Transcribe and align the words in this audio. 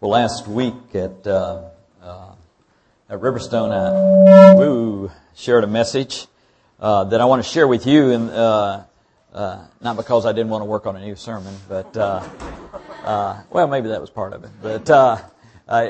Well, 0.00 0.12
last 0.12 0.46
week 0.46 0.94
at, 0.94 1.26
uh, 1.26 1.70
uh, 2.00 2.30
at 3.08 3.18
Riverstone, 3.18 3.72
I 3.72 4.54
woo, 4.54 5.10
shared 5.34 5.64
a 5.64 5.66
message 5.66 6.28
uh, 6.78 7.02
that 7.02 7.20
I 7.20 7.24
want 7.24 7.42
to 7.42 7.48
share 7.48 7.66
with 7.66 7.84
you, 7.84 8.12
and 8.12 8.30
uh, 8.30 8.84
uh, 9.34 9.66
not 9.80 9.96
because 9.96 10.24
I 10.24 10.30
didn't 10.30 10.50
want 10.50 10.62
to 10.62 10.66
work 10.66 10.86
on 10.86 10.94
a 10.94 11.00
new 11.00 11.16
sermon, 11.16 11.52
but 11.68 11.96
uh, 11.96 12.22
well, 13.50 13.66
maybe 13.66 13.88
that 13.88 14.00
was 14.00 14.08
part 14.08 14.34
of 14.34 14.44
it. 14.44 14.50
But 14.62 14.88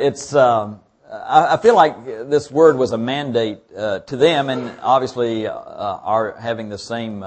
it's 0.02 0.34
um, 0.34 0.80
I, 1.12 1.56
I, 1.56 1.56
feel 1.58 1.74
like 1.74 2.06
this 2.06 2.50
word 2.50 2.78
was 2.78 2.92
a 2.92 2.98
mandate 2.98 3.58
to 3.68 4.16
them, 4.16 4.48
and 4.48 4.72
obviously 4.80 5.46
are 5.46 6.34
having 6.40 6.70
the 6.70 6.78
same 6.78 7.22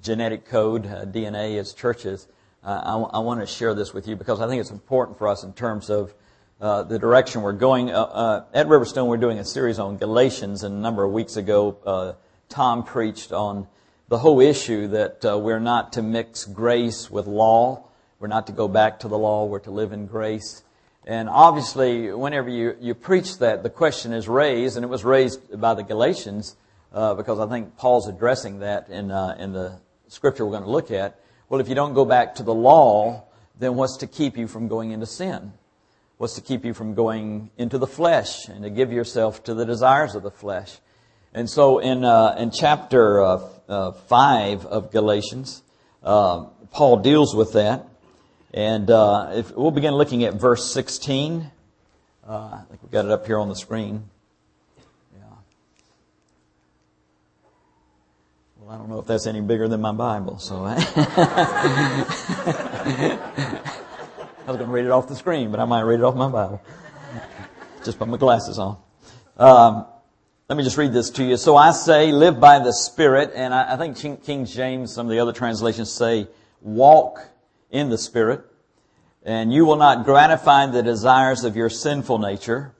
genetic 0.00 0.46
code 0.46 0.84
DNA 0.84 1.58
as 1.58 1.74
churches. 1.74 2.26
I, 2.64 2.94
I 2.94 3.18
want 3.18 3.40
to 3.40 3.46
share 3.46 3.74
this 3.74 3.92
with 3.92 4.08
you 4.08 4.16
because 4.16 4.40
I 4.40 4.48
think 4.48 4.62
it's 4.62 4.70
important 4.70 5.18
for 5.18 5.28
us 5.28 5.44
in 5.44 5.52
terms 5.52 5.90
of 5.90 6.14
uh, 6.62 6.84
the 6.84 6.96
direction 6.96 7.42
we're 7.42 7.52
going. 7.52 7.90
Uh, 7.90 8.02
uh, 8.02 8.44
at 8.54 8.68
Riverstone, 8.68 9.08
we're 9.08 9.16
doing 9.16 9.40
a 9.40 9.44
series 9.44 9.80
on 9.80 9.96
Galatians, 9.96 10.62
and 10.62 10.76
a 10.76 10.78
number 10.78 11.02
of 11.02 11.10
weeks 11.10 11.36
ago, 11.36 11.76
uh, 11.84 12.12
Tom 12.48 12.84
preached 12.84 13.32
on 13.32 13.66
the 14.08 14.18
whole 14.18 14.40
issue 14.40 14.86
that 14.86 15.24
uh, 15.24 15.36
we're 15.36 15.58
not 15.58 15.94
to 15.94 16.02
mix 16.02 16.44
grace 16.44 17.10
with 17.10 17.26
law. 17.26 17.88
We're 18.20 18.28
not 18.28 18.46
to 18.46 18.52
go 18.52 18.68
back 18.68 19.00
to 19.00 19.08
the 19.08 19.18
law. 19.18 19.44
We're 19.46 19.58
to 19.58 19.72
live 19.72 19.92
in 19.92 20.06
grace. 20.06 20.62
And 21.04 21.28
obviously, 21.28 22.12
whenever 22.12 22.48
you, 22.48 22.76
you 22.80 22.94
preach 22.94 23.38
that, 23.38 23.64
the 23.64 23.70
question 23.70 24.12
is 24.12 24.28
raised, 24.28 24.76
and 24.76 24.84
it 24.84 24.88
was 24.88 25.02
raised 25.02 25.60
by 25.60 25.74
the 25.74 25.82
Galatians, 25.82 26.54
because 26.92 27.40
I 27.40 27.48
think 27.48 27.76
Paul's 27.76 28.06
addressing 28.06 28.60
that 28.60 28.88
in, 28.88 29.10
in 29.10 29.52
the 29.52 29.80
scripture 30.06 30.46
we're 30.46 30.52
going 30.52 30.62
to 30.62 30.70
look 30.70 30.92
at. 30.92 31.18
Well, 31.48 31.60
if 31.60 31.68
you 31.68 31.74
don't 31.74 31.94
go 31.94 32.04
back 32.04 32.36
to 32.36 32.44
the 32.44 32.54
law, 32.54 33.24
then 33.58 33.74
what's 33.74 33.96
to 33.96 34.06
keep 34.06 34.36
you 34.36 34.46
from 34.46 34.68
going 34.68 34.92
into 34.92 35.06
sin? 35.06 35.54
Was 36.22 36.34
to 36.34 36.40
keep 36.40 36.64
you 36.64 36.72
from 36.72 36.94
going 36.94 37.50
into 37.58 37.78
the 37.78 37.86
flesh 37.86 38.46
and 38.46 38.62
to 38.62 38.70
give 38.70 38.92
yourself 38.92 39.42
to 39.42 39.54
the 39.54 39.66
desires 39.66 40.14
of 40.14 40.22
the 40.22 40.30
flesh. 40.30 40.78
And 41.34 41.50
so 41.50 41.80
in, 41.80 42.04
uh, 42.04 42.36
in 42.38 42.52
chapter 42.52 43.20
uh, 43.20 43.48
uh, 43.68 43.90
5 43.90 44.64
of 44.66 44.92
Galatians, 44.92 45.64
uh, 46.00 46.44
Paul 46.70 46.98
deals 46.98 47.34
with 47.34 47.54
that. 47.54 47.88
And 48.54 48.88
uh, 48.88 49.32
if, 49.34 49.50
we'll 49.50 49.72
begin 49.72 49.94
looking 49.94 50.22
at 50.22 50.34
verse 50.34 50.72
16. 50.72 51.50
Uh, 52.24 52.32
I 52.32 52.62
think 52.68 52.80
we've 52.84 52.92
got 52.92 53.04
it 53.04 53.10
up 53.10 53.26
here 53.26 53.40
on 53.40 53.48
the 53.48 53.56
screen. 53.56 54.08
Yeah. 55.18 55.24
Well, 58.60 58.70
I 58.70 58.78
don't 58.78 58.88
know 58.88 59.00
if 59.00 59.08
that's 59.08 59.26
any 59.26 59.40
bigger 59.40 59.66
than 59.66 59.80
my 59.80 59.90
Bible, 59.90 60.38
so. 60.38 60.66
was 64.46 64.56
going 64.56 64.68
to 64.68 64.74
read 64.74 64.84
it 64.84 64.90
off 64.90 65.08
the 65.08 65.14
screen, 65.14 65.50
but 65.50 65.60
I 65.60 65.64
might 65.64 65.82
read 65.82 66.00
it 66.00 66.04
off 66.04 66.14
my 66.16 66.28
Bible. 66.28 66.60
Just 67.84 67.98
put 67.98 68.08
my 68.08 68.16
glasses 68.16 68.58
on. 68.58 68.76
Um, 69.36 69.86
let 70.48 70.56
me 70.56 70.64
just 70.64 70.76
read 70.76 70.92
this 70.92 71.10
to 71.10 71.24
you. 71.24 71.36
So 71.36 71.56
I 71.56 71.72
say, 71.72 72.12
live 72.12 72.40
by 72.40 72.58
the 72.58 72.72
Spirit, 72.72 73.32
and 73.34 73.54
I, 73.54 73.74
I 73.74 73.76
think 73.76 73.96
King, 73.96 74.16
King 74.18 74.44
James, 74.44 74.92
some 74.92 75.06
of 75.06 75.10
the 75.10 75.20
other 75.20 75.32
translations 75.32 75.90
say, 75.90 76.28
walk 76.60 77.28
in 77.70 77.88
the 77.88 77.98
Spirit, 77.98 78.44
and 79.22 79.52
you 79.52 79.64
will 79.64 79.76
not 79.76 80.04
gratify 80.04 80.66
the 80.66 80.82
desires 80.82 81.44
of 81.44 81.56
your 81.56 81.70
sinful 81.70 82.18
nature. 82.18 82.74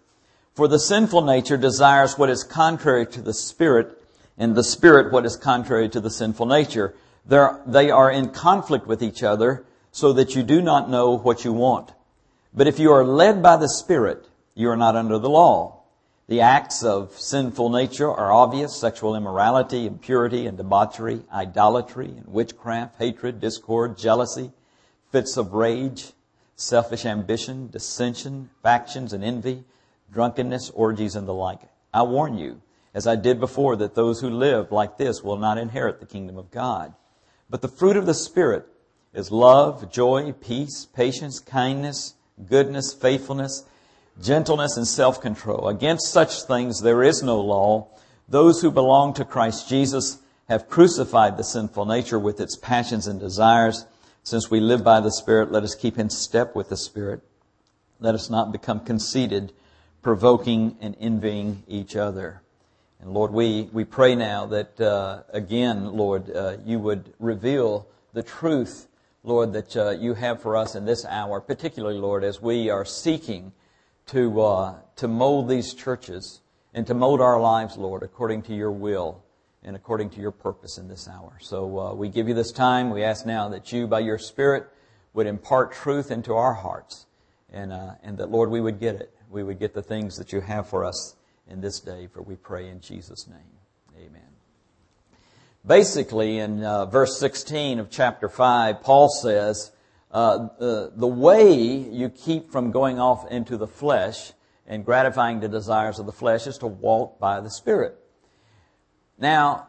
For 0.55 0.68
the 0.68 0.78
sinful 0.78 1.22
nature 1.22 1.56
desires 1.56 2.18
what 2.18 2.28
is 2.28 2.44
contrary 2.44 3.06
to 3.06 3.22
the 3.22 3.33
Spirit, 3.33 3.98
and 4.36 4.55
the 4.55 4.64
Spirit 4.64 5.12
what 5.12 5.24
is 5.24 5.36
contrary 5.36 5.88
to 5.90 6.00
the 6.00 6.10
sinful 6.10 6.46
nature. 6.46 6.94
They're, 7.24 7.60
they 7.64 7.90
are 7.90 8.10
in 8.10 8.30
conflict 8.30 8.86
with 8.86 9.02
each 9.02 9.22
other, 9.22 9.64
so 9.93 10.12
that 10.15 10.35
you 10.35 10.43
do 10.43 10.61
not 10.61 10.91
know 10.91 11.17
what 11.17 11.45
you 11.45 11.53
want. 11.53 11.93
But 12.53 12.67
if 12.67 12.79
you 12.79 12.93
are 12.93 13.05
led 13.05 13.43
by 13.43 13.57
the 13.57 13.69
Spirit, 13.69 14.27
you 14.55 14.69
are 14.71 14.77
not 14.77 14.97
under 14.97 15.19
the 15.19 15.31
law. 15.31 15.83
The 16.29 16.41
acts 16.41 16.83
of 16.83 17.12
sinful 17.19 17.69
nature 17.69 18.11
are 18.11 18.33
obvious 18.33 18.75
sexual 18.75 19.14
immorality, 19.14 19.86
impurity 19.86 20.47
and 20.47 20.57
debauchery, 20.57 21.23
idolatry 21.33 22.07
and 22.07 22.27
witchcraft, 22.27 22.97
hatred, 22.98 23.39
discord, 23.39 23.98
jealousy, 23.98 24.51
fits 25.11 25.36
of 25.36 25.52
rage, 25.52 26.13
selfish 26.57 27.05
ambition, 27.05 27.69
dissension, 27.69 28.48
factions 28.63 29.13
and 29.13 29.23
envy, 29.23 29.64
drunkenness, 30.11 30.70
orgies 30.70 31.17
and 31.17 31.29
the 31.29 31.35
like. 31.35 31.61
I 31.92 32.02
warn 32.02 32.39
you, 32.39 32.63
as 32.95 33.07
I 33.07 33.17
did 33.17 33.41
before, 33.41 33.77
that 33.77 33.95
those 33.95 34.20
who 34.20 34.31
live 34.31 34.73
like 34.73 34.97
this 34.97 35.23
will 35.23 35.36
not 35.36 35.58
inherit 35.58 36.01
the 36.01 36.07
kingdom 36.07 36.39
of 36.39 36.51
God. 36.51 36.95
But 37.51 37.61
the 37.61 37.69
fruit 37.69 37.98
of 37.98 38.07
the 38.07 38.14
Spirit 38.14 38.67
is 39.14 39.30
love, 39.30 39.90
joy, 39.90 40.33
peace, 40.33 40.86
patience, 40.86 41.39
kindness, 41.39 42.14
goodness, 42.48 42.95
faithfulness, 42.95 43.64
gentleness, 44.20 44.77
and 44.77 44.86
self-control. 44.86 45.68
Against 45.68 46.11
such 46.12 46.42
things 46.42 46.80
there 46.80 47.02
is 47.02 47.22
no 47.22 47.40
law. 47.40 47.89
Those 48.28 48.62
who 48.62 48.70
belong 48.70 49.14
to 49.14 49.24
Christ 49.24 49.68
Jesus 49.68 50.18
have 50.48 50.68
crucified 50.68 51.36
the 51.36 51.45
sinful 51.45 51.84
nature 51.86 52.18
with 52.18 52.40
its 52.40 52.56
passions 52.56 53.06
and 53.06 53.20
desires. 53.20 53.86
Since 54.22 54.51
we 54.51 54.61
live 54.61 54.84
by 54.84 55.01
the 55.01 55.11
Spirit, 55.11 55.52
let 55.52 55.62
us 55.62 55.74
keep 55.74 55.98
in 55.98 56.08
step 56.08 56.55
with 56.55 56.68
the 56.68 56.77
Spirit. 56.77 57.20
Let 58.01 58.14
us 58.14 58.30
not 58.30 58.52
become 58.52 58.80
conceited, 58.80 59.52
provoking 60.02 60.77
and 60.80 60.96
envying 61.01 61.62
each 61.68 61.96
other. 61.96 62.40
And 63.01 63.12
Lord, 63.12 63.33
we, 63.33 63.68
we 63.72 63.84
pray 63.84 64.14
now 64.14 64.46
that, 64.46 64.80
uh, 64.80 65.22
again, 65.30 65.96
Lord, 65.96 66.30
uh, 66.34 66.56
you 66.64 66.78
would 66.78 67.12
reveal 67.18 67.86
the 68.12 68.22
truth 68.22 68.89
Lord, 69.24 69.52
that 69.52 69.77
uh, 69.77 69.90
you 69.90 70.14
have 70.14 70.42
for 70.42 70.56
us 70.56 70.74
in 70.74 70.84
this 70.84 71.05
hour, 71.05 71.40
particularly, 71.40 71.98
Lord, 71.98 72.24
as 72.24 72.42
we 72.42 72.70
are 72.70 72.84
seeking 72.84 73.52
to, 74.06 74.40
uh, 74.40 74.74
to 74.96 75.06
mold 75.06 75.48
these 75.48 75.74
churches 75.74 76.40
and 76.74 76.86
to 76.88 76.94
mold 76.94 77.20
our 77.20 77.40
lives, 77.40 77.77
Lord, 77.77 78.02
according 78.02 78.42
to 78.42 78.55
your 78.55 78.72
will 78.72 79.22
and 79.62 79.77
according 79.77 80.10
to 80.10 80.20
your 80.20 80.33
purpose 80.33 80.77
in 80.77 80.88
this 80.88 81.06
hour. 81.06 81.38
So 81.40 81.78
uh, 81.78 81.94
we 81.94 82.08
give 82.08 82.27
you 82.27 82.34
this 82.34 82.50
time. 82.50 82.90
We 82.90 83.05
ask 83.05 83.24
now 83.24 83.48
that 83.50 83.72
you, 83.72 83.86
by 83.86 84.00
your 84.00 84.18
Spirit, 84.18 84.68
would 85.12 85.28
impart 85.28 85.72
truth 85.72 86.10
into 86.10 86.34
our 86.34 86.54
hearts 86.54 87.06
and, 87.52 87.72
uh, 87.72 87.92
and 88.02 88.18
that, 88.18 88.30
Lord, 88.30 88.50
we 88.50 88.60
would 88.60 88.80
get 88.80 88.96
it. 88.96 89.14
We 89.30 89.44
would 89.44 89.60
get 89.60 89.72
the 89.72 89.83
things 89.83 90.16
that 90.16 90.33
you 90.33 90.40
have 90.40 90.68
for 90.68 90.84
us 90.84 91.14
in 91.48 91.60
this 91.60 91.78
day, 91.78 92.08
for 92.12 92.22
we 92.22 92.34
pray 92.34 92.68
in 92.68 92.80
Jesus' 92.80 93.28
name. 93.28 93.61
Basically, 95.64 96.39
in 96.39 96.64
uh, 96.64 96.86
verse 96.86 97.18
16 97.20 97.78
of 97.78 97.89
chapter 97.89 98.28
5, 98.28 98.83
Paul 98.83 99.08
says, 99.08 99.70
uh, 100.11 100.48
the, 100.58 100.92
the 100.96 101.06
way 101.06 101.55
you 101.55 102.08
keep 102.08 102.50
from 102.50 102.73
going 102.73 102.98
off 102.98 103.30
into 103.30 103.56
the 103.56 103.68
flesh 103.68 104.33
and 104.67 104.84
gratifying 104.84 105.39
the 105.39 105.48
desires 105.48 106.01
of 106.01 106.06
the 106.06 106.12
flesh 106.12 106.48
is 106.48 106.58
to 106.58 106.67
walk 106.67 107.20
by 107.20 107.40
the 107.40 107.48
Spirit. 107.48 107.96
Now, 109.18 109.68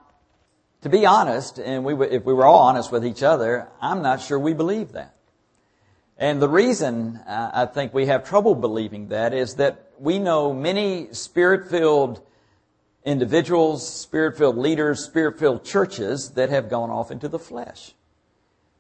to 0.82 0.90
be 0.90 1.06
honest, 1.06 1.60
and 1.60 1.86
we, 1.86 1.94
if 2.08 2.26
we 2.26 2.34
were 2.34 2.46
all 2.46 2.60
honest 2.60 2.92
with 2.92 3.06
each 3.06 3.22
other, 3.22 3.70
I'm 3.80 4.02
not 4.02 4.20
sure 4.20 4.40
we 4.40 4.54
believe 4.54 4.94
that. 4.94 5.16
And 6.18 6.42
the 6.42 6.50
reason 6.50 7.18
uh, 7.28 7.52
I 7.54 7.66
think 7.68 7.94
we 7.94 8.08
have 8.08 8.28
trouble 8.28 8.56
believing 8.56 9.10
that 9.10 9.34
is 9.34 9.56
that 9.56 9.92
we 10.00 10.18
know 10.18 10.54
many 10.54 11.10
spirit-filled 11.12 12.22
individuals, 13.06 13.88
spirit 13.88 14.38
filled 14.38 14.58
leaders, 14.58 15.04
spirit 15.04 15.38
filled 15.38 15.64
churches 15.64 16.32
that 16.32 16.50
have 16.50 16.70
gone 16.70 16.90
off 16.90 17.12
into 17.12 17.28
the 17.28 17.40
flesh. 17.40 17.94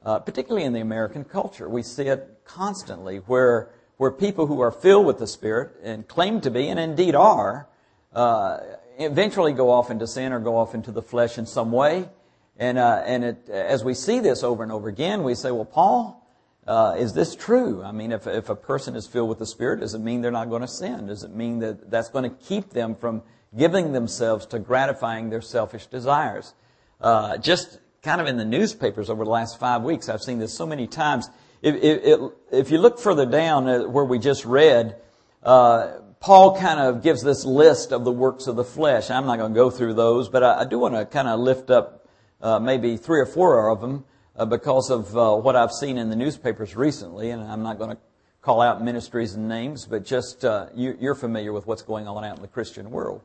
Uh, 0.05 0.19
particularly 0.19 0.65
in 0.65 0.73
the 0.73 0.81
American 0.81 1.23
culture, 1.23 1.69
we 1.69 1.81
see 1.81 2.07
it 2.07 2.41
constantly 2.43 3.17
where, 3.19 3.69
where 3.97 4.11
people 4.11 4.47
who 4.47 4.59
are 4.59 4.71
filled 4.71 5.05
with 5.05 5.17
the 5.17 5.27
Spirit 5.27 5.71
and 5.81 6.05
claim 6.07 6.41
to 6.41 6.51
be, 6.51 6.67
and 6.67 6.77
indeed 6.77 7.15
are, 7.15 7.69
uh, 8.13 8.57
eventually 8.99 9.53
go 9.53 9.71
off 9.71 9.89
into 9.89 10.05
sin 10.05 10.33
or 10.33 10.39
go 10.39 10.57
off 10.57 10.75
into 10.75 10.91
the 10.91 11.01
flesh 11.01 11.37
in 11.37 11.45
some 11.45 11.71
way. 11.71 12.09
And, 12.57 12.77
uh, 12.77 13.01
and 13.05 13.23
it, 13.23 13.49
as 13.49 13.83
we 13.83 13.93
see 13.93 14.19
this 14.19 14.43
over 14.43 14.61
and 14.61 14.73
over 14.73 14.89
again, 14.89 15.23
we 15.23 15.35
say, 15.35 15.51
well, 15.51 15.65
Paul, 15.65 16.27
uh, 16.67 16.95
is 16.97 17.13
this 17.13 17.33
true? 17.33 17.81
I 17.81 17.93
mean, 17.93 18.11
if, 18.11 18.27
if 18.27 18.49
a 18.49 18.55
person 18.55 18.95
is 18.97 19.07
filled 19.07 19.29
with 19.29 19.39
the 19.39 19.45
Spirit, 19.45 19.79
does 19.79 19.93
it 19.93 19.99
mean 19.99 20.21
they're 20.21 20.31
not 20.31 20.49
going 20.49 20.61
to 20.61 20.67
sin? 20.67 21.07
Does 21.07 21.23
it 21.23 21.33
mean 21.33 21.59
that 21.59 21.89
that's 21.89 22.09
going 22.09 22.29
to 22.29 22.35
keep 22.45 22.71
them 22.71 22.95
from 22.95 23.23
giving 23.57 23.91
themselves 23.91 24.45
to 24.47 24.59
gratifying 24.59 25.29
their 25.29 25.41
selfish 25.41 25.87
desires. 25.87 26.53
Uh, 26.99 27.37
just 27.37 27.79
kind 28.01 28.19
of 28.19 28.27
in 28.27 28.37
the 28.37 28.45
newspapers 28.45 29.09
over 29.09 29.23
the 29.23 29.29
last 29.29 29.59
five 29.59 29.83
weeks, 29.83 30.09
I've 30.09 30.21
seen 30.21 30.39
this 30.39 30.53
so 30.53 30.65
many 30.65 30.87
times. 30.87 31.29
If, 31.61 31.75
if, 31.75 32.19
if 32.51 32.71
you 32.71 32.77
look 32.77 32.99
further 32.99 33.25
down 33.25 33.67
uh, 33.67 33.83
where 33.83 34.05
we 34.05 34.19
just 34.19 34.45
read, 34.45 34.97
uh, 35.43 35.99
Paul 36.19 36.57
kind 36.57 36.79
of 36.79 37.03
gives 37.03 37.21
this 37.21 37.45
list 37.45 37.91
of 37.91 38.05
the 38.05 38.11
works 38.11 38.47
of 38.47 38.55
the 38.55 38.63
flesh. 38.63 39.09
I'm 39.09 39.25
not 39.25 39.39
going 39.39 39.53
to 39.53 39.55
go 39.55 39.69
through 39.69 39.93
those, 39.93 40.29
but 40.29 40.43
I, 40.43 40.61
I 40.61 40.65
do 40.65 40.79
want 40.79 40.95
to 40.95 41.05
kind 41.05 41.27
of 41.27 41.39
lift 41.39 41.69
up 41.69 42.07
uh, 42.41 42.59
maybe 42.59 42.97
three 42.97 43.19
or 43.19 43.25
four 43.25 43.69
of 43.69 43.81
them 43.81 44.05
uh, 44.35 44.45
because 44.45 44.89
of 44.89 45.15
uh, 45.17 45.35
what 45.35 45.55
I've 45.55 45.71
seen 45.71 45.97
in 45.97 46.09
the 46.09 46.15
newspapers 46.15 46.75
recently, 46.75 47.29
and 47.29 47.41
I'm 47.43 47.63
not 47.63 47.77
going 47.77 47.91
to 47.91 47.97
call 48.41 48.61
out 48.61 48.83
ministries 48.83 49.35
and 49.35 49.47
names, 49.47 49.85
but 49.85 50.03
just 50.03 50.43
uh, 50.43 50.67
you, 50.75 50.97
you're 50.99 51.15
familiar 51.15 51.53
with 51.53 51.65
what's 51.65 51.81
going 51.81 52.07
on 52.07 52.25
out 52.25 52.35
in 52.35 52.41
the 52.41 52.47
Christian 52.47 52.91
world. 52.91 53.21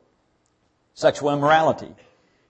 Sexual 0.98 1.32
immorality. 1.32 1.94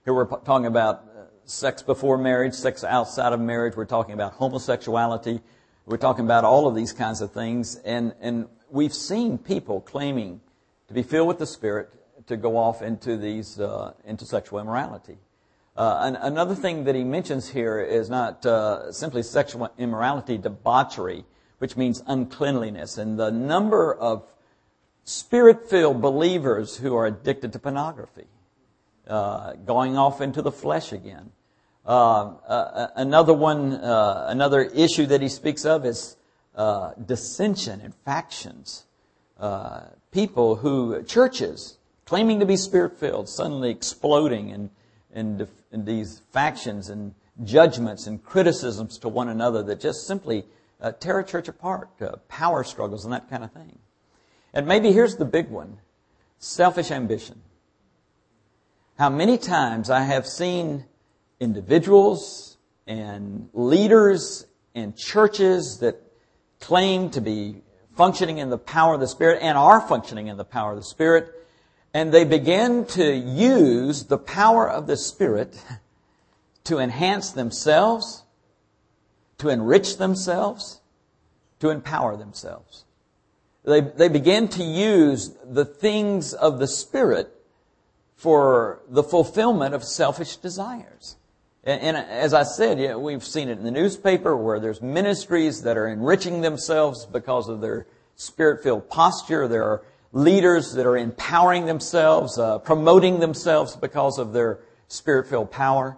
Here 0.05 0.11
we're 0.11 0.25
talking 0.25 0.65
about 0.65 1.03
uh, 1.03 1.25
sex 1.45 1.83
before 1.83 2.17
marriage, 2.17 2.55
sex 2.55 2.83
outside 2.83 3.31
of 3.31 3.39
marriage. 3.39 3.75
We're 3.75 3.85
talking 3.85 4.15
about 4.15 4.33
homosexuality. 4.33 5.41
We're 5.85 5.97
talking 5.97 6.25
about 6.25 6.45
all 6.45 6.67
of 6.67 6.73
these 6.73 6.91
kinds 6.91 7.21
of 7.21 7.31
things, 7.31 7.75
and, 7.85 8.15
and 8.19 8.47
we've 8.71 8.91
seen 8.91 9.37
people 9.37 9.81
claiming 9.81 10.41
to 10.87 10.95
be 10.95 11.03
filled 11.03 11.27
with 11.27 11.37
the 11.37 11.45
Spirit 11.45 11.91
to 12.25 12.37
go 12.37 12.57
off 12.57 12.81
into 12.81 13.17
these 13.17 13.59
uh, 13.59 13.93
into 14.03 14.25
sexual 14.25 14.59
immorality. 14.59 15.19
Uh, 15.77 15.99
an, 16.01 16.15
another 16.15 16.55
thing 16.55 16.85
that 16.85 16.95
he 16.95 17.03
mentions 17.03 17.49
here 17.49 17.79
is 17.79 18.09
not 18.09 18.43
uh, 18.47 18.91
simply 18.91 19.21
sexual 19.21 19.69
immorality, 19.77 20.39
debauchery, 20.39 21.23
which 21.59 21.77
means 21.77 22.01
uncleanliness, 22.07 22.97
and 22.97 23.19
the 23.19 23.29
number 23.29 23.93
of 23.93 24.25
spirit-filled 25.03 26.01
believers 26.01 26.77
who 26.77 26.95
are 26.95 27.05
addicted 27.05 27.53
to 27.53 27.59
pornography, 27.59 28.25
uh, 29.09 29.53
going 29.65 29.97
off 29.97 30.21
into 30.21 30.41
the 30.41 30.51
flesh 30.51 30.91
again. 30.91 31.31
Uh, 31.85 32.33
uh, 32.47 32.87
another 32.95 33.33
one, 33.33 33.73
another 33.73 34.61
issue 34.61 35.05
that 35.07 35.21
he 35.21 35.29
speaks 35.29 35.65
of 35.65 35.85
is 35.85 36.15
dissension 37.05 37.81
and 37.81 37.93
factions. 38.05 38.85
people 40.11 40.57
who 40.57 41.03
churches 41.03 41.79
claiming 42.09 42.39
to 42.39 42.45
be 42.45 42.57
spirit 42.57 42.99
filled, 42.99 43.29
suddenly 43.29 43.69
exploding 43.69 44.49
in, 44.49 44.69
in, 45.13 45.47
in, 45.71 45.85
these 45.85 46.23
factions 46.31 46.89
and 46.89 47.13
judgments 47.43 48.07
and 48.07 48.23
criticisms 48.23 48.97
to 48.97 49.07
one 49.07 49.29
another 49.29 49.61
that 49.61 49.79
just 49.79 50.07
simply 50.07 50.43
uh, 50.81 50.91
tear 50.93 51.19
a 51.19 51.23
church 51.23 51.47
apart, 51.47 51.87
uh, 52.01 52.15
power 52.27 52.63
struggles 52.63 53.03
and 53.05 53.13
that 53.13 53.29
kind 53.29 53.43
of 53.43 53.51
thing. 53.51 53.77
And 54.55 54.65
maybe 54.65 54.91
here's 54.91 55.17
the 55.17 55.25
big 55.25 55.49
one 55.49 55.77
selfish 56.39 56.89
ambition. 56.89 57.41
How 58.99 59.09
many 59.09 59.37
times 59.37 59.89
I 59.89 60.01
have 60.01 60.27
seen 60.27 60.83
individuals 61.39 62.57
and 62.85 63.47
leaders 63.53 64.45
and 64.75 64.93
churches 64.93 65.79
that 65.79 66.03
claim 66.59 67.09
to 67.11 67.21
be 67.21 67.61
functioning 67.95 68.39
in 68.39 68.49
the 68.49 68.57
power 68.57 68.95
of 68.95 68.99
the 68.99 69.07
Spirit 69.07 69.39
and 69.41 69.57
are 69.57 69.79
functioning 69.79 70.27
in 70.27 70.35
the 70.35 70.43
power 70.43 70.71
of 70.71 70.77
the 70.79 70.83
Spirit 70.83 71.33
and 71.93 72.11
they 72.11 72.25
begin 72.25 72.83
to 72.87 73.15
use 73.15 74.03
the 74.03 74.17
power 74.17 74.69
of 74.69 74.85
the 74.85 74.97
Spirit 74.97 75.63
to 76.65 76.79
enhance 76.79 77.31
themselves, 77.31 78.23
to 79.37 79.47
enrich 79.47 79.95
themselves, 79.95 80.81
to 81.61 81.69
empower 81.69 82.17
themselves. 82.17 82.83
They, 83.63 83.79
they 83.79 84.09
began 84.09 84.49
to 84.49 84.63
use 84.65 85.37
the 85.45 85.63
things 85.63 86.33
of 86.33 86.59
the 86.59 86.67
Spirit 86.67 87.38
for 88.19 88.81
the 88.89 89.01
fulfillment 89.01 89.73
of 89.73 89.81
selfish 89.81 90.35
desires. 90.35 91.15
And, 91.63 91.81
and 91.81 91.95
as 91.95 92.33
I 92.33 92.43
said, 92.43 92.97
we've 92.97 93.23
seen 93.23 93.47
it 93.47 93.57
in 93.57 93.63
the 93.63 93.71
newspaper 93.71 94.35
where 94.35 94.59
there's 94.59 94.81
ministries 94.81 95.61
that 95.61 95.77
are 95.77 95.87
enriching 95.87 96.41
themselves 96.41 97.05
because 97.05 97.47
of 97.47 97.61
their 97.61 97.87
spirit-filled 98.17 98.89
posture. 98.89 99.47
There 99.47 99.63
are 99.63 99.83
leaders 100.11 100.73
that 100.73 100.85
are 100.85 100.97
empowering 100.97 101.65
themselves, 101.65 102.37
uh, 102.37 102.59
promoting 102.59 103.21
themselves 103.21 103.77
because 103.77 104.19
of 104.19 104.33
their 104.33 104.59
spirit-filled 104.89 105.49
power. 105.49 105.95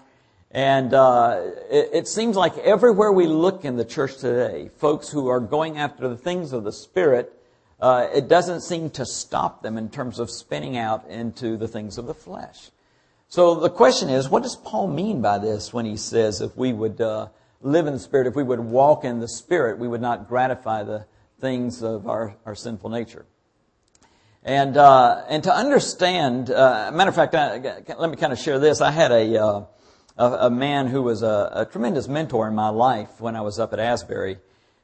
And 0.52 0.94
uh, 0.94 1.42
it, 1.72 1.90
it, 1.92 2.08
seems 2.08 2.36
like 2.36 2.56
everywhere 2.60 3.12
we 3.12 3.26
look 3.26 3.66
in 3.66 3.78
the 3.78 3.86
church 3.86 4.18
today, 4.18 4.70
folks 4.78 5.10
who 5.10 5.28
are 5.28 5.40
going 5.40 5.80
after 5.80 6.08
the 6.08 6.18
things 6.18 6.54
of 6.54 6.66
the 6.66 6.72
Spirit, 6.72 7.34
uh, 7.82 8.08
it 8.14 8.28
doesn't 8.28 8.62
seem 8.62 8.90
to 8.92 9.06
stop 9.06 9.64
them 9.64 9.78
in 9.78 9.90
terms 9.90 10.20
of 10.20 10.30
spinning 10.30 10.78
out 10.78 11.08
into 11.10 11.58
the 11.58 11.68
things 11.68 11.98
of 11.98 12.06
the 12.06 12.14
flesh. 12.14 12.70
So 13.28 13.56
the 13.56 13.70
question 13.70 14.10
is, 14.10 14.30
what 14.30 14.44
does 14.44 14.56
Paul 14.56 14.88
mean 14.88 15.22
by 15.22 15.38
this 15.38 15.74
when 15.74 15.86
he 15.86 15.98
says 15.98 16.42
if 16.42 16.56
we 16.56 16.74
would 16.74 17.00
uh, 17.02 17.30
live 17.62 17.88
in 17.88 17.94
the 17.94 18.00
Spirit, 18.00 18.28
if 18.28 18.36
we 18.36 18.44
would 18.44 18.60
walk 18.60 19.04
in 19.04 19.20
the 19.20 19.28
Spirit, 19.28 19.80
we 19.80 19.88
would 19.88 20.02
not 20.02 20.28
gratify 20.28 20.84
the 20.84 21.06
things 21.40 21.82
of 21.82 22.08
our, 22.08 22.36
our 22.46 22.56
sinful 22.56 22.90
nature? 22.90 23.26
And, 24.44 24.76
uh, 24.76 25.24
and 25.30 25.44
to 25.44 25.54
understand, 25.54 26.50
uh, 26.50 26.92
matter 26.94 27.10
of 27.10 27.16
fact, 27.16 27.36
I, 27.36 27.58
let 27.98 28.10
me 28.10 28.16
kind 28.16 28.34
of 28.34 28.40
share 28.40 28.60
this. 28.60 28.82
I 28.82 28.92
had 28.92 29.12
a, 29.12 29.42
uh, 29.42 29.66
a, 30.18 30.32
a, 30.48 30.50
man 30.50 30.88
who 30.88 31.04
was 31.04 31.22
a, 31.22 31.52
a, 31.54 31.66
tremendous 31.66 32.08
mentor 32.08 32.48
in 32.48 32.56
my 32.56 32.70
life 32.70 33.22
when 33.22 33.36
I 33.36 33.42
was 33.42 33.60
up 33.60 33.72
at 33.72 33.80
Asbury. 33.80 34.38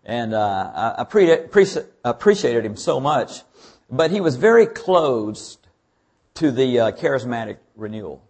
And 0.07 0.33
uh, 0.33 0.93
I 0.97 1.03
pre- 1.03 1.35
pre- 1.35 1.67
appreciated 2.05 2.65
him 2.65 2.77
so 2.77 3.01
much. 3.01 3.41
But 3.89 4.09
he 4.09 4.21
was 4.21 4.37
very 4.37 4.65
closed 4.65 5.67
to 6.35 6.49
the 6.49 6.79
uh, 6.79 6.91
charismatic 6.91 7.57
renewal. 7.75 8.23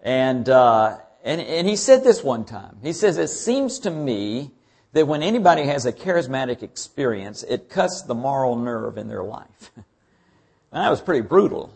And, 0.00 0.48
uh, 0.48 0.96
and, 1.22 1.42
and 1.42 1.68
he 1.68 1.76
said 1.76 2.04
this 2.04 2.24
one 2.24 2.46
time. 2.46 2.78
He 2.82 2.94
says, 2.94 3.18
It 3.18 3.28
seems 3.28 3.78
to 3.80 3.90
me 3.90 4.50
that 4.94 5.06
when 5.06 5.22
anybody 5.22 5.64
has 5.64 5.84
a 5.84 5.92
charismatic 5.92 6.62
experience, 6.62 7.42
it 7.42 7.68
cuts 7.68 8.02
the 8.02 8.14
moral 8.14 8.56
nerve 8.56 8.96
in 8.96 9.08
their 9.08 9.22
life. 9.22 9.70
And 10.72 10.82
that 10.82 10.90
was 10.90 11.00
pretty 11.00 11.20
brutal. 11.20 11.72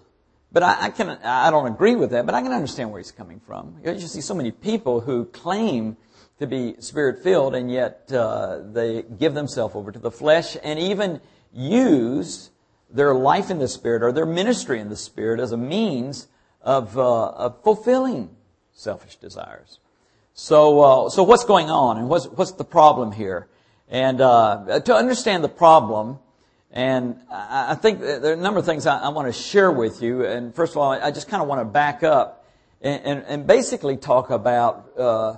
But 0.51 0.65
I, 0.65 0.87
I, 0.87 0.91
can, 0.91 1.09
I 1.23 1.53
don't 1.53 1.69
agree 1.69 1.95
with 1.95 2.11
that, 2.11 2.27
but 2.27 2.35
I 2.35 2.43
can 2.43 2.51
understand 2.51 2.91
where 2.91 2.99
he's 2.99 3.13
coming 3.13 3.39
from. 3.39 3.77
You 3.85 3.97
see 4.01 4.21
so 4.21 4.35
many 4.35 4.51
people 4.51 5.01
who 5.01 5.27
claim 5.27 5.97
to 6.38 6.46
be 6.46 6.75
spirit 6.81 7.23
filled 7.23 7.55
and 7.55 7.70
yet 7.70 8.11
uh, 8.12 8.61
they 8.73 9.02
give 9.02 9.35
themselves 9.35 9.75
over 9.75 9.90
to 9.90 9.99
the 9.99 10.11
flesh 10.11 10.56
and 10.62 10.79
even 10.79 11.20
use 11.52 12.50
their 12.90 13.14
life 13.14 13.50
in 13.50 13.58
the 13.58 13.69
spirit 13.69 14.02
or 14.02 14.12
their 14.12 14.26
ministry 14.26 14.81
in 14.81 14.88
the 14.88 14.96
spirit 14.96 15.40
as 15.40 15.52
a 15.52 15.56
means 15.56 16.29
of, 16.62 16.96
uh, 16.96 17.29
of 17.31 17.62
fulfilling 17.62 18.31
selfish 18.73 19.17
desires. 19.17 19.81
So, 20.35 20.81
uh, 20.81 21.11
so 21.11 21.25
what's 21.25 21.44
going 21.44 21.70
on 21.70 21.99
and 21.99 22.08
what's, 22.08 22.26
what's 22.26 22.52
the 22.52 22.64
problem 22.64 23.12
here? 23.12 23.49
And 23.88 24.20
uh, 24.20 24.81
to 24.84 24.94
understand 24.94 25.43
the 25.43 25.49
problem, 25.49 26.19
and 26.70 27.19
I 27.31 27.75
think 27.75 28.00
there 28.00 28.23
are 28.23 28.32
a 28.34 28.37
number 28.37 28.61
of 28.61 28.67
things 28.67 28.87
I, 28.87 29.08
want 29.08 29.26
to 29.26 29.32
share 29.32 29.73
with 29.73 30.02
you. 30.02 30.26
And 30.26 30.55
first 30.55 30.75
of 30.75 30.76
all, 30.79 30.93
I 30.93 31.11
just 31.11 31.29
kind 31.29 31.43
of 31.43 31.49
want 31.49 31.62
to 31.62 31.64
back 31.64 32.02
up 32.02 32.46
and, 32.82 33.02
and, 33.05 33.25
and 33.26 33.46
basically 33.46 33.96
talk 33.96 34.29
about 34.29 34.91
uh, 34.99 35.37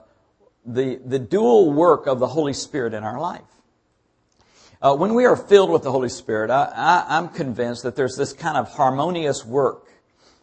the, 0.74 1.00
the 1.04 1.18
dual 1.18 1.72
work 1.72 2.06
of 2.06 2.18
the 2.18 2.26
Holy 2.26 2.52
Spirit 2.52 2.94
in 2.94 3.04
our 3.04 3.20
life. 3.20 3.42
Uh, 4.82 4.96
when 4.96 5.14
we 5.14 5.26
are 5.26 5.36
filled 5.36 5.70
with 5.70 5.82
the 5.82 5.92
Holy 5.92 6.08
Spirit, 6.08 6.50
I, 6.50 7.04
am 7.08 7.28
convinced 7.28 7.82
that 7.82 7.96
there's 7.96 8.16
this 8.16 8.32
kind 8.32 8.56
of 8.56 8.68
harmonious 8.70 9.44
work 9.44 9.88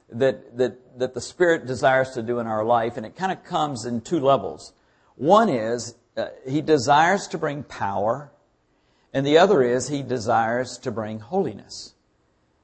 that, 0.10 0.58
that, 0.58 1.00
that 1.00 1.14
the 1.14 1.22
Spirit 1.22 1.66
desires 1.66 2.12
to 2.12 2.22
do 2.22 2.40
in 2.40 2.48
our 2.48 2.64
life, 2.64 2.98
and 2.98 3.06
it 3.06 3.16
kind 3.16 3.32
of 3.32 3.44
comes 3.44 3.86
in 3.86 4.02
two 4.02 4.20
levels. 4.20 4.74
One 5.16 5.50
is 5.50 5.96
uh, 6.16 6.28
He 6.48 6.62
desires 6.62 7.28
to 7.30 7.38
bring 7.38 7.64
power 7.64 8.32
and 9.14 9.26
the 9.26 9.40
other 9.40 9.64
is 9.64 9.88
he 9.88 10.04
desires 10.04 10.78
to 10.80 10.92
bring 10.92 11.20
holiness. 11.20 11.94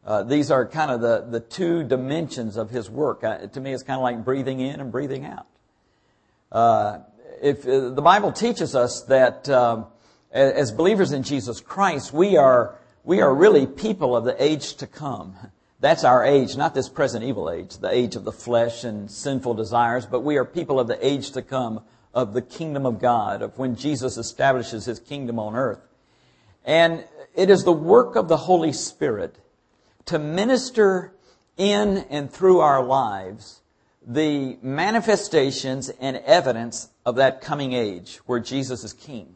Uh, 0.06 0.24
these 0.24 0.52
are 0.52 0.68
kind 0.68 0.92
of 0.92 1.02
the, 1.02 1.26
the 1.28 1.40
two 1.40 1.84
dimensions 1.84 2.58
of 2.58 2.70
his 2.70 2.90
work. 2.90 3.24
Uh, 3.24 3.48
to 3.48 3.60
me, 3.60 3.74
it's 3.74 3.84
kind 3.84 3.98
of 3.98 4.04
like 4.04 4.24
breathing 4.24 4.60
in 4.60 4.80
and 4.80 4.92
breathing 4.92 5.26
out. 5.26 5.48
If 7.44 7.68
uh, 7.68 7.90
the 7.90 8.02
Bible 8.02 8.32
teaches 8.32 8.74
us 8.74 9.02
that 9.04 9.50
um, 9.50 9.88
as 10.32 10.72
believers 10.72 11.12
in 11.12 11.24
Jesus 11.24 11.60
Christ, 11.60 12.14
we 12.14 12.38
are 12.38 12.80
we 13.04 13.20
are 13.20 13.36
really 13.36 13.68
people 13.68 14.16
of 14.16 14.24
the 14.24 14.42
age 14.42 14.76
to 14.76 14.88
come. 14.88 15.36
That's 15.82 16.06
our 16.06 16.24
age, 16.24 16.56
not 16.56 16.74
this 16.74 16.88
present 16.88 17.26
evil 17.26 17.52
age, 17.52 17.80
the 17.80 17.92
age 17.92 18.16
of 18.16 18.24
the 18.24 18.32
flesh 18.32 18.86
and 18.86 19.12
sinful 19.12 19.56
desires, 19.56 20.06
but 20.06 20.22
we 20.22 20.38
are 20.38 20.46
people 20.46 20.80
of 20.80 20.88
the 20.88 21.06
age 21.06 21.32
to 21.32 21.42
come 21.42 21.82
of 22.14 22.34
the 22.34 22.42
kingdom 22.42 22.86
of 22.86 23.02
God, 23.02 23.42
of 23.42 23.58
when 23.58 23.76
Jesus 23.76 24.16
establishes 24.16 24.86
his 24.86 25.02
kingdom 25.02 25.38
on 25.38 25.54
earth. 25.54 25.86
And 26.64 27.04
it 27.36 27.50
is 27.50 27.66
the 27.66 27.74
work 27.74 28.16
of 28.16 28.30
the 28.30 28.38
Holy 28.38 28.72
Spirit 28.72 29.36
to 30.06 30.18
minister 30.18 31.14
in 31.58 32.06
and 32.10 32.32
through 32.32 32.62
our 32.62 32.82
lives 32.82 33.63
the 34.06 34.58
manifestations 34.62 35.90
and 35.90 36.18
evidence 36.18 36.90
of 37.06 37.16
that 37.16 37.42
coming 37.42 37.74
age 37.74 38.20
where 38.26 38.40
Jesus 38.40 38.84
is 38.84 38.94
king. 38.94 39.36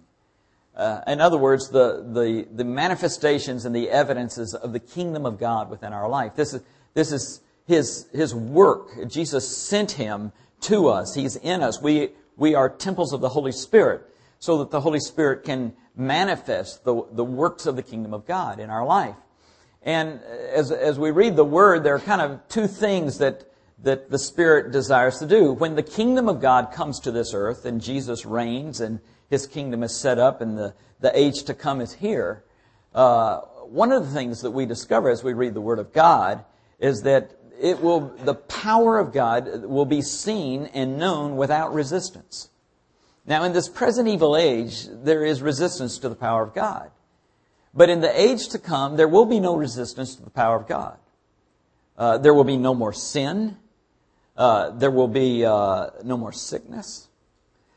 Uh, 0.75 1.01
in 1.07 1.21
other 1.21 1.38
words, 1.38 1.69
the, 1.69 2.05
the, 2.13 2.47
the 2.53 2.63
manifestations 2.63 3.65
and 3.65 3.75
the 3.75 3.89
evidences 3.89 4.53
of 4.53 4.74
the 4.74 4.79
kingdom 4.79 5.25
of 5.25 5.39
God 5.39 5.69
within 5.69 5.91
our 5.91 6.07
life. 6.07 6.36
This 6.36 6.53
is, 6.53 6.62
this 6.93 7.12
is 7.12 7.41
his, 7.65 8.07
his 8.13 8.36
work. 8.36 8.89
Jesus 9.07 9.57
sent 9.57 9.91
him 9.91 10.31
to 10.62 10.88
us. 10.88 11.15
He's 11.15 11.36
in 11.36 11.63
us. 11.63 11.81
We, 11.81 12.09
we 12.36 12.53
are 12.53 12.69
temples 12.69 13.12
of 13.13 13.21
the 13.21 13.29
Holy 13.29 13.51
Spirit 13.51 14.03
so 14.39 14.59
that 14.59 14.69
the 14.69 14.81
Holy 14.81 15.00
Spirit 15.00 15.43
can 15.43 15.74
manifest 15.95 16.83
the, 16.83 17.03
the 17.12 17.24
works 17.24 17.65
of 17.65 17.75
the 17.75 17.83
kingdom 17.83 18.13
of 18.13 18.27
God 18.27 18.59
in 18.59 18.69
our 18.69 18.86
life. 18.86 19.15
And 19.81 20.19
as, 20.53 20.71
as 20.71 21.00
we 21.00 21.12
read 21.12 21.36
the 21.36 21.45
word, 21.45 21.83
there 21.83 21.95
are 21.95 22.00
kind 22.00 22.21
of 22.21 22.47
two 22.50 22.67
things 22.67 23.17
that, 23.17 23.45
that 23.84 24.10
the 24.10 24.19
Spirit 24.19 24.72
desires 24.72 25.19
to 25.19 25.25
do. 25.25 25.53
When 25.53 25.75
the 25.75 25.84
kingdom 25.84 26.27
of 26.27 26.41
God 26.41 26.72
comes 26.72 27.00
to 27.01 27.12
this 27.12 27.34
earth 27.34 27.65
and 27.65 27.81
Jesus 27.81 28.25
reigns 28.25 28.81
and 28.81 29.00
his 29.29 29.46
kingdom 29.46 29.84
is 29.84 29.96
set 29.96 30.17
up 30.17 30.41
and 30.41 30.57
the, 30.57 30.74
the 31.00 31.17
age 31.17 31.43
to 31.43 31.53
come 31.53 31.81
is 31.81 31.93
here, 31.93 32.43
uh, 32.96 33.41
one 33.65 33.91
of 33.91 34.05
the 34.05 34.12
things 34.12 34.41
that 34.41 34.51
we 34.51 34.65
discover 34.65 35.10
as 35.10 35.24
we 35.24 35.34
read 35.34 35.53
the 35.53 35.62
word 35.62 35.79
of 35.79 35.93
God 35.93 36.43
is 36.79 37.03
that 37.03 37.31
it 37.60 37.81
will, 37.81 38.13
the 38.24 38.36
power 38.36 38.98
of 39.00 39.12
God 39.12 39.65
will 39.65 39.86
be 39.86 40.01
seen 40.01 40.65
and 40.74 40.98
known 40.98 41.36
without 41.36 41.74
resistance. 41.74 42.50
Now, 43.25 43.43
in 43.43 43.51
this 43.51 43.67
present 43.67 44.07
evil 44.07 44.38
age, 44.38 44.88
there 44.89 45.25
is 45.25 45.41
resistance 45.41 45.98
to 46.00 46.10
the 46.10 46.15
power 46.15 46.43
of 46.43 46.53
God. 46.53 46.91
But 47.74 47.89
in 47.89 48.00
the 48.00 48.19
age 48.19 48.48
to 48.50 48.60
come, 48.60 48.96
there 48.96 49.07
will 49.07 49.25
be 49.25 49.39
no 49.39 49.55
resistance 49.55 50.15
to 50.15 50.24
the 50.24 50.29
power 50.29 50.55
of 50.55 50.67
God. 50.67 50.98
Uh, 51.98 52.17
there 52.17 52.34
will 52.34 52.43
be 52.43 52.57
no 52.57 52.74
more 52.74 52.93
sin. 52.93 53.57
Uh, 54.38 54.70
there 54.70 54.91
will 54.91 55.08
be 55.08 55.44
uh, 55.44 55.89
no 56.03 56.15
more 56.15 56.32
sickness. 56.32 57.08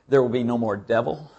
There 0.09 0.23
will 0.23 0.29
be 0.29 0.45
no 0.45 0.59
more 0.59 0.77
devil. 0.77 1.31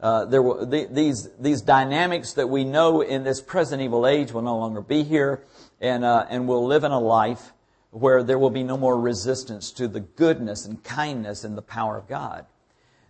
Uh, 0.00 0.24
there 0.24 0.42
will, 0.42 0.66
the, 0.66 0.88
these 0.90 1.28
these 1.38 1.62
dynamics 1.62 2.32
that 2.32 2.48
we 2.48 2.64
know 2.64 3.02
in 3.02 3.22
this 3.22 3.40
present 3.40 3.80
evil 3.80 4.06
age 4.06 4.32
will 4.32 4.42
no 4.42 4.58
longer 4.58 4.80
be 4.80 5.04
here, 5.04 5.44
and 5.80 6.04
uh, 6.04 6.26
and 6.28 6.48
we'll 6.48 6.66
live 6.66 6.84
in 6.84 6.90
a 6.90 6.98
life 6.98 7.52
where 7.90 8.22
there 8.22 8.38
will 8.38 8.50
be 8.50 8.62
no 8.62 8.76
more 8.76 8.98
resistance 8.98 9.70
to 9.72 9.88
the 9.88 10.00
goodness 10.00 10.64
and 10.66 10.82
kindness 10.82 11.44
and 11.44 11.56
the 11.56 11.62
power 11.62 11.96
of 11.96 12.08
God. 12.08 12.46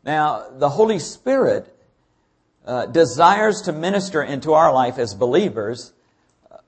Now, 0.04 0.46
the 0.50 0.70
Holy 0.70 0.98
Spirit 0.98 1.74
uh, 2.66 2.86
desires 2.86 3.62
to 3.62 3.72
minister 3.72 4.22
into 4.22 4.54
our 4.54 4.72
life 4.72 4.98
as 4.98 5.14
believers 5.14 5.92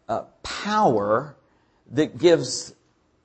uh, 0.09 0.23
power 0.43 1.35
that 1.91 2.19
gives, 2.19 2.75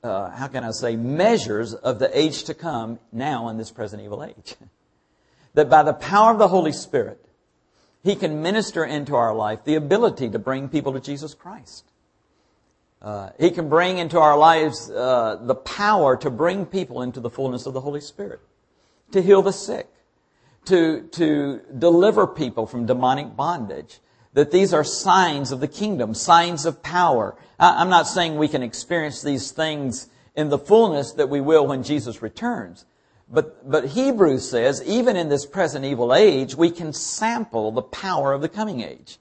uh, 0.08 0.32
how 0.32 0.48
can 0.48 0.64
I 0.64 0.72
say, 0.72 0.96
measures 0.96 1.74
of 1.74 2.00
the 2.00 2.18
age 2.18 2.46
to 2.46 2.54
come 2.54 3.00
now 3.12 3.50
in 3.50 3.58
this 3.58 3.72
present 3.72 4.02
evil 4.02 4.24
age. 4.24 4.56
that 5.54 5.70
by 5.70 5.84
the 5.84 5.94
power 5.94 6.32
of 6.32 6.40
the 6.40 6.48
Holy 6.48 6.72
Spirit, 6.72 7.24
He 8.04 8.16
can 8.16 8.42
minister 8.42 8.84
into 8.86 9.16
our 9.16 9.36
life 9.36 9.64
the 9.64 9.76
ability 9.76 10.30
to 10.30 10.40
bring 10.40 10.70
people 10.70 10.94
to 10.94 11.00
Jesus 11.00 11.34
Christ. 11.34 11.84
Uh, 13.02 13.30
he 13.40 13.52
can 13.52 13.70
bring 13.70 14.00
into 14.00 14.20
our 14.20 14.38
lives 14.38 14.90
uh, 14.90 15.38
the 15.42 15.56
power 15.56 16.18
to 16.18 16.30
bring 16.32 16.66
people 16.66 17.04
into 17.04 17.20
the 17.20 17.30
fullness 17.30 17.68
of 17.68 17.74
the 17.74 17.82
Holy 17.82 18.02
Spirit, 18.02 18.40
to 19.12 19.22
heal 19.22 19.44
the 19.44 19.54
sick, 19.54 19.88
to, 20.66 21.04
to 21.12 21.62
deliver 21.78 22.26
people 22.26 22.66
from 22.66 22.86
demonic 22.86 23.36
bondage. 23.36 24.00
That 24.34 24.52
these 24.52 24.74
are 24.74 24.84
signs 24.84 25.52
of 25.52 25.60
the 25.60 25.68
kingdom, 25.68 26.14
signs 26.14 26.66
of 26.66 26.84
power. 26.84 27.36
I'm 27.60 27.90
not 27.90 28.08
saying 28.08 28.38
we 28.38 28.48
can 28.48 28.64
experience 28.64 29.22
these 29.22 29.52
things 29.52 30.10
in 30.36 30.50
the 30.50 30.60
fullness 30.60 31.14
that 31.14 31.30
we 31.30 31.42
will 31.42 31.66
when 31.66 31.84
Jesus 31.84 32.22
returns. 32.22 32.86
But, 33.30 33.70
but 33.70 33.88
Hebrews 33.88 34.50
says, 34.50 34.82
even 34.86 35.16
in 35.18 35.30
this 35.30 35.46
present 35.46 35.84
evil 35.84 36.14
age, 36.14 36.56
we 36.56 36.70
can 36.70 36.94
sample 36.94 37.72
the 37.72 37.82
power 37.82 38.32
of 38.32 38.42
the 38.42 38.50
coming 38.50 38.82
age. 38.82 39.18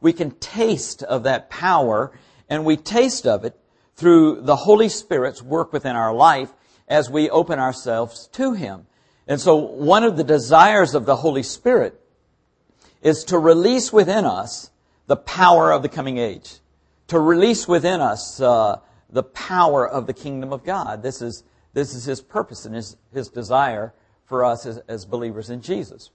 We 0.00 0.12
can 0.12 0.32
taste 0.32 1.02
of 1.02 1.24
that 1.24 1.50
power, 1.50 2.12
and 2.48 2.64
we 2.64 2.76
taste 2.76 3.26
of 3.26 3.44
it 3.44 3.58
through 3.96 4.42
the 4.42 4.54
Holy 4.54 4.88
Spirit's 4.88 5.42
work 5.42 5.72
within 5.72 5.96
our 5.96 6.14
life 6.14 6.52
as 6.86 7.10
we 7.10 7.28
open 7.30 7.58
ourselves 7.58 8.28
to 8.32 8.52
Him. 8.52 8.86
And 9.26 9.40
so 9.40 9.56
one 9.56 10.04
of 10.04 10.16
the 10.16 10.24
desires 10.24 10.94
of 10.94 11.04
the 11.04 11.16
Holy 11.16 11.42
Spirit 11.42 12.00
is 13.02 13.24
to 13.24 13.38
release 13.38 13.92
within 13.92 14.24
us 14.24 14.70
the 15.06 15.16
power 15.16 15.72
of 15.72 15.82
the 15.82 15.88
coming 15.88 16.18
age, 16.18 16.58
to 17.08 17.18
release 17.18 17.66
within 17.66 18.00
us 18.00 18.40
uh, 18.40 18.78
the 19.10 19.22
power 19.22 19.88
of 19.88 20.06
the 20.06 20.12
kingdom 20.12 20.52
of 20.52 20.64
God. 20.64 21.02
This 21.02 21.22
is 21.22 21.44
this 21.74 21.94
is 21.94 22.04
His 22.04 22.20
purpose 22.20 22.64
and 22.64 22.74
His 22.74 22.96
His 23.12 23.28
desire 23.28 23.94
for 24.26 24.44
us 24.44 24.66
as, 24.66 24.78
as 24.88 25.06
believers 25.06 25.50
in 25.50 25.62
Jesus. 25.62 26.10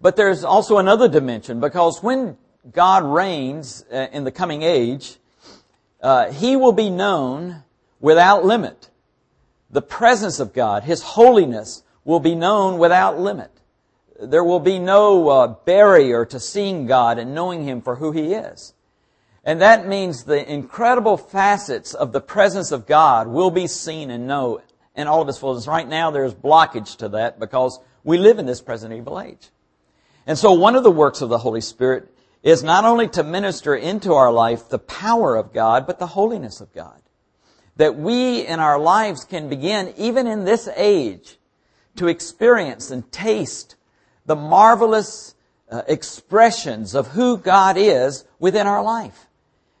But 0.00 0.16
there's 0.16 0.44
also 0.44 0.78
another 0.78 1.08
dimension 1.08 1.60
because 1.60 2.02
when 2.02 2.36
God 2.72 3.04
reigns 3.04 3.84
uh, 3.92 4.08
in 4.12 4.24
the 4.24 4.32
coming 4.32 4.62
age, 4.62 5.16
uh, 6.00 6.32
He 6.32 6.56
will 6.56 6.72
be 6.72 6.90
known 6.90 7.62
without 8.00 8.44
limit. 8.44 8.90
The 9.70 9.82
presence 9.82 10.38
of 10.38 10.52
God, 10.52 10.84
His 10.84 11.02
holiness, 11.02 11.82
will 12.04 12.20
be 12.20 12.34
known 12.34 12.78
without 12.78 13.18
limit. 13.18 13.50
There 14.22 14.44
will 14.44 14.60
be 14.60 14.78
no 14.78 15.28
uh, 15.28 15.46
barrier 15.48 16.24
to 16.26 16.38
seeing 16.38 16.86
God 16.86 17.18
and 17.18 17.34
knowing 17.34 17.64
Him 17.64 17.82
for 17.82 17.96
who 17.96 18.12
He 18.12 18.34
is. 18.34 18.72
And 19.44 19.60
that 19.60 19.88
means 19.88 20.22
the 20.22 20.50
incredible 20.50 21.16
facets 21.16 21.92
of 21.92 22.12
the 22.12 22.20
presence 22.20 22.70
of 22.70 22.86
God 22.86 23.26
will 23.26 23.50
be 23.50 23.66
seen 23.66 24.10
and 24.10 24.28
known 24.28 24.62
in 24.94 25.08
all 25.08 25.20
of 25.20 25.26
His 25.26 25.38
fullness. 25.38 25.66
Right 25.66 25.88
now 25.88 26.12
there's 26.12 26.34
blockage 26.34 26.98
to 26.98 27.08
that 27.10 27.40
because 27.40 27.80
we 28.04 28.16
live 28.18 28.38
in 28.38 28.46
this 28.46 28.60
present 28.60 28.94
evil 28.94 29.20
age. 29.20 29.48
And 30.24 30.38
so 30.38 30.52
one 30.52 30.76
of 30.76 30.84
the 30.84 30.90
works 30.90 31.20
of 31.20 31.28
the 31.28 31.38
Holy 31.38 31.60
Spirit 31.60 32.08
is 32.44 32.62
not 32.62 32.84
only 32.84 33.08
to 33.08 33.24
minister 33.24 33.74
into 33.74 34.14
our 34.14 34.32
life 34.32 34.68
the 34.68 34.78
power 34.78 35.36
of 35.36 35.52
God, 35.52 35.86
but 35.86 35.98
the 35.98 36.06
holiness 36.06 36.60
of 36.60 36.72
God. 36.72 37.00
That 37.76 37.96
we 37.96 38.46
in 38.46 38.60
our 38.60 38.78
lives 38.78 39.24
can 39.24 39.48
begin, 39.48 39.94
even 39.96 40.28
in 40.28 40.44
this 40.44 40.68
age, 40.76 41.38
to 41.96 42.06
experience 42.06 42.90
and 42.90 43.10
taste 43.10 43.76
the 44.26 44.36
marvelous 44.36 45.34
uh, 45.70 45.82
expressions 45.88 46.94
of 46.94 47.08
who 47.08 47.38
God 47.38 47.76
is 47.76 48.24
within 48.38 48.66
our 48.66 48.82
life. 48.82 49.26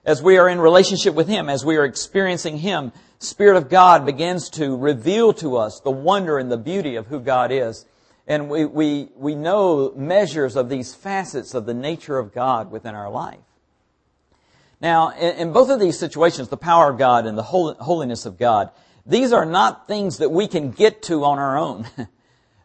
As 0.04 0.22
we 0.22 0.36
are 0.36 0.48
in 0.48 0.60
relationship 0.60 1.14
with 1.14 1.28
Him, 1.28 1.48
as 1.48 1.64
we 1.64 1.76
are 1.76 1.84
experiencing 1.84 2.58
Him, 2.58 2.92
Spirit 3.18 3.56
of 3.56 3.68
God 3.68 4.04
begins 4.04 4.50
to 4.50 4.76
reveal 4.76 5.32
to 5.34 5.56
us 5.56 5.80
the 5.80 5.92
wonder 5.92 6.38
and 6.38 6.50
the 6.50 6.56
beauty 6.56 6.96
of 6.96 7.06
who 7.06 7.20
God 7.20 7.52
is. 7.52 7.86
And 8.26 8.50
we, 8.50 8.64
we, 8.64 9.10
we 9.16 9.34
know 9.36 9.92
measures 9.94 10.56
of 10.56 10.68
these 10.68 10.94
facets 10.94 11.54
of 11.54 11.66
the 11.66 11.74
nature 11.74 12.18
of 12.18 12.32
God 12.32 12.70
within 12.70 12.94
our 12.94 13.10
life. 13.10 13.38
Now, 14.80 15.10
in, 15.10 15.36
in 15.36 15.52
both 15.52 15.70
of 15.70 15.78
these 15.78 15.98
situations, 15.98 16.48
the 16.48 16.56
power 16.56 16.90
of 16.90 16.98
God 16.98 17.26
and 17.26 17.38
the 17.38 17.42
holiness 17.44 18.26
of 18.26 18.38
God, 18.38 18.70
these 19.06 19.32
are 19.32 19.46
not 19.46 19.86
things 19.86 20.18
that 20.18 20.30
we 20.30 20.48
can 20.48 20.72
get 20.72 21.02
to 21.02 21.24
on 21.24 21.38
our 21.38 21.56
own. 21.56 21.86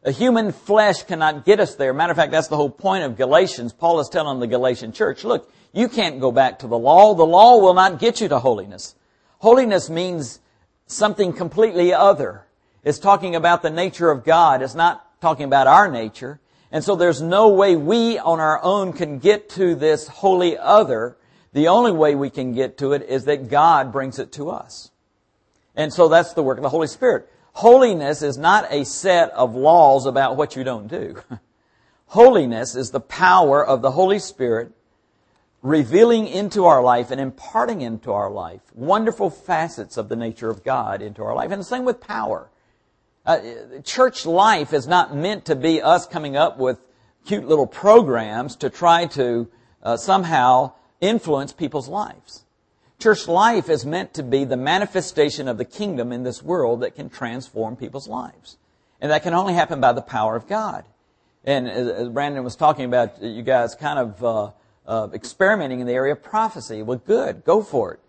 A 0.04 0.12
human 0.12 0.52
flesh 0.52 1.04
cannot 1.04 1.46
get 1.46 1.60
us 1.60 1.76
there. 1.76 1.94
Matter 1.94 2.12
of 2.12 2.18
fact, 2.18 2.32
that's 2.32 2.48
the 2.48 2.56
whole 2.56 2.70
point 2.70 3.04
of 3.04 3.18
Galatians. 3.18 3.74
Paul 3.74 4.00
is 4.00 4.10
telling 4.10 4.40
the 4.40 4.48
Galatian 4.48 4.92
church, 4.92 5.24
look, 5.24 5.52
you 5.74 5.90
can't 5.90 6.20
go 6.20 6.32
back 6.32 6.60
to 6.60 6.68
the 6.68 6.78
law. 6.78 7.14
The 7.14 7.26
law 7.26 7.58
will 7.58 7.74
not 7.74 8.00
get 8.00 8.22
you 8.22 8.28
to 8.30 8.40
holiness. 8.40 8.96
Holiness 9.40 9.90
means 9.90 10.40
something 10.86 11.34
completely 11.34 11.94
other. 11.94 12.46
It's 12.84 13.00
talking 13.00 13.36
about 13.36 13.62
the 13.62 13.70
nature 13.70 14.10
of 14.10 14.24
God. 14.24 14.62
It's 14.62 14.76
not 14.76 15.20
talking 15.20 15.46
about 15.46 15.68
our 15.68 15.92
nature. 15.92 16.40
And 16.72 16.84
so 16.84 16.96
there's 16.96 17.22
no 17.22 17.50
way 17.50 17.76
we 17.76 18.18
on 18.18 18.40
our 18.40 18.64
own 18.64 18.94
can 18.94 19.20
get 19.20 19.50
to 19.52 19.76
this 19.76 20.08
holy 20.08 20.58
other. 20.58 21.18
The 21.54 21.68
only 21.68 21.92
way 21.92 22.16
we 22.16 22.30
can 22.30 22.54
get 22.54 22.78
to 22.80 22.94
it 22.94 23.04
is 23.04 23.26
that 23.26 23.50
God 23.50 23.92
brings 23.92 24.20
it 24.20 24.32
to 24.34 24.50
us. 24.50 24.92
And 25.76 25.94
so 25.94 26.08
that's 26.08 26.34
the 26.34 26.44
work 26.44 26.58
of 26.58 26.64
the 26.64 26.70
Holy 26.70 26.88
Spirit. 26.88 27.30
Holiness 27.58 28.22
is 28.22 28.38
not 28.38 28.68
a 28.70 28.86
set 28.86 29.32
of 29.32 29.56
laws 29.56 30.06
about 30.06 30.38
what 30.38 30.56
you 30.56 30.64
don't 30.64 30.88
do. 30.88 31.16
Holiness 32.06 32.76
is 32.76 32.92
the 32.92 33.00
power 33.00 33.66
of 33.66 33.82
the 33.82 33.90
Holy 33.90 34.20
Spirit 34.20 34.74
revealing 35.64 36.28
into 36.28 36.66
our 36.66 36.84
life 36.84 37.10
and 37.10 37.20
imparting 37.20 37.82
into 37.82 38.12
our 38.12 38.30
life 38.30 38.62
wonderful 38.76 39.32
facets 39.32 39.98
of 39.98 40.08
the 40.08 40.16
nature 40.16 40.52
of 40.52 40.64
God 40.64 41.02
into 41.02 41.24
our 41.24 41.34
life. 41.34 41.50
And 41.50 41.60
the 41.60 41.66
same 41.66 41.84
with 41.84 42.00
power. 42.00 42.48
Uh, 43.26 43.40
church 43.84 44.28
life 44.28 44.72
is 44.72 44.86
not 44.86 45.16
meant 45.16 45.46
to 45.46 45.56
be 45.56 45.82
us 45.82 46.06
coming 46.06 46.38
up 46.38 46.60
with 46.60 46.78
cute 47.26 47.48
little 47.48 47.66
programs 47.66 48.56
to 48.58 48.70
try 48.70 49.08
to 49.08 49.50
uh, 49.82 49.98
somehow 49.98 50.74
influence 51.02 51.54
people's 51.54 51.88
lives. 51.88 52.46
Church 53.00 53.28
life 53.28 53.70
is 53.70 53.86
meant 53.86 54.16
to 54.16 54.24
be 54.24 54.44
the 54.44 54.58
manifestation 54.58 55.48
of 55.48 55.60
the 55.60 55.66
kingdom 55.66 56.12
in 56.12 56.24
this 56.24 56.42
world 56.42 56.82
that 56.82 56.96
can 56.96 57.10
transform 57.10 57.76
people's 57.76 58.08
lives. 58.08 58.58
And 59.00 59.12
that 59.12 59.22
can 59.22 59.36
only 59.36 59.54
happen 59.54 59.80
by 59.80 59.94
the 59.94 60.02
power 60.02 60.36
of 60.36 60.48
God. 60.48 60.84
And 61.44 61.70
as 61.70 62.10
Brandon 62.10 62.44
was 62.44 62.56
talking 62.56 62.86
about, 62.86 63.22
you 63.22 63.44
guys 63.44 63.76
kind 63.76 64.00
of 64.00 64.24
uh, 64.24 64.52
uh, 64.88 65.10
experimenting 65.14 65.80
in 65.80 65.86
the 65.86 65.94
area 65.94 66.14
of 66.14 66.24
prophecy. 66.24 66.82
Well, 66.82 66.98
good. 66.98 67.46
Go 67.46 67.62
for 67.62 67.94
it. 67.94 68.00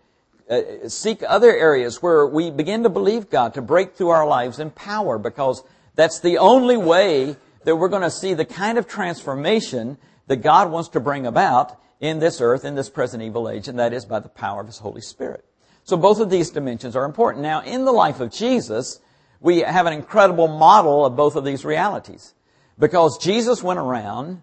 Uh, 0.49 0.89
seek 0.89 1.21
other 1.27 1.55
areas 1.55 2.01
where 2.01 2.25
we 2.25 2.49
begin 2.49 2.81
to 2.81 2.89
believe 2.89 3.29
God 3.29 3.53
to 3.53 3.61
break 3.61 3.93
through 3.93 4.09
our 4.09 4.25
lives 4.25 4.57
in 4.57 4.71
power 4.71 5.19
because 5.19 5.63
that's 5.93 6.19
the 6.19 6.39
only 6.39 6.77
way 6.77 7.35
that 7.63 7.75
we're 7.75 7.89
going 7.89 8.01
to 8.01 8.09
see 8.09 8.33
the 8.33 8.45
kind 8.45 8.79
of 8.79 8.87
transformation 8.87 9.99
that 10.25 10.37
God 10.37 10.71
wants 10.71 10.89
to 10.89 10.99
bring 10.99 11.27
about 11.27 11.79
in 11.99 12.19
this 12.19 12.39
earth, 12.41 12.63
in 12.63 12.75
this 12.75 12.89
present 12.89 13.21
evil 13.23 13.49
age, 13.49 13.67
and 13.67 13.79
that 13.79 13.93
is 13.93 14.05
by 14.05 14.19
the 14.19 14.29
power 14.29 14.61
of 14.61 14.67
His 14.67 14.79
Holy 14.79 15.01
Spirit. 15.01 15.45
So 15.83 15.97
both 15.97 16.19
of 16.19 16.29
these 16.29 16.49
dimensions 16.49 16.95
are 16.95 17.05
important. 17.05 17.43
Now, 17.43 17.61
in 17.61 17.85
the 17.85 17.91
life 17.91 18.19
of 18.19 18.31
Jesus, 18.31 18.99
we 19.39 19.59
have 19.59 19.85
an 19.85 19.93
incredible 19.93 20.47
model 20.47 21.05
of 21.05 21.15
both 21.15 21.35
of 21.35 21.43
these 21.43 21.65
realities. 21.65 22.33
Because 22.77 23.17
Jesus 23.17 23.63
went 23.63 23.79
around 23.79 24.41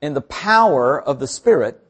in 0.00 0.14
the 0.14 0.20
power 0.20 1.00
of 1.00 1.18
the 1.18 1.26
Spirit, 1.26 1.82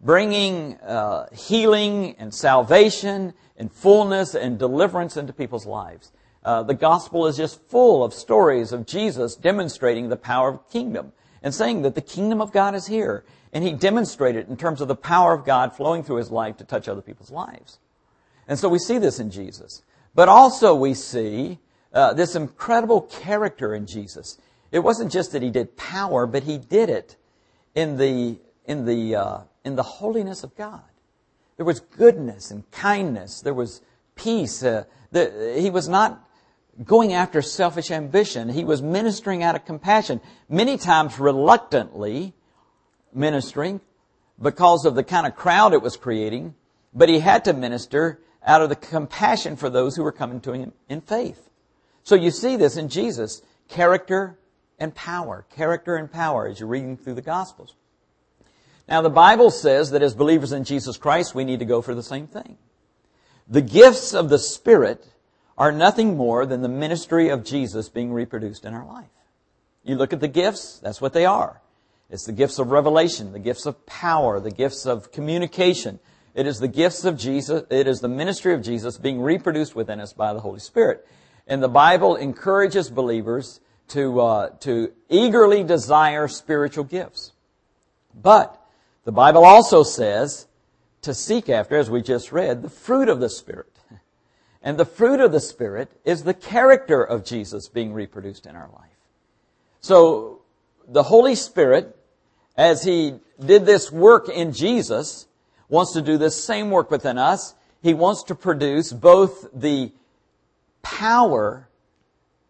bringing 0.00 0.76
uh, 0.76 1.26
healing 1.34 2.14
and 2.18 2.32
salvation 2.32 3.34
and 3.56 3.72
fullness 3.72 4.34
and 4.34 4.58
deliverance 4.58 5.16
into 5.16 5.32
people's 5.32 5.66
lives. 5.66 6.12
Uh, 6.44 6.62
the 6.62 6.74
gospel 6.74 7.26
is 7.26 7.36
just 7.36 7.60
full 7.68 8.04
of 8.04 8.14
stories 8.14 8.72
of 8.72 8.86
Jesus 8.86 9.34
demonstrating 9.34 10.08
the 10.08 10.16
power 10.16 10.50
of 10.50 10.58
the 10.58 10.72
kingdom 10.72 11.12
and 11.42 11.54
saying 11.54 11.82
that 11.82 11.94
the 11.94 12.00
kingdom 12.00 12.40
of 12.40 12.52
God 12.52 12.74
is 12.74 12.86
here 12.86 13.24
and 13.52 13.64
he 13.64 13.72
demonstrated 13.72 14.48
in 14.48 14.56
terms 14.56 14.80
of 14.80 14.88
the 14.88 14.96
power 14.96 15.32
of 15.32 15.44
God 15.44 15.74
flowing 15.74 16.02
through 16.02 16.16
his 16.16 16.30
life 16.30 16.56
to 16.58 16.64
touch 16.64 16.88
other 16.88 17.00
people's 17.00 17.30
lives. 17.30 17.78
And 18.46 18.58
so 18.58 18.68
we 18.68 18.78
see 18.78 18.98
this 18.98 19.20
in 19.20 19.30
Jesus. 19.30 19.82
But 20.14 20.28
also 20.28 20.74
we 20.74 20.94
see 20.94 21.58
uh, 21.92 22.12
this 22.14 22.34
incredible 22.34 23.02
character 23.02 23.74
in 23.74 23.86
Jesus. 23.86 24.38
it 24.70 24.80
wasn't 24.80 25.10
just 25.10 25.32
that 25.32 25.42
he 25.42 25.50
did 25.50 25.76
power, 25.76 26.26
but 26.26 26.42
he 26.42 26.58
did 26.58 26.90
it 26.90 27.16
in 27.74 27.96
the, 27.96 28.38
in 28.66 28.84
the, 28.84 29.16
uh, 29.16 29.38
in 29.64 29.76
the 29.76 29.82
holiness 29.82 30.44
of 30.44 30.54
God. 30.56 30.82
There 31.56 31.66
was 31.66 31.80
goodness 31.80 32.50
and 32.50 32.70
kindness. 32.70 33.40
There 33.40 33.54
was 33.54 33.80
peace. 34.14 34.62
Uh, 34.62 34.84
the, 35.10 35.56
he 35.58 35.70
was 35.70 35.88
not 35.88 36.27
going 36.84 37.12
after 37.12 37.42
selfish 37.42 37.90
ambition. 37.90 38.48
He 38.48 38.64
was 38.64 38.82
ministering 38.82 39.42
out 39.42 39.56
of 39.56 39.64
compassion. 39.64 40.20
Many 40.48 40.76
times 40.76 41.18
reluctantly 41.18 42.34
ministering 43.12 43.80
because 44.40 44.84
of 44.84 44.94
the 44.94 45.02
kind 45.02 45.26
of 45.26 45.34
crowd 45.34 45.72
it 45.72 45.82
was 45.82 45.96
creating, 45.96 46.54
but 46.94 47.08
he 47.08 47.18
had 47.18 47.44
to 47.44 47.52
minister 47.52 48.20
out 48.44 48.62
of 48.62 48.68
the 48.68 48.76
compassion 48.76 49.56
for 49.56 49.68
those 49.68 49.96
who 49.96 50.02
were 50.02 50.12
coming 50.12 50.40
to 50.40 50.52
him 50.52 50.72
in 50.88 51.00
faith. 51.00 51.50
So 52.04 52.14
you 52.14 52.30
see 52.30 52.56
this 52.56 52.76
in 52.76 52.88
Jesus, 52.88 53.42
character 53.68 54.38
and 54.78 54.94
power, 54.94 55.44
character 55.54 55.96
and 55.96 56.10
power 56.10 56.46
as 56.46 56.60
you're 56.60 56.68
reading 56.68 56.96
through 56.96 57.14
the 57.14 57.22
Gospels. 57.22 57.74
Now 58.88 59.02
the 59.02 59.10
Bible 59.10 59.50
says 59.50 59.90
that 59.90 60.02
as 60.02 60.14
believers 60.14 60.52
in 60.52 60.64
Jesus 60.64 60.96
Christ, 60.96 61.34
we 61.34 61.44
need 61.44 61.58
to 61.58 61.64
go 61.66 61.82
for 61.82 61.94
the 61.94 62.02
same 62.02 62.26
thing. 62.26 62.56
The 63.48 63.60
gifts 63.60 64.14
of 64.14 64.28
the 64.28 64.38
Spirit 64.38 65.06
are 65.58 65.72
nothing 65.72 66.16
more 66.16 66.46
than 66.46 66.62
the 66.62 66.68
ministry 66.68 67.28
of 67.28 67.44
Jesus 67.44 67.88
being 67.88 68.12
reproduced 68.12 68.64
in 68.64 68.72
our 68.72 68.86
life. 68.86 69.10
You 69.84 69.96
look 69.96 70.12
at 70.12 70.20
the 70.20 70.28
gifts, 70.28 70.78
that's 70.78 71.00
what 71.00 71.12
they 71.12 71.26
are. 71.26 71.60
It's 72.08 72.24
the 72.24 72.32
gifts 72.32 72.58
of 72.58 72.70
revelation, 72.70 73.32
the 73.32 73.38
gifts 73.38 73.66
of 73.66 73.84
power, 73.84 74.40
the 74.40 74.52
gifts 74.52 74.86
of 74.86 75.12
communication. 75.12 75.98
It 76.34 76.46
is 76.46 76.60
the 76.60 76.68
gifts 76.68 77.04
of 77.04 77.18
Jesus, 77.18 77.64
it 77.70 77.88
is 77.88 78.00
the 78.00 78.08
ministry 78.08 78.54
of 78.54 78.62
Jesus 78.62 78.96
being 78.96 79.20
reproduced 79.20 79.74
within 79.74 80.00
us 80.00 80.12
by 80.12 80.32
the 80.32 80.40
Holy 80.40 80.60
Spirit. 80.60 81.06
And 81.46 81.62
the 81.62 81.68
Bible 81.68 82.14
encourages 82.14 82.88
believers 82.88 83.60
to, 83.88 84.20
uh, 84.20 84.48
to 84.60 84.92
eagerly 85.08 85.64
desire 85.64 86.28
spiritual 86.28 86.84
gifts. 86.84 87.32
But 88.14 88.62
the 89.04 89.12
Bible 89.12 89.44
also 89.44 89.82
says 89.82 90.46
to 91.02 91.14
seek 91.14 91.48
after, 91.48 91.76
as 91.76 91.90
we 91.90 92.02
just 92.02 92.30
read, 92.30 92.62
the 92.62 92.70
fruit 92.70 93.08
of 93.08 93.20
the 93.20 93.30
Spirit. 93.30 93.77
And 94.68 94.76
the 94.76 94.84
fruit 94.84 95.20
of 95.20 95.32
the 95.32 95.40
Spirit 95.40 95.90
is 96.04 96.24
the 96.24 96.34
character 96.34 97.02
of 97.02 97.24
Jesus 97.24 97.70
being 97.70 97.94
reproduced 97.94 98.44
in 98.44 98.54
our 98.54 98.68
life. 98.74 98.98
So, 99.80 100.42
the 100.86 101.04
Holy 101.04 101.36
Spirit, 101.36 101.96
as 102.54 102.84
He 102.84 103.14
did 103.42 103.64
this 103.64 103.90
work 103.90 104.28
in 104.28 104.52
Jesus, 104.52 105.26
wants 105.70 105.94
to 105.94 106.02
do 106.02 106.18
this 106.18 106.44
same 106.44 106.70
work 106.70 106.90
within 106.90 107.16
us. 107.16 107.54
He 107.82 107.94
wants 107.94 108.22
to 108.24 108.34
produce 108.34 108.92
both 108.92 109.48
the 109.54 109.90
power 110.82 111.70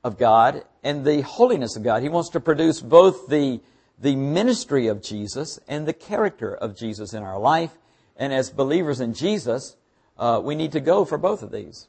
of 0.02 0.18
God 0.18 0.64
and 0.82 1.04
the 1.04 1.20
holiness 1.20 1.76
of 1.76 1.84
God. 1.84 2.02
He 2.02 2.08
wants 2.08 2.30
to 2.30 2.40
produce 2.40 2.80
both 2.80 3.28
the, 3.28 3.60
the 3.96 4.16
ministry 4.16 4.88
of 4.88 5.04
Jesus 5.04 5.60
and 5.68 5.86
the 5.86 5.92
character 5.92 6.52
of 6.52 6.76
Jesus 6.76 7.14
in 7.14 7.22
our 7.22 7.38
life. 7.38 7.78
And 8.16 8.32
as 8.32 8.50
believers 8.50 9.00
in 9.00 9.14
Jesus, 9.14 9.76
uh, 10.18 10.40
we 10.42 10.56
need 10.56 10.72
to 10.72 10.80
go 10.80 11.04
for 11.04 11.16
both 11.16 11.44
of 11.44 11.52
these 11.52 11.86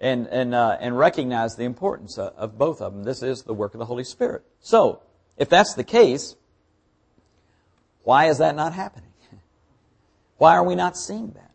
and, 0.00 0.26
and, 0.28 0.54
uh, 0.54 0.78
and 0.80 0.96
recognize 0.96 1.56
the 1.56 1.64
importance 1.64 2.18
of, 2.18 2.56
both 2.56 2.80
of 2.80 2.94
them. 2.94 3.04
This 3.04 3.22
is 3.22 3.42
the 3.42 3.52
work 3.52 3.74
of 3.74 3.78
the 3.78 3.84
Holy 3.84 4.04
Spirit. 4.04 4.42
So, 4.60 5.02
if 5.36 5.48
that's 5.48 5.74
the 5.74 5.84
case, 5.84 6.36
why 8.02 8.26
is 8.26 8.38
that 8.38 8.56
not 8.56 8.72
happening? 8.72 9.12
Why 10.38 10.56
are 10.56 10.64
we 10.64 10.74
not 10.74 10.96
seeing 10.96 11.32
that? 11.32 11.50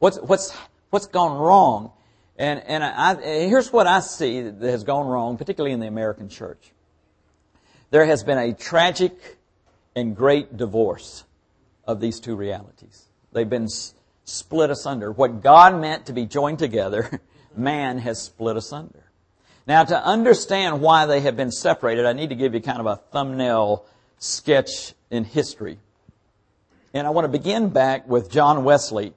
What's, 0.00 0.18
what's, 0.18 0.52
what's 0.90 1.06
gone 1.06 1.38
wrong? 1.38 1.92
And, 2.36 2.60
and 2.66 2.82
I, 2.82 3.14
here's 3.14 3.72
what 3.72 3.86
I 3.86 4.00
see 4.00 4.42
that 4.42 4.70
has 4.70 4.82
gone 4.82 5.06
wrong, 5.06 5.36
particularly 5.36 5.72
in 5.72 5.78
the 5.78 5.86
American 5.86 6.28
church. 6.28 6.72
There 7.90 8.04
has 8.04 8.24
been 8.24 8.38
a 8.38 8.52
tragic 8.52 9.38
and 9.94 10.16
great 10.16 10.56
divorce 10.56 11.24
of 11.86 12.00
these 12.00 12.18
two 12.18 12.34
realities. 12.34 13.04
They've 13.32 13.48
been 13.48 13.68
split 14.24 14.70
asunder. 14.70 15.12
What 15.12 15.42
God 15.42 15.80
meant 15.80 16.06
to 16.06 16.12
be 16.12 16.26
joined 16.26 16.58
together 16.58 17.20
man 17.56 17.98
has 17.98 18.20
split 18.20 18.56
asunder. 18.56 19.04
Now, 19.66 19.84
to 19.84 20.04
understand 20.04 20.80
why 20.80 21.06
they 21.06 21.20
have 21.20 21.36
been 21.36 21.50
separated, 21.50 22.04
I 22.04 22.12
need 22.12 22.28
to 22.28 22.34
give 22.34 22.54
you 22.54 22.60
kind 22.60 22.80
of 22.80 22.86
a 22.86 22.96
thumbnail 22.96 23.86
sketch 24.18 24.92
in 25.10 25.24
history. 25.24 25.78
And 26.92 27.06
I 27.06 27.10
want 27.10 27.24
to 27.24 27.28
begin 27.30 27.70
back 27.70 28.06
with 28.06 28.30
John 28.30 28.64
Wesley. 28.64 29.14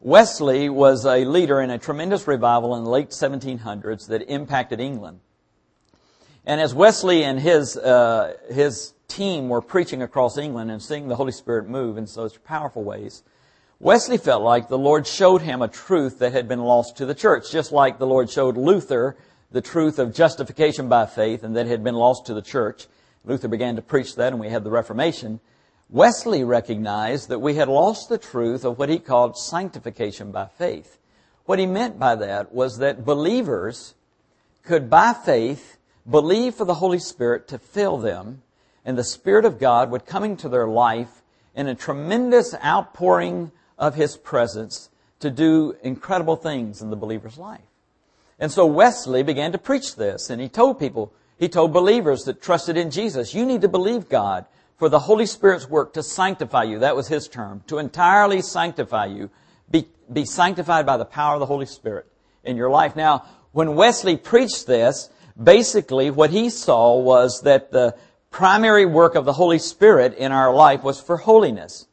Wesley 0.00 0.68
was 0.68 1.04
a 1.06 1.24
leader 1.24 1.60
in 1.60 1.70
a 1.70 1.78
tremendous 1.78 2.26
revival 2.26 2.76
in 2.76 2.84
the 2.84 2.90
late 2.90 3.10
1700s 3.10 4.08
that 4.08 4.28
impacted 4.30 4.80
England. 4.80 5.20
And 6.44 6.60
as 6.60 6.74
Wesley 6.74 7.24
and 7.24 7.38
his, 7.38 7.76
uh, 7.76 8.34
his 8.50 8.94
team 9.06 9.48
were 9.48 9.60
preaching 9.60 10.02
across 10.02 10.38
England 10.38 10.70
and 10.70 10.82
seeing 10.82 11.08
the 11.08 11.16
Holy 11.16 11.32
Spirit 11.32 11.68
move 11.68 11.98
in 11.98 12.06
such 12.06 12.42
powerful 12.44 12.84
ways, 12.84 13.22
Wesley 13.80 14.18
felt 14.18 14.42
like 14.42 14.66
the 14.66 14.76
Lord 14.76 15.06
showed 15.06 15.40
him 15.40 15.62
a 15.62 15.68
truth 15.68 16.18
that 16.18 16.32
had 16.32 16.48
been 16.48 16.62
lost 16.62 16.96
to 16.96 17.06
the 17.06 17.14
church, 17.14 17.52
just 17.52 17.70
like 17.70 17.98
the 17.98 18.08
Lord 18.08 18.28
showed 18.28 18.56
Luther 18.56 19.16
the 19.52 19.60
truth 19.60 20.00
of 20.00 20.12
justification 20.12 20.88
by 20.88 21.06
faith 21.06 21.44
and 21.44 21.54
that 21.54 21.68
had 21.68 21.84
been 21.84 21.94
lost 21.94 22.26
to 22.26 22.34
the 22.34 22.42
church. 22.42 22.88
Luther 23.24 23.46
began 23.46 23.76
to 23.76 23.82
preach 23.82 24.16
that 24.16 24.32
and 24.32 24.40
we 24.40 24.48
had 24.48 24.64
the 24.64 24.70
Reformation. 24.70 25.38
Wesley 25.88 26.42
recognized 26.42 27.28
that 27.28 27.38
we 27.38 27.54
had 27.54 27.68
lost 27.68 28.08
the 28.08 28.18
truth 28.18 28.64
of 28.64 28.80
what 28.80 28.88
he 28.88 28.98
called 28.98 29.38
sanctification 29.38 30.32
by 30.32 30.46
faith. 30.46 30.98
What 31.44 31.60
he 31.60 31.66
meant 31.66 32.00
by 32.00 32.16
that 32.16 32.52
was 32.52 32.78
that 32.78 33.04
believers 33.04 33.94
could, 34.64 34.90
by 34.90 35.12
faith, 35.12 35.78
believe 36.08 36.56
for 36.56 36.64
the 36.64 36.74
Holy 36.74 36.98
Spirit 36.98 37.46
to 37.48 37.58
fill 37.58 37.96
them, 37.96 38.42
and 38.84 38.98
the 38.98 39.04
Spirit 39.04 39.44
of 39.44 39.60
God 39.60 39.92
would 39.92 40.04
come 40.04 40.24
into 40.24 40.48
their 40.48 40.66
life 40.66 41.22
in 41.54 41.68
a 41.68 41.76
tremendous 41.76 42.54
outpouring 42.56 43.52
of 43.78 43.94
His 43.94 44.16
presence 44.16 44.90
to 45.20 45.30
do 45.30 45.76
incredible 45.82 46.36
things 46.36 46.82
in 46.82 46.90
the 46.90 46.96
believer's 46.96 47.38
life. 47.38 47.60
And 48.38 48.52
so 48.52 48.66
Wesley 48.66 49.22
began 49.22 49.52
to 49.52 49.58
preach 49.58 49.96
this, 49.96 50.30
and 50.30 50.40
he 50.40 50.48
told 50.48 50.78
people, 50.78 51.12
he 51.38 51.48
told 51.48 51.72
believers 51.72 52.24
that 52.24 52.40
trusted 52.40 52.76
in 52.76 52.90
Jesus, 52.90 53.34
you 53.34 53.44
need 53.44 53.62
to 53.62 53.68
believe 53.68 54.08
God 54.08 54.46
for 54.76 54.88
the 54.88 55.00
Holy 55.00 55.26
Spirit's 55.26 55.68
work 55.68 55.92
to 55.94 56.02
sanctify 56.02 56.62
you. 56.62 56.78
That 56.78 56.94
was 56.94 57.08
his 57.08 57.26
term. 57.26 57.64
To 57.66 57.78
entirely 57.78 58.42
sanctify 58.42 59.06
you. 59.06 59.30
Be, 59.68 59.88
be 60.12 60.24
sanctified 60.24 60.86
by 60.86 60.96
the 60.96 61.04
power 61.04 61.34
of 61.34 61.40
the 61.40 61.46
Holy 61.46 61.66
Spirit 61.66 62.06
in 62.44 62.56
your 62.56 62.70
life. 62.70 62.94
Now, 62.94 63.24
when 63.50 63.74
Wesley 63.74 64.16
preached 64.16 64.68
this, 64.68 65.10
basically 65.40 66.10
what 66.10 66.30
he 66.30 66.48
saw 66.48 66.96
was 66.96 67.42
that 67.42 67.72
the 67.72 67.96
primary 68.30 68.86
work 68.86 69.16
of 69.16 69.24
the 69.24 69.32
Holy 69.32 69.58
Spirit 69.58 70.14
in 70.14 70.30
our 70.30 70.54
life 70.54 70.84
was 70.84 71.00
for 71.00 71.16
holiness. 71.16 71.87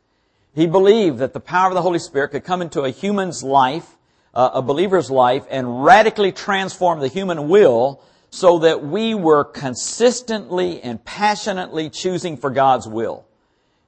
He 0.55 0.67
believed 0.67 1.19
that 1.19 1.33
the 1.33 1.41
power 1.41 1.67
of 1.67 1.73
the 1.73 1.81
Holy 1.81 1.99
Spirit 1.99 2.29
could 2.29 2.45
come 2.45 2.61
into 2.61 2.81
a 2.81 2.89
human's 2.89 3.43
life, 3.43 3.97
uh, 4.33 4.51
a 4.53 4.61
believer's 4.61 5.11
life, 5.11 5.45
and 5.49 5.83
radically 5.83 6.31
transform 6.31 7.01
the 7.01 7.09
human 7.09 7.49
will 7.49 8.01
so 8.29 8.59
that 8.59 8.83
we 8.83 9.13
were 9.13 9.43
consistently 9.43 10.81
and 10.81 11.03
passionately 11.03 11.89
choosing 11.89 12.37
for 12.37 12.49
God's 12.49 12.87
will. 12.87 13.25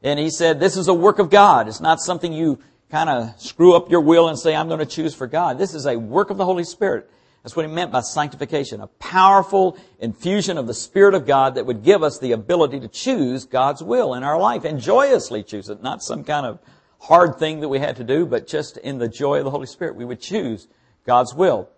And 0.03 0.19
he 0.19 0.29
said, 0.29 0.59
this 0.59 0.75
is 0.75 0.89
a 0.89 0.93
work 0.93 1.19
of 1.19 1.29
God. 1.29 1.69
It's 1.69 1.81
not 1.81 2.01
something 2.01 2.33
you 2.33 2.59
kind 2.91 3.09
of 3.09 3.39
screw 3.41 3.73
up 3.73 3.89
your 3.89 4.01
will 4.01 4.27
and 4.27 4.37
say, 4.37 4.53
I'm 4.53 4.67
going 4.67 4.79
to 4.79 4.85
choose 4.85 5.15
for 5.15 5.27
God. 5.27 5.57
This 5.57 5.73
is 5.73 5.85
a 5.85 5.97
work 5.97 6.29
of 6.29 6.37
the 6.37 6.45
Holy 6.45 6.63
Spirit. 6.63 7.09
That's 7.43 7.55
what 7.55 7.65
he 7.65 7.71
meant 7.71 7.91
by 7.91 8.01
sanctification. 8.01 8.81
A 8.81 8.87
powerful 8.87 9.77
infusion 9.99 10.57
of 10.57 10.67
the 10.67 10.73
Spirit 10.73 11.13
of 11.13 11.25
God 11.25 11.55
that 11.55 11.65
would 11.65 11.83
give 11.83 12.03
us 12.03 12.19
the 12.19 12.33
ability 12.33 12.79
to 12.81 12.87
choose 12.87 13.45
God's 13.45 13.81
will 13.81 14.13
in 14.15 14.23
our 14.23 14.37
life 14.37 14.65
and 14.65 14.79
joyously 14.79 15.43
choose 15.43 15.69
it. 15.69 15.81
Not 15.81 16.03
some 16.03 16.23
kind 16.23 16.45
of 16.45 16.59
hard 16.99 17.37
thing 17.37 17.61
that 17.61 17.69
we 17.69 17.79
had 17.79 17.95
to 17.97 18.03
do, 18.03 18.25
but 18.25 18.47
just 18.47 18.77
in 18.77 18.97
the 18.97 19.07
joy 19.07 19.37
of 19.37 19.45
the 19.45 19.51
Holy 19.51 19.67
Spirit, 19.67 19.95
we 19.95 20.05
would 20.05 20.19
choose 20.19 20.67
God's 21.05 21.33
will. 21.33 21.69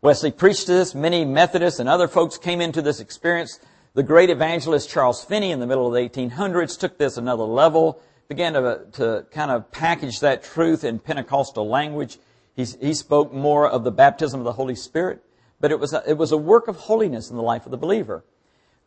Wesley 0.00 0.30
preached 0.30 0.66
this. 0.66 0.94
Many 0.94 1.24
Methodists 1.24 1.80
and 1.80 1.88
other 1.88 2.08
folks 2.08 2.38
came 2.38 2.60
into 2.60 2.80
this 2.80 3.00
experience. 3.00 3.58
The 3.94 4.02
great 4.02 4.30
evangelist 4.30 4.88
Charles 4.88 5.24
Finney 5.24 5.50
in 5.50 5.60
the 5.60 5.66
middle 5.66 5.86
of 5.86 5.94
the 5.94 6.08
1800s 6.08 6.78
took 6.78 6.96
this 6.96 7.16
another 7.16 7.44
level, 7.44 8.00
began 8.28 8.52
to, 8.52 8.86
to 8.92 9.26
kind 9.30 9.50
of 9.50 9.70
package 9.72 10.20
that 10.20 10.42
truth 10.42 10.84
in 10.84 10.98
Pentecostal 10.98 11.68
language 11.68 12.18
he 12.56 12.94
spoke 12.94 13.34
more 13.34 13.68
of 13.68 13.84
the 13.84 13.92
baptism 13.92 14.40
of 14.40 14.44
the 14.44 14.52
Holy 14.52 14.74
Spirit, 14.74 15.22
but 15.60 15.70
it 15.70 15.78
was, 15.78 15.92
a, 15.92 16.02
it 16.08 16.16
was 16.16 16.32
a 16.32 16.38
work 16.38 16.68
of 16.68 16.76
holiness 16.76 17.28
in 17.30 17.36
the 17.36 17.42
life 17.42 17.66
of 17.66 17.70
the 17.70 17.76
believer. 17.76 18.24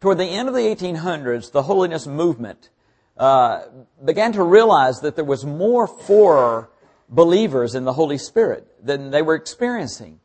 Toward 0.01 0.17
the 0.17 0.25
end 0.25 0.47
of 0.47 0.55
the 0.55 0.61
1800s, 0.61 1.51
the 1.51 1.63
holiness 1.63 2.07
movement 2.07 2.69
uh, 3.15 3.63
began 4.03 4.33
to 4.33 4.43
realize 4.43 5.01
that 5.01 5.15
there 5.15 5.25
was 5.25 5.45
more 5.45 5.85
for 5.85 6.71
believers 7.09 7.75
in 7.75 7.83
the 7.83 7.93
Holy 7.93 8.17
Spirit 8.17 8.67
than 8.83 9.11
they 9.11 9.21
were 9.21 9.35
experiencing. 9.35 10.19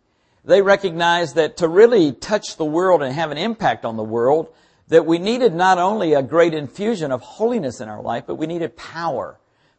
They 0.44 0.62
recognized 0.62 1.34
that 1.34 1.58
to 1.58 1.68
really 1.68 2.12
touch 2.12 2.56
the 2.56 2.64
world 2.64 3.02
and 3.02 3.14
have 3.14 3.30
an 3.30 3.38
impact 3.38 3.84
on 3.84 3.96
the 3.96 4.04
world, 4.04 4.54
that 4.88 5.06
we 5.06 5.18
needed 5.18 5.54
not 5.54 5.78
only 5.78 6.14
a 6.14 6.22
great 6.22 6.54
infusion 6.54 7.10
of 7.10 7.20
holiness 7.20 7.80
in 7.80 7.88
our 7.88 8.02
life, 8.02 8.24
but 8.26 8.36
we 8.36 8.46
needed 8.46 8.76
power. 8.76 9.38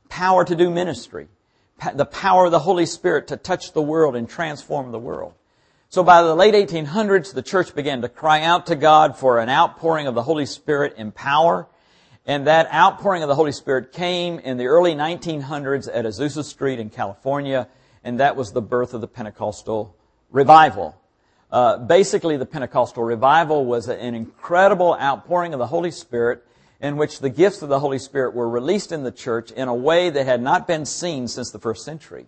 Power 0.09 0.45
to 0.45 0.55
do 0.55 0.69
ministry 0.69 1.29
the 1.93 2.05
power 2.05 2.45
of 2.45 2.51
the 2.51 2.59
Holy 2.59 2.85
Spirit 2.85 3.27
to 3.27 3.37
touch 3.37 3.73
the 3.73 3.81
world 3.81 4.15
and 4.15 4.29
transform 4.29 4.91
the 4.91 4.99
world. 4.99 5.33
So 5.89 6.03
by 6.03 6.23
the 6.23 6.35
late 6.35 6.53
1800s, 6.53 7.33
the 7.33 7.41
church 7.41 7.75
began 7.75 8.01
to 8.01 8.09
cry 8.09 8.41
out 8.41 8.65
to 8.67 8.75
God 8.75 9.17
for 9.17 9.39
an 9.39 9.49
outpouring 9.49 10.07
of 10.07 10.15
the 10.15 10.23
Holy 10.23 10.45
Spirit 10.45 10.95
in 10.97 11.11
power. 11.11 11.67
And 12.25 12.47
that 12.47 12.73
outpouring 12.73 13.21
of 13.21 13.29
the 13.29 13.35
Holy 13.35 13.51
Spirit 13.51 13.93
came 13.93 14.39
in 14.39 14.57
the 14.57 14.65
early 14.65 14.95
1900s 14.95 15.87
at 15.93 16.05
Azusa 16.05 16.43
Street 16.43 16.79
in 16.79 16.89
California, 16.89 17.67
and 18.03 18.19
that 18.19 18.35
was 18.35 18.51
the 18.51 18.63
birth 18.63 18.93
of 18.93 19.01
the 19.01 19.07
Pentecostal 19.07 19.95
revival. 20.31 20.99
Uh, 21.51 21.77
basically, 21.77 22.35
the 22.35 22.45
Pentecostal 22.45 23.03
revival 23.03 23.63
was 23.65 23.87
an 23.87 24.15
incredible 24.15 24.97
outpouring 24.99 25.53
of 25.53 25.59
the 25.59 25.67
Holy 25.67 25.91
Spirit 25.91 26.43
in 26.81 26.97
which 26.97 27.19
the 27.19 27.29
gifts 27.29 27.61
of 27.61 27.69
the 27.69 27.79
Holy 27.79 27.99
Spirit 27.99 28.35
were 28.35 28.49
released 28.49 28.91
in 28.91 29.03
the 29.03 29.11
church 29.11 29.51
in 29.51 29.67
a 29.67 29.75
way 29.75 30.09
that 30.09 30.25
had 30.25 30.41
not 30.41 30.67
been 30.67 30.85
seen 30.85 31.27
since 31.27 31.51
the 31.51 31.59
first 31.59 31.85
century. 31.85 32.27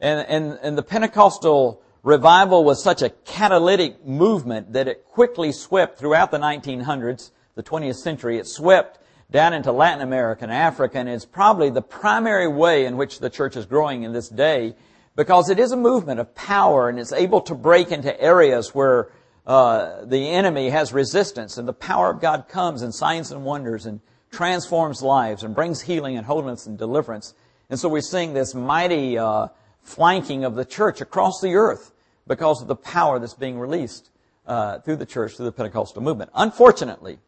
And, 0.00 0.26
and, 0.28 0.58
and 0.62 0.78
the 0.78 0.82
Pentecostal 0.82 1.82
revival 2.02 2.64
was 2.64 2.82
such 2.82 3.02
a 3.02 3.10
catalytic 3.10 4.06
movement 4.06 4.72
that 4.72 4.88
it 4.88 5.04
quickly 5.06 5.52
swept 5.52 5.98
throughout 5.98 6.30
the 6.30 6.38
1900s, 6.38 7.30
the 7.54 7.62
20th 7.62 7.96
century. 7.96 8.38
It 8.38 8.46
swept 8.46 8.98
down 9.30 9.54
into 9.54 9.72
Latin 9.72 10.02
America 10.02 10.44
and 10.44 10.52
Africa, 10.52 10.98
and 10.98 11.08
it's 11.08 11.24
probably 11.24 11.70
the 11.70 11.82
primary 11.82 12.48
way 12.48 12.84
in 12.84 12.96
which 12.96 13.18
the 13.18 13.30
church 13.30 13.56
is 13.56 13.66
growing 13.66 14.02
in 14.02 14.12
this 14.12 14.28
day 14.28 14.74
because 15.16 15.48
it 15.48 15.58
is 15.58 15.72
a 15.72 15.76
movement 15.76 16.20
of 16.20 16.34
power 16.34 16.88
and 16.88 16.98
it's 16.98 17.12
able 17.12 17.40
to 17.40 17.54
break 17.54 17.90
into 17.90 18.20
areas 18.20 18.74
where 18.74 19.08
uh, 19.46 20.04
the 20.04 20.30
enemy 20.30 20.70
has 20.70 20.92
resistance 20.92 21.58
and 21.58 21.68
the 21.68 21.72
power 21.72 22.10
of 22.10 22.20
God 22.20 22.48
comes 22.48 22.82
in 22.82 22.92
signs 22.92 23.30
and 23.30 23.44
wonders 23.44 23.86
and 23.86 24.00
transforms 24.30 25.02
lives 25.02 25.42
and 25.42 25.54
brings 25.54 25.82
healing 25.82 26.16
and 26.16 26.26
wholeness 26.26 26.66
and 26.66 26.78
deliverance. 26.78 27.34
And 27.70 27.78
so 27.78 27.88
we're 27.88 28.00
seeing 28.00 28.34
this 28.34 28.54
mighty 28.54 29.18
uh, 29.18 29.48
flanking 29.82 30.44
of 30.44 30.54
the 30.54 30.64
church 30.64 31.00
across 31.00 31.40
the 31.40 31.54
earth 31.54 31.92
because 32.26 32.62
of 32.62 32.68
the 32.68 32.76
power 32.76 33.18
that's 33.18 33.34
being 33.34 33.58
released 33.58 34.10
uh, 34.46 34.78
through 34.80 34.96
the 34.96 35.06
church, 35.06 35.36
through 35.36 35.46
the 35.46 35.52
Pentecostal 35.52 36.02
movement. 36.02 36.30
Unfortunately, 36.34 37.18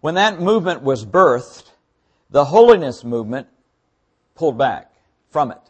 when 0.00 0.14
that 0.14 0.40
movement 0.40 0.82
was 0.82 1.04
birthed, 1.04 1.70
the 2.30 2.46
holiness 2.46 3.04
movement 3.04 3.46
pulled 4.34 4.58
back 4.58 4.92
from 5.30 5.50
it 5.50 5.60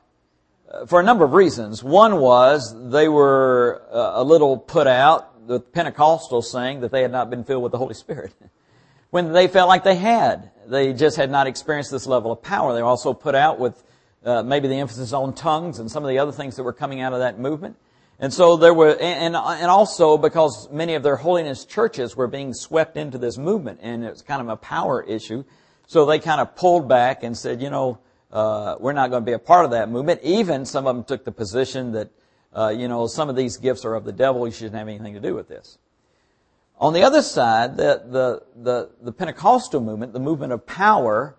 uh, 0.70 0.86
for 0.86 1.00
a 1.00 1.02
number 1.02 1.24
of 1.24 1.32
reasons. 1.32 1.82
One 1.82 2.18
was 2.20 2.74
they 2.90 3.08
were 3.08 3.82
uh, 3.92 4.12
a 4.14 4.24
little 4.24 4.56
put 4.56 4.86
out 4.86 5.35
the 5.46 5.60
Pentecostals 5.60 6.44
saying 6.44 6.80
that 6.80 6.90
they 6.90 7.02
had 7.02 7.12
not 7.12 7.30
been 7.30 7.44
filled 7.44 7.62
with 7.62 7.72
the 7.72 7.78
Holy 7.78 7.94
Spirit. 7.94 8.32
when 9.10 9.32
they 9.32 9.48
felt 9.48 9.68
like 9.68 9.84
they 9.84 9.96
had. 9.96 10.50
They 10.66 10.92
just 10.92 11.16
had 11.16 11.30
not 11.30 11.46
experienced 11.46 11.90
this 11.90 12.06
level 12.06 12.32
of 12.32 12.42
power. 12.42 12.74
They 12.74 12.82
were 12.82 12.88
also 12.88 13.14
put 13.14 13.34
out 13.34 13.58
with 13.58 13.82
uh, 14.24 14.42
maybe 14.42 14.68
the 14.68 14.74
emphasis 14.74 15.12
on 15.12 15.32
tongues 15.32 15.78
and 15.78 15.90
some 15.90 16.02
of 16.02 16.08
the 16.08 16.18
other 16.18 16.32
things 16.32 16.56
that 16.56 16.64
were 16.64 16.72
coming 16.72 17.00
out 17.00 17.12
of 17.12 17.20
that 17.20 17.38
movement. 17.38 17.76
And 18.18 18.32
so 18.32 18.56
there 18.56 18.74
were, 18.74 18.90
and, 18.90 19.36
and 19.36 19.70
also 19.70 20.18
because 20.18 20.70
many 20.70 20.94
of 20.94 21.02
their 21.02 21.16
holiness 21.16 21.64
churches 21.64 22.16
were 22.16 22.26
being 22.26 22.52
swept 22.54 22.96
into 22.96 23.18
this 23.18 23.38
movement 23.38 23.80
and 23.82 24.04
it 24.04 24.10
was 24.10 24.22
kind 24.22 24.40
of 24.40 24.48
a 24.48 24.56
power 24.56 25.02
issue. 25.02 25.44
So 25.86 26.06
they 26.06 26.18
kind 26.18 26.40
of 26.40 26.56
pulled 26.56 26.88
back 26.88 27.22
and 27.22 27.36
said, 27.36 27.62
you 27.62 27.70
know, 27.70 27.98
uh, 28.32 28.76
we're 28.80 28.92
not 28.92 29.10
going 29.10 29.22
to 29.22 29.26
be 29.26 29.32
a 29.32 29.38
part 29.38 29.64
of 29.64 29.70
that 29.70 29.88
movement. 29.88 30.20
Even 30.24 30.64
some 30.64 30.86
of 30.86 30.96
them 30.96 31.04
took 31.04 31.24
the 31.24 31.32
position 31.32 31.92
that 31.92 32.10
uh, 32.52 32.68
you 32.68 32.88
know, 32.88 33.06
some 33.06 33.28
of 33.28 33.36
these 33.36 33.56
gifts 33.56 33.84
are 33.84 33.94
of 33.94 34.04
the 34.04 34.12
devil. 34.12 34.46
You 34.46 34.52
shouldn't 34.52 34.76
have 34.76 34.88
anything 34.88 35.14
to 35.14 35.20
do 35.20 35.34
with 35.34 35.48
this. 35.48 35.78
On 36.78 36.92
the 36.92 37.02
other 37.02 37.22
side, 37.22 37.76
the, 37.76 38.02
the, 38.06 38.42
the, 38.62 38.90
the 39.02 39.12
Pentecostal 39.12 39.80
movement, 39.80 40.12
the 40.12 40.20
movement 40.20 40.52
of 40.52 40.66
power, 40.66 41.36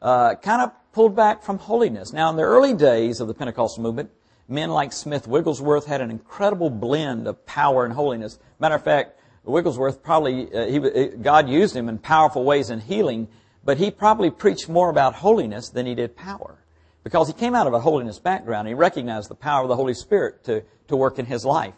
uh, 0.00 0.34
kind 0.36 0.62
of 0.62 0.72
pulled 0.92 1.14
back 1.14 1.42
from 1.42 1.58
holiness. 1.58 2.12
Now, 2.12 2.30
in 2.30 2.36
the 2.36 2.42
early 2.42 2.74
days 2.74 3.20
of 3.20 3.28
the 3.28 3.34
Pentecostal 3.34 3.82
movement, 3.82 4.10
men 4.48 4.70
like 4.70 4.92
Smith 4.92 5.26
Wigglesworth 5.26 5.86
had 5.86 6.00
an 6.00 6.10
incredible 6.10 6.70
blend 6.70 7.26
of 7.26 7.44
power 7.44 7.84
and 7.84 7.92
holiness. 7.92 8.38
Matter 8.58 8.76
of 8.76 8.84
fact, 8.84 9.20
Wigglesworth 9.44 10.02
probably, 10.02 10.52
uh, 10.54 10.66
he, 10.66 11.08
God 11.08 11.48
used 11.48 11.76
him 11.76 11.88
in 11.88 11.98
powerful 11.98 12.44
ways 12.44 12.70
in 12.70 12.80
healing, 12.80 13.28
but 13.64 13.76
he 13.76 13.90
probably 13.90 14.30
preached 14.30 14.68
more 14.68 14.88
about 14.88 15.14
holiness 15.14 15.68
than 15.68 15.84
he 15.84 15.94
did 15.94 16.16
power 16.16 16.61
because 17.04 17.26
he 17.26 17.34
came 17.34 17.54
out 17.54 17.66
of 17.66 17.74
a 17.74 17.80
holiness 17.80 18.18
background. 18.18 18.68
He 18.68 18.74
recognized 18.74 19.28
the 19.28 19.34
power 19.34 19.62
of 19.62 19.68
the 19.68 19.76
Holy 19.76 19.94
Spirit 19.94 20.44
to, 20.44 20.62
to 20.88 20.96
work 20.96 21.18
in 21.18 21.26
his 21.26 21.44
life. 21.44 21.74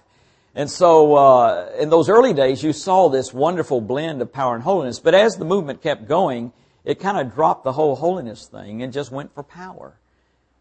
And 0.55 0.71
so, 0.71 1.17
uh, 1.17 1.73
in 1.81 1.91
those 1.91 2.09
early 2.09 2.33
days, 2.33 2.63
you 2.63 2.73
saw 2.73 3.09
this 3.09 3.35
wonderful 3.35 3.81
blend 3.81 4.23
of 4.23 4.33
power 4.33 4.55
and 4.55 4.63
holiness. 4.63 5.01
But 5.01 5.15
as 5.15 5.37
the 5.37 5.45
movement 5.45 5.83
kept 5.83 6.07
going, 6.07 6.53
it 6.85 7.01
kind 7.01 7.19
of 7.19 7.35
dropped 7.35 7.65
the 7.65 7.73
whole 7.73 7.97
holiness 7.97 8.47
thing 8.47 8.83
and 8.83 8.93
just 8.93 9.11
went 9.11 9.35
for 9.35 9.43
power. 9.43 9.99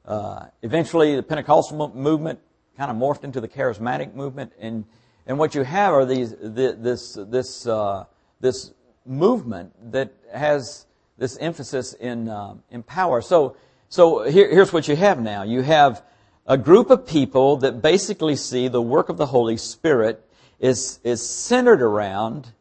Uh, 0.05 0.47
eventually, 0.63 1.15
the 1.15 1.23
Pentecostal 1.23 1.91
movement 1.93 2.39
kind 2.75 2.89
of 2.89 2.97
morphed 2.97 3.23
into 3.23 3.39
the 3.39 3.47
charismatic 3.47 4.15
movement, 4.15 4.51
and 4.59 4.85
and 5.27 5.37
what 5.37 5.55
you 5.55 5.63
have 5.63 5.93
are 5.93 6.05
these 6.05 6.33
this 6.41 7.17
this 7.27 7.67
uh, 7.67 8.05
this 8.41 8.71
movement 9.05 9.91
that 9.91 10.11
has 10.33 10.85
this 11.17 11.37
emphasis 11.37 11.93
in 11.93 12.29
uh, 12.29 12.55
in 12.71 12.83
power. 12.83 13.21
So 13.21 13.55
so 13.93 14.23
here, 14.23 14.49
here's 14.49 14.73
what 14.73 14.87
you 14.87 14.95
have 14.95 15.21
now. 15.21 15.43
You 15.43 15.61
have 15.61 16.01
a 16.47 16.57
group 16.57 16.89
of 16.89 17.05
people 17.05 17.57
that 17.57 17.79
basically 17.83 18.35
see 18.35 18.67
the 18.67 18.81
work 18.81 19.07
of 19.09 19.17
the 19.17 19.27
Holy 19.27 19.55
Spirit 19.55 20.27
is, 20.59 20.99
is 21.03 21.21
centered 21.21 21.79
around 21.79 22.53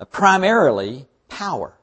uh, 0.00 0.04
primarily 0.06 1.06
power. 1.28 1.78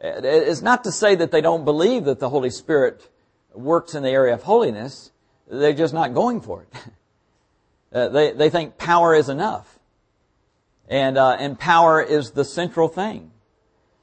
It's 0.00 0.62
not 0.62 0.84
to 0.84 0.92
say 0.92 1.16
that 1.16 1.32
they 1.32 1.40
don't 1.40 1.64
believe 1.64 2.04
that 2.04 2.20
the 2.20 2.28
Holy 2.28 2.50
Spirit 2.50 3.10
works 3.54 3.96
in 3.96 4.04
the 4.04 4.10
area 4.10 4.34
of 4.34 4.44
holiness. 4.44 5.10
They're 5.50 5.72
just 5.72 5.92
not 5.92 6.14
going 6.14 6.42
for 6.42 6.62
it. 6.62 6.68
Uh, 7.92 8.08
they, 8.08 8.30
they 8.30 8.50
think 8.50 8.78
power 8.78 9.16
is 9.16 9.28
enough. 9.28 9.80
And, 10.88 11.18
uh, 11.18 11.30
and 11.40 11.58
power 11.58 12.00
is 12.00 12.30
the 12.30 12.44
central 12.44 12.86
thing. 12.86 13.32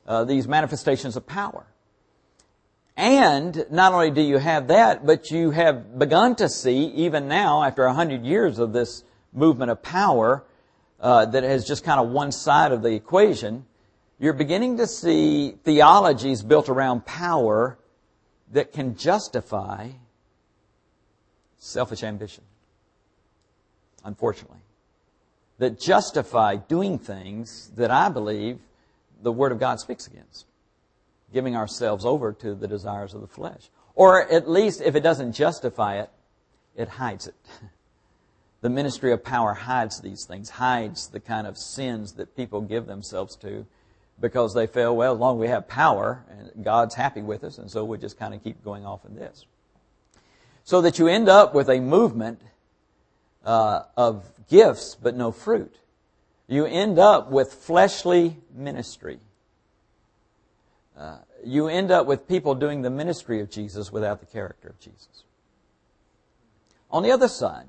Uh, 0.06 0.26
these 0.26 0.46
manifestations 0.46 1.16
of 1.16 1.26
power. 1.26 1.68
And 2.98 3.68
not 3.70 3.94
only 3.94 4.10
do 4.10 4.22
you 4.22 4.40
have 4.40 4.70
that, 4.70 5.06
but 5.06 5.30
you 5.30 5.52
have 5.52 6.00
begun 6.00 6.36
to 6.38 6.50
see, 6.50 6.86
even 6.86 7.28
now, 7.28 7.64
after 7.64 7.86
a 7.86 7.94
hundred 7.94 8.26
years 8.26 8.58
of 8.58 8.74
this 8.74 9.04
movement 9.32 9.70
of 9.70 9.84
power, 9.84 10.44
uh, 11.00 11.28
that 11.28 11.44
has 11.44 11.68
just 11.68 11.84
kind 11.84 12.00
of 12.00 12.10
one 12.10 12.32
side 12.32 12.72
of 12.72 12.82
the 12.82 12.90
equation, 12.90 13.68
you're 14.18 14.34
beginning 14.34 14.78
to 14.78 14.88
see 14.88 15.52
theologies 15.64 16.42
built 16.42 16.70
around 16.70 17.06
power 17.06 17.78
that 18.52 18.74
can 18.74 18.98
justify 18.98 19.90
selfish 21.60 22.02
ambition. 22.02 22.44
Unfortunately. 24.04 24.58
That 25.60 25.80
justify 25.80 26.56
doing 26.56 26.98
things 26.98 27.72
that 27.76 27.92
I 27.92 28.10
believe 28.10 28.58
the 29.22 29.32
Word 29.32 29.52
of 29.52 29.60
God 29.60 29.80
speaks 29.80 30.08
against 30.08 30.48
giving 31.34 31.56
ourselves 31.56 32.06
over 32.06 32.34
to 32.34 32.56
the 32.56 32.68
desires 32.68 33.14
of 33.14 33.22
the 33.22 33.28
flesh. 33.28 33.70
Or 33.96 34.22
at 34.32 34.50
least, 34.50 34.82
if 34.82 34.96
it 34.96 35.02
doesn't 35.02 35.34
justify 35.34 36.00
it, 36.00 36.10
it 36.76 36.88
hides 36.88 37.28
it. 37.28 37.36
The 38.62 38.70
ministry 38.70 39.12
of 39.12 39.24
power 39.24 39.54
hides 39.54 40.02
these 40.02 40.26
things, 40.26 40.50
hides 40.50 41.10
the 41.10 41.20
kind 41.20 41.46
of 41.46 41.58
sins 41.58 42.14
that 42.14 42.36
people 42.36 42.62
give 42.62 42.88
themselves 42.88 43.36
to 43.38 43.68
because 44.20 44.56
they 44.56 44.66
feel, 44.66 44.96
well, 44.96 45.14
as 45.14 45.20
long 45.20 45.38
as 45.38 45.42
we 45.42 45.48
have 45.48 45.68
power, 45.68 46.26
and 46.30 46.66
God's 46.66 46.96
happy 46.96 47.22
with 47.22 47.44
us, 47.44 47.60
and 47.60 47.70
so 47.70 47.86
we 47.86 48.00
just 48.00 48.18
kind 48.18 48.34
of 48.34 48.44
keep 48.44 48.64
going 48.64 48.84
off 48.84 49.06
in 49.06 49.16
this. 49.16 49.46
So 50.64 50.82
that 50.82 50.98
you 50.98 51.08
end 51.08 51.30
up 51.30 51.54
with 51.54 51.70
a 51.70 51.80
movement 51.80 52.42
uh, 53.46 53.84
of 53.96 54.26
gifts 54.50 54.96
but 54.96 55.16
no 55.16 55.32
fruit. 55.32 55.76
You 56.48 56.66
end 56.66 56.98
up 56.98 57.30
with 57.30 57.54
fleshly 57.54 58.38
ministry 58.56 59.20
uh, 60.98 61.18
you 61.44 61.68
end 61.68 61.92
up 61.92 62.08
with 62.08 62.28
people 62.28 62.56
doing 62.56 62.82
the 62.82 62.90
ministry 62.90 63.40
of 63.40 63.50
Jesus 63.50 63.92
without 63.92 64.20
the 64.20 64.26
character 64.26 64.70
of 64.70 64.80
Jesus. 64.80 65.24
On 66.90 67.04
the 67.04 67.12
other 67.12 67.28
side, 67.28 67.68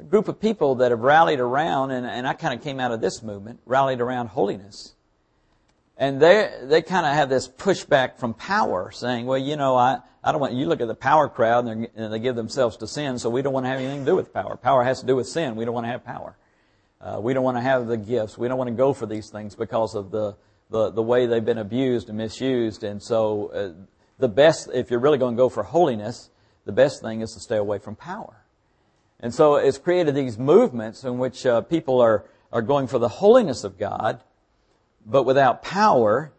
a 0.00 0.04
group 0.04 0.26
of 0.26 0.40
people 0.40 0.76
that 0.76 0.90
have 0.90 1.00
rallied 1.00 1.38
around, 1.38 1.92
and, 1.92 2.06
and 2.06 2.26
I 2.26 2.32
kind 2.32 2.52
of 2.52 2.64
came 2.64 2.80
out 2.80 2.90
of 2.90 3.00
this 3.00 3.22
movement, 3.22 3.60
rallied 3.64 4.00
around 4.00 4.28
holiness. 4.28 4.94
And 5.96 6.20
they 6.20 6.52
they 6.64 6.82
kind 6.82 7.06
of 7.06 7.12
have 7.12 7.28
this 7.28 7.48
pushback 7.48 8.18
from 8.18 8.34
power, 8.34 8.90
saying, 8.90 9.26
"Well, 9.26 9.38
you 9.38 9.54
know, 9.54 9.76
I, 9.76 9.98
I 10.24 10.32
don't 10.32 10.40
want 10.40 10.54
you 10.54 10.66
look 10.66 10.80
at 10.80 10.88
the 10.88 10.94
power 10.96 11.28
crowd, 11.28 11.66
and, 11.66 11.86
and 11.94 12.12
they 12.12 12.18
give 12.18 12.34
themselves 12.34 12.76
to 12.78 12.88
sin, 12.88 13.20
so 13.20 13.30
we 13.30 13.42
don't 13.42 13.52
want 13.52 13.66
to 13.66 13.70
have 13.70 13.78
anything 13.78 14.00
to 14.00 14.04
do 14.04 14.16
with 14.16 14.32
power. 14.32 14.56
Power 14.56 14.82
has 14.82 14.98
to 15.00 15.06
do 15.06 15.14
with 15.14 15.28
sin. 15.28 15.54
We 15.54 15.64
don't 15.64 15.74
want 15.74 15.86
to 15.86 15.92
have 15.92 16.04
power. 16.04 16.36
Uh, 17.00 17.20
we 17.20 17.32
don't 17.32 17.44
want 17.44 17.58
to 17.58 17.60
have 17.60 17.86
the 17.86 17.96
gifts. 17.96 18.36
We 18.36 18.48
don't 18.48 18.58
want 18.58 18.68
to 18.68 18.74
go 18.74 18.92
for 18.92 19.06
these 19.06 19.30
things 19.30 19.54
because 19.54 19.94
of 19.94 20.10
the 20.10 20.34
the, 20.74 20.90
the 20.90 21.02
way 21.02 21.26
they've 21.26 21.44
been 21.44 21.58
abused 21.58 22.08
and 22.08 22.18
misused. 22.18 22.82
And 22.82 23.00
so, 23.00 23.46
uh, 23.54 23.84
the 24.18 24.28
best, 24.28 24.68
if 24.74 24.90
you're 24.90 24.98
really 24.98 25.18
going 25.18 25.36
to 25.36 25.38
go 25.38 25.48
for 25.48 25.62
holiness, 25.62 26.30
the 26.64 26.72
best 26.72 27.00
thing 27.00 27.20
is 27.20 27.32
to 27.34 27.40
stay 27.40 27.56
away 27.56 27.78
from 27.78 27.94
power. 27.94 28.44
And 29.20 29.32
so, 29.32 29.54
it's 29.54 29.78
created 29.78 30.16
these 30.16 30.36
movements 30.36 31.04
in 31.04 31.18
which 31.18 31.46
uh, 31.46 31.60
people 31.60 32.00
are, 32.00 32.24
are 32.52 32.60
going 32.60 32.88
for 32.88 32.98
the 32.98 33.08
holiness 33.08 33.62
of 33.62 33.78
God, 33.78 34.20
but 35.06 35.22
without 35.22 35.62
power. 35.62 36.32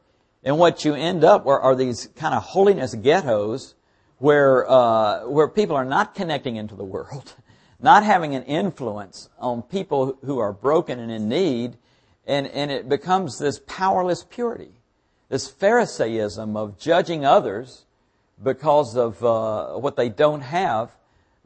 And 0.43 0.59
what 0.59 0.83
you 0.83 0.95
end 0.95 1.23
up 1.23 1.47
are, 1.47 1.61
are 1.61 1.73
these 1.73 2.09
kind 2.17 2.35
of 2.35 2.43
holiness 2.43 2.93
ghettos 2.93 3.73
where, 4.17 4.69
uh, 4.69 5.27
where 5.29 5.47
people 5.47 5.77
are 5.77 5.85
not 5.85 6.13
connecting 6.13 6.57
into 6.57 6.75
the 6.75 6.83
world. 6.83 7.35
not 7.79 8.03
having 8.03 8.35
an 8.35 8.43
influence 8.43 9.29
on 9.39 9.61
people 9.61 10.17
who 10.25 10.39
are 10.39 10.51
broken 10.51 10.99
and 10.99 11.11
in 11.11 11.29
need, 11.29 11.77
and, 12.27 12.47
and 12.47 12.71
it 12.71 12.89
becomes 12.89 13.37
this 13.37 13.59
powerless 13.67 14.23
purity, 14.23 14.71
this 15.29 15.49
Pharisaism 15.49 16.57
of 16.57 16.77
judging 16.77 17.25
others 17.25 17.85
because 18.41 18.95
of 18.95 19.23
uh, 19.23 19.73
what 19.73 19.95
they 19.95 20.09
don't 20.09 20.41
have, 20.41 20.91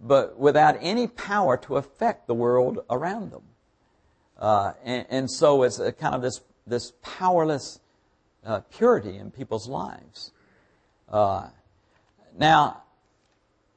but 0.01 0.39
without 0.39 0.77
any 0.79 1.07
power 1.07 1.57
to 1.57 1.77
affect 1.77 2.27
the 2.27 2.33
world 2.33 2.79
around 2.89 3.31
them. 3.31 3.43
Uh, 4.37 4.73
and, 4.85 5.05
and, 5.09 5.31
so 5.31 5.63
it's 5.63 5.77
kind 5.99 6.15
of 6.15 6.21
this, 6.21 6.39
this 6.65 6.93
powerless 7.01 7.81
uh, 8.45 8.61
purity 8.71 9.17
in 9.17 9.31
people's 9.31 9.67
lives. 9.67 10.31
Uh, 11.09 11.47
now, 12.37 12.83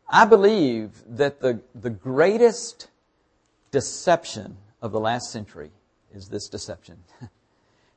I 0.08 0.24
believe 0.24 1.02
that 1.08 1.40
the, 1.40 1.60
the 1.74 1.90
greatest 1.90 2.88
deception 3.72 4.56
of 4.80 4.92
the 4.92 5.00
last 5.00 5.32
century 5.32 5.72
is 6.14 6.28
this 6.28 6.48
deception. 6.48 6.98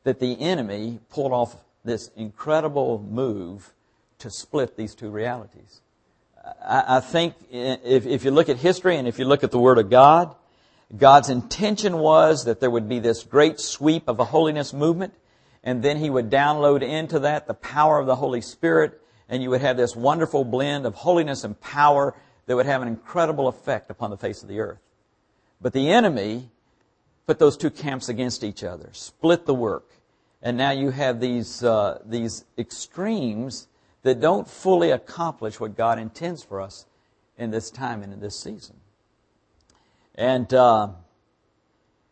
that 0.04 0.20
the 0.20 0.40
enemy 0.40 1.00
pulled 1.10 1.32
off 1.32 1.56
this 1.84 2.10
incredible 2.16 3.04
move 3.10 3.74
to 4.20 4.30
split 4.30 4.78
these 4.78 4.96
two 4.96 5.10
realities. 5.10 5.82
I, 6.64 6.98
I 6.98 7.00
think 7.00 7.36
if, 7.52 8.06
if 8.06 8.24
you 8.24 8.32
look 8.32 8.50
at 8.50 8.58
history 8.58 8.98
and 8.98 9.08
if 9.08 9.20
you 9.20 9.26
look 9.26 9.44
at 9.44 9.52
the 9.52 9.60
Word 9.60 9.78
of 9.78 9.90
God, 9.90 10.36
God's 10.96 11.30
intention 11.30 11.98
was 11.98 12.46
that 12.46 12.60
there 12.60 12.70
would 12.70 12.88
be 12.88 13.00
this 13.00 13.24
great 13.24 13.60
sweep 13.60 14.08
of 14.08 14.20
a 14.20 14.26
holiness 14.26 14.74
movement, 14.74 15.14
and 15.64 15.82
then 15.82 15.98
He 15.98 16.10
would 16.10 16.30
download 16.30 16.82
into 16.84 17.20
that 17.20 17.48
the 17.48 17.54
power 17.54 18.00
of 18.00 18.06
the 18.06 18.16
Holy 18.16 18.42
Spirit, 18.42 19.02
and 19.28 19.42
you 19.42 19.50
would 19.50 19.62
have 19.62 19.78
this 19.78 19.96
wonderful 19.96 20.44
blend 20.46 20.86
of 20.86 20.94
holiness 20.94 21.44
and 21.44 21.60
power 21.60 22.16
that 22.46 22.56
would 22.56 22.68
have 22.68 22.84
an 22.84 22.88
incredible 22.88 23.48
effect 23.48 23.90
upon 23.90 24.12
the 24.12 24.18
face 24.18 24.44
of 24.44 24.50
the 24.50 24.60
earth. 24.60 24.80
But 25.60 25.74
the 25.74 25.90
enemy 25.90 26.50
put 27.26 27.40
those 27.40 27.58
two 27.58 27.70
camps 27.70 28.10
against 28.10 28.44
each 28.44 28.64
other, 28.64 28.90
split 28.94 29.46
the 29.46 29.54
work, 29.54 29.90
and 30.42 30.58
now 30.58 30.72
you 30.72 30.92
have 30.92 31.20
these 31.20 31.64
uh, 31.64 32.00
these 32.06 32.46
extremes 32.58 33.68
that 34.04 34.20
don't 34.20 34.48
fully 34.48 34.92
accomplish 34.92 35.60
what 35.60 35.76
God 35.76 35.98
intends 35.98 36.44
for 36.44 36.62
us 36.62 36.86
in 37.40 37.50
this 37.50 37.72
time 37.72 38.04
and 38.04 38.14
in 38.14 38.20
this 38.20 38.40
season. 38.40 38.76
And, 40.14 40.54
uh, 40.54 40.90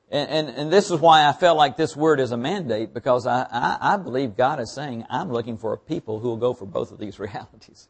and, 0.10 0.30
and, 0.30 0.50
and, 0.50 0.74
this 0.74 0.92
is 0.92 1.00
why 1.00 1.28
I 1.28 1.34
felt 1.34 1.56
like 1.56 1.78
this 1.78 1.96
word 1.96 2.20
is 2.20 2.32
a 2.32 2.38
mandate 2.38 2.94
because 2.94 3.26
I, 3.26 3.48
I, 3.50 3.94
I 3.94 3.98
believe 3.98 4.36
God 4.36 4.60
is 4.60 4.72
saying, 4.72 5.06
I'm 5.10 5.32
looking 5.32 5.58
for 5.58 5.72
a 5.74 5.78
people 5.78 6.20
who 6.20 6.30
will 6.30 6.38
go 6.38 6.54
for 6.54 6.66
both 6.66 6.92
of 6.92 6.98
these 6.98 7.20
realities. 7.20 7.88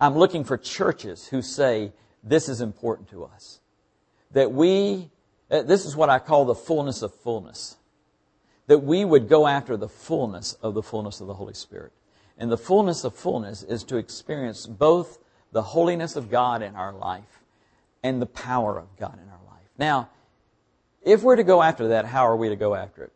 I'm 0.00 0.16
looking 0.16 0.42
for 0.42 0.56
churches 0.56 1.26
who 1.28 1.42
say, 1.42 1.92
this 2.24 2.48
is 2.48 2.60
important 2.60 3.10
to 3.10 3.24
us. 3.24 3.60
That 4.32 4.52
we, 4.52 5.10
this 5.60 5.84
is 5.84 5.94
what 5.94 6.08
I 6.08 6.18
call 6.18 6.46
the 6.46 6.54
fullness 6.54 7.02
of 7.02 7.14
fullness. 7.14 7.76
That 8.68 8.78
we 8.78 9.04
would 9.04 9.28
go 9.28 9.46
after 9.46 9.76
the 9.76 9.88
fullness 9.88 10.54
of 10.54 10.72
the 10.72 10.82
fullness 10.82 11.20
of 11.20 11.26
the 11.26 11.34
Holy 11.34 11.52
Spirit. 11.52 11.92
And 12.38 12.50
the 12.50 12.56
fullness 12.56 13.04
of 13.04 13.14
fullness 13.14 13.62
is 13.62 13.84
to 13.84 13.98
experience 13.98 14.66
both 14.66 15.18
the 15.52 15.62
holiness 15.62 16.16
of 16.16 16.30
God 16.30 16.62
in 16.62 16.74
our 16.74 16.92
life 16.92 17.42
and 18.02 18.20
the 18.20 18.26
power 18.26 18.78
of 18.78 18.96
God 18.98 19.18
in 19.22 19.28
our 19.28 19.40
life. 19.46 19.68
Now, 19.78 20.08
if 21.02 21.22
we're 21.22 21.36
to 21.36 21.44
go 21.44 21.62
after 21.62 21.88
that, 21.88 22.06
how 22.06 22.26
are 22.26 22.36
we 22.36 22.48
to 22.48 22.56
go 22.56 22.74
after 22.74 23.04
it? 23.04 23.12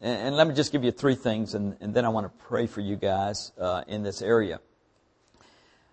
And, 0.00 0.28
and 0.28 0.36
let 0.36 0.48
me 0.48 0.54
just 0.54 0.72
give 0.72 0.84
you 0.84 0.90
three 0.90 1.14
things, 1.14 1.54
and, 1.54 1.76
and 1.80 1.94
then 1.94 2.04
I 2.04 2.08
want 2.08 2.26
to 2.26 2.46
pray 2.46 2.66
for 2.66 2.80
you 2.80 2.96
guys 2.96 3.52
uh, 3.58 3.84
in 3.86 4.02
this 4.02 4.22
area. 4.22 4.60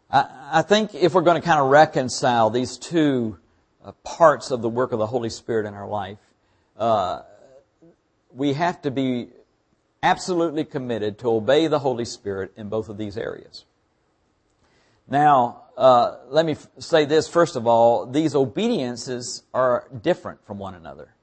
I, 0.10 0.50
I, 0.54 0.62
think 0.62 0.96
if 0.96 1.14
we're 1.14 1.22
going 1.22 1.42
to 1.42 1.46
kind 1.46 1.60
of 1.60 1.70
reconcile 1.70 2.50
these 2.50 2.78
two 2.78 3.38
uh, 3.86 3.92
parts 4.04 4.52
of 4.52 4.62
the 4.62 4.70
work 4.70 4.92
of 4.92 5.00
the 5.00 5.08
Holy 5.08 5.30
Spirit 5.30 5.66
in 5.66 5.74
our 5.74 5.88
life, 5.88 6.18
uh, 6.78 7.22
we 8.34 8.54
have 8.54 8.82
to 8.82 8.92
be 8.92 9.28
absolutely 10.02 10.66
committed 10.66 11.20
to 11.20 11.30
obey 11.30 11.68
the 11.68 11.80
Holy 11.80 12.06
Spirit 12.06 12.52
in 12.58 12.68
both 12.68 12.90
of 12.90 12.98
these 12.98 13.18
areas. 13.18 13.66
Now, 15.08 15.64
uh, 15.78 16.18
let 16.30 16.46
me 16.46 16.54
f- 16.54 16.68
say 16.80 17.06
this 17.06 17.28
first 17.28 17.56
of 17.56 17.68
all. 17.68 18.08
These 18.08 18.36
obediences 18.36 19.44
are 19.54 19.88
different 20.02 20.46
from 20.46 20.58
one 20.58 20.74
another. 20.74 21.14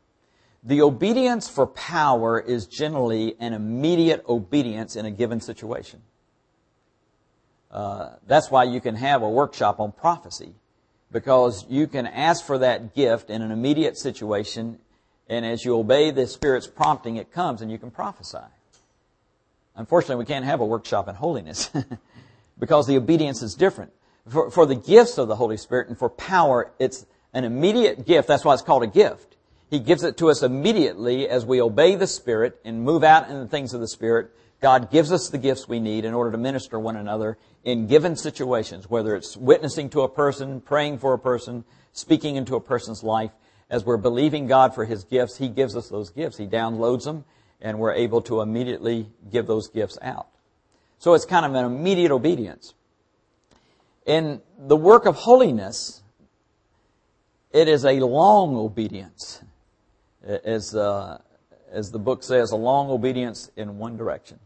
The 0.63 0.83
obedience 0.83 1.49
for 1.49 1.67
power 1.67 2.39
is 2.39 2.67
generally 2.67 3.35
an 3.41 3.53
immediate 3.53 4.25
obedience 4.29 4.95
in 4.95 5.05
a 5.05 5.11
given 5.11 5.41
situation. 5.41 6.03
Uh, 7.71 8.11
that's 8.27 8.51
why 8.51 8.65
you 8.65 8.81
can 8.81 8.95
have 8.95 9.23
a 9.23 9.29
workshop 9.29 9.81
on 9.81 9.91
prophecy, 9.91 10.55
because 11.13 11.67
you 11.69 11.87
can 11.87 12.07
ask 12.07 12.45
for 12.45 12.59
that 12.59 12.95
gift 12.95 13.31
in 13.31 13.43
an 13.43 13.51
immediate 13.51 13.99
situation, 13.99 14.79
and 15.29 15.45
as 15.45 15.65
you 15.65 15.77
obey 15.77 16.11
the 16.11 16.27
Spirit's 16.27 16.67
prompting, 16.67 17.17
it 17.17 17.31
comes 17.33 17.63
and 17.63 17.71
you 17.71 17.79
can 17.79 17.91
prophesy. 17.91 18.39
Unfortunately, 19.77 20.17
we 20.17 20.27
can't 20.27 20.45
have 20.45 20.61
a 20.61 20.67
workshop 20.67 21.09
in 21.09 21.15
holiness 21.15 21.71
because 22.59 22.87
the 22.87 22.97
obedience 22.97 23.43
is 23.43 23.55
different. 23.55 23.93
For, 24.29 24.51
for 24.51 24.67
the 24.67 24.75
gifts 24.75 25.19
of 25.19 25.29
the 25.29 25.37
Holy 25.37 25.57
Spirit 25.57 25.89
and 25.89 25.99
for 25.99 26.09
power, 26.09 26.73
it's 26.79 27.07
an 27.33 27.45
immediate 27.45 28.07
gift. 28.07 28.29
That's 28.29 28.45
why 28.45 28.55
it's 28.55 28.63
called 28.63 28.83
a 28.83 28.89
gift. 28.89 29.37
He 29.71 29.79
gives 29.79 30.05
it 30.05 30.19
to 30.19 30.29
us 30.29 30.43
immediately 30.43 31.29
as 31.29 31.47
we 31.47 31.61
obey 31.61 31.95
the 31.95 32.07
Spirit 32.07 32.61
and 32.65 32.83
move 32.83 33.03
out 33.03 33.31
in 33.31 33.39
the 33.39 33.47
things 33.47 33.73
of 33.73 33.81
the 33.81 33.89
Spirit. 33.89 34.31
God 34.63 34.93
gives 34.93 35.11
us 35.11 35.29
the 35.29 35.39
gifts 35.39 35.69
we 35.69 35.81
need 35.81 36.05
in 36.05 36.15
order 36.15 36.31
to 36.31 36.39
minister 36.39 36.79
one 36.79 36.95
another 36.97 37.37
in 37.65 37.89
given 37.89 38.15
situations, 38.15 38.89
whether 38.89 39.17
it's 39.17 39.37
witnessing 39.37 39.91
to 39.91 40.03
a 40.03 40.09
person, 40.09 40.61
praying 40.61 40.99
for 40.99 41.13
a 41.13 41.19
person, 41.19 41.65
speaking 41.93 42.37
into 42.37 42.55
a 42.55 42.61
person's 42.61 43.03
life. 43.03 43.33
As 43.69 43.85
we're 43.85 43.97
believing 43.97 44.47
God 44.47 44.73
for 44.73 44.85
His 44.85 45.03
gifts, 45.03 45.37
He 45.37 45.49
gives 45.49 45.77
us 45.77 45.89
those 45.89 46.11
gifts. 46.11 46.39
He 46.39 46.47
downloads 46.47 47.05
them 47.05 47.25
and 47.61 47.79
we're 47.79 47.93
able 47.93 48.23
to 48.23 48.41
immediately 48.41 49.11
give 49.31 49.47
those 49.47 49.69
gifts 49.69 49.99
out. 50.01 50.29
So 50.99 51.15
it's 51.15 51.25
kind 51.25 51.45
of 51.45 51.55
an 51.55 51.65
immediate 51.65 52.13
obedience. 52.13 52.75
In 54.07 54.41
the 54.59 54.77
work 54.77 55.07
of 55.07 55.17
holiness, 55.17 56.03
it 57.51 57.67
is 57.67 57.85
a 57.85 58.01
long 58.01 58.57
obedience, 58.57 59.43
as 60.25 60.75
uh, 60.75 61.19
as 61.73 61.91
the 61.91 61.99
book 61.99 62.23
says, 62.23 62.53
a 62.53 62.57
long 62.57 62.91
obedience 62.91 63.51
in 63.57 63.79
one 63.79 63.97
direction. 63.97 64.39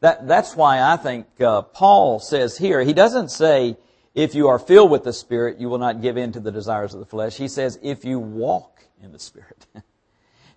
That 0.00 0.26
that's 0.26 0.56
why 0.56 0.80
I 0.82 0.96
think 0.96 1.26
uh, 1.40 1.62
Paul 1.62 2.20
says 2.20 2.56
here 2.56 2.82
he 2.82 2.92
doesn't 2.92 3.30
say 3.30 3.76
if 4.14 4.34
you 4.34 4.48
are 4.48 4.58
filled 4.58 4.90
with 4.90 5.04
the 5.04 5.12
Spirit 5.12 5.58
you 5.58 5.68
will 5.68 5.78
not 5.78 6.02
give 6.02 6.16
in 6.16 6.32
to 6.32 6.40
the 6.40 6.52
desires 6.52 6.94
of 6.94 7.00
the 7.00 7.06
flesh. 7.06 7.36
He 7.36 7.48
says 7.48 7.78
if 7.82 8.04
you 8.04 8.18
walk 8.18 8.82
in 9.02 9.12
the 9.12 9.18
Spirit. 9.18 9.66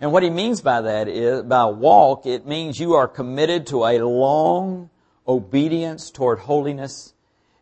And 0.03 0.11
what 0.11 0.21
he 0.21 0.29
means 0.29 0.59
by 0.59 0.81
that 0.81 1.07
is, 1.07 1.43
by 1.43 1.63
walk, 1.63 2.25
it 2.25 2.45
means 2.45 2.77
you 2.77 2.95
are 2.95 3.07
committed 3.07 3.67
to 3.67 3.85
a 3.85 3.99
long 3.99 4.89
obedience 5.25 6.11
toward 6.11 6.39
holiness. 6.39 7.13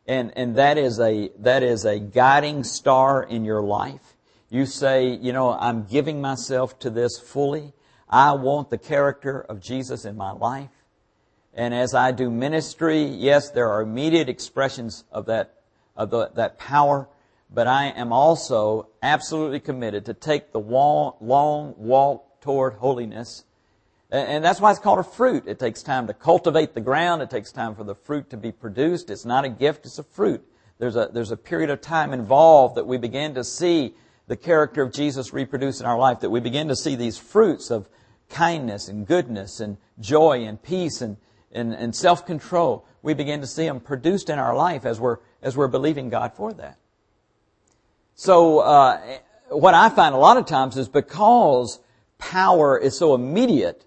And, 0.07 0.33
and 0.35 0.55
that 0.55 0.79
is 0.79 0.99
a, 0.99 1.29
that 1.37 1.61
is 1.61 1.85
a 1.85 1.99
guiding 1.99 2.63
star 2.63 3.21
in 3.21 3.45
your 3.45 3.61
life. 3.61 4.17
You 4.49 4.65
say, 4.65 5.09
you 5.09 5.33
know, 5.33 5.51
I'm 5.51 5.83
giving 5.83 6.19
myself 6.19 6.79
to 6.79 6.89
this 6.89 7.19
fully. 7.19 7.73
I 8.09 8.31
want 8.31 8.71
the 8.71 8.79
character 8.79 9.41
of 9.41 9.61
Jesus 9.61 10.03
in 10.03 10.17
my 10.17 10.31
life. 10.31 10.69
And 11.53 11.73
as 11.73 11.93
I 11.93 12.11
do 12.11 12.29
ministry, 12.29 13.03
yes, 13.03 13.51
there 13.51 13.69
are 13.69 13.81
immediate 13.81 14.29
expressions 14.29 15.03
of 15.11 15.25
that, 15.25 15.55
of 15.95 16.09
the, 16.09 16.31
that 16.35 16.57
power, 16.57 17.09
but 17.53 17.67
I 17.67 17.87
am 17.87 18.13
also 18.13 18.87
absolutely 19.01 19.59
committed 19.59 20.05
to 20.05 20.13
take 20.13 20.53
the 20.53 20.59
long, 20.59 21.15
long 21.19 21.75
walk 21.77 22.41
toward 22.41 22.75
holiness. 22.75 23.43
And 24.09 24.43
that's 24.43 24.59
why 24.59 24.71
it's 24.71 24.79
called 24.79 24.99
a 24.99 25.03
fruit. 25.03 25.47
It 25.47 25.59
takes 25.59 25.83
time 25.83 26.07
to 26.07 26.13
cultivate 26.13 26.73
the 26.73 26.81
ground. 26.81 27.21
It 27.21 27.29
takes 27.29 27.51
time 27.51 27.75
for 27.75 27.85
the 27.85 27.95
fruit 27.95 28.29
to 28.31 28.37
be 28.37 28.51
produced. 28.51 29.09
It's 29.09 29.25
not 29.25 29.45
a 29.45 29.49
gift, 29.49 29.85
it's 29.85 29.99
a 29.99 30.03
fruit. 30.03 30.45
There's 30.79 30.95
a, 30.95 31.09
there's 31.13 31.31
a 31.31 31.37
period 31.37 31.69
of 31.69 31.79
time 31.79 32.11
involved 32.11 32.75
that 32.75 32.87
we 32.87 32.97
begin 32.97 33.35
to 33.35 33.43
see 33.43 33.93
the 34.27 34.35
character 34.35 34.81
of 34.81 34.91
Jesus 34.91 35.31
reproduced 35.31 35.79
in 35.79 35.85
our 35.85 35.97
life, 35.97 36.21
that 36.21 36.29
we 36.29 36.39
begin 36.39 36.69
to 36.69 36.75
see 36.75 36.95
these 36.95 37.17
fruits 37.17 37.69
of 37.69 37.87
kindness 38.29 38.87
and 38.87 39.05
goodness 39.05 39.59
and 39.59 39.77
joy 39.99 40.43
and 40.45 40.61
peace 40.61 41.01
and, 41.01 41.17
and, 41.51 41.73
and 41.73 41.95
self-control. 41.95 42.85
We 43.01 43.13
begin 43.13 43.41
to 43.41 43.47
see 43.47 43.65
them 43.65 43.79
produced 43.79 44.29
in 44.29 44.39
our 44.39 44.55
life 44.55 44.85
as 44.85 44.99
we're, 44.99 45.17
as 45.41 45.57
we're 45.57 45.67
believing 45.67 46.09
God 46.09 46.33
for 46.33 46.53
that. 46.53 46.77
So, 48.15 48.59
uh, 48.59 49.01
what 49.49 49.73
I 49.73 49.89
find 49.89 50.15
a 50.15 50.17
lot 50.17 50.37
of 50.37 50.45
times 50.45 50.77
is 50.77 50.87
because 50.87 51.79
power 52.17 52.77
is 52.77 52.97
so 52.97 53.15
immediate, 53.15 53.83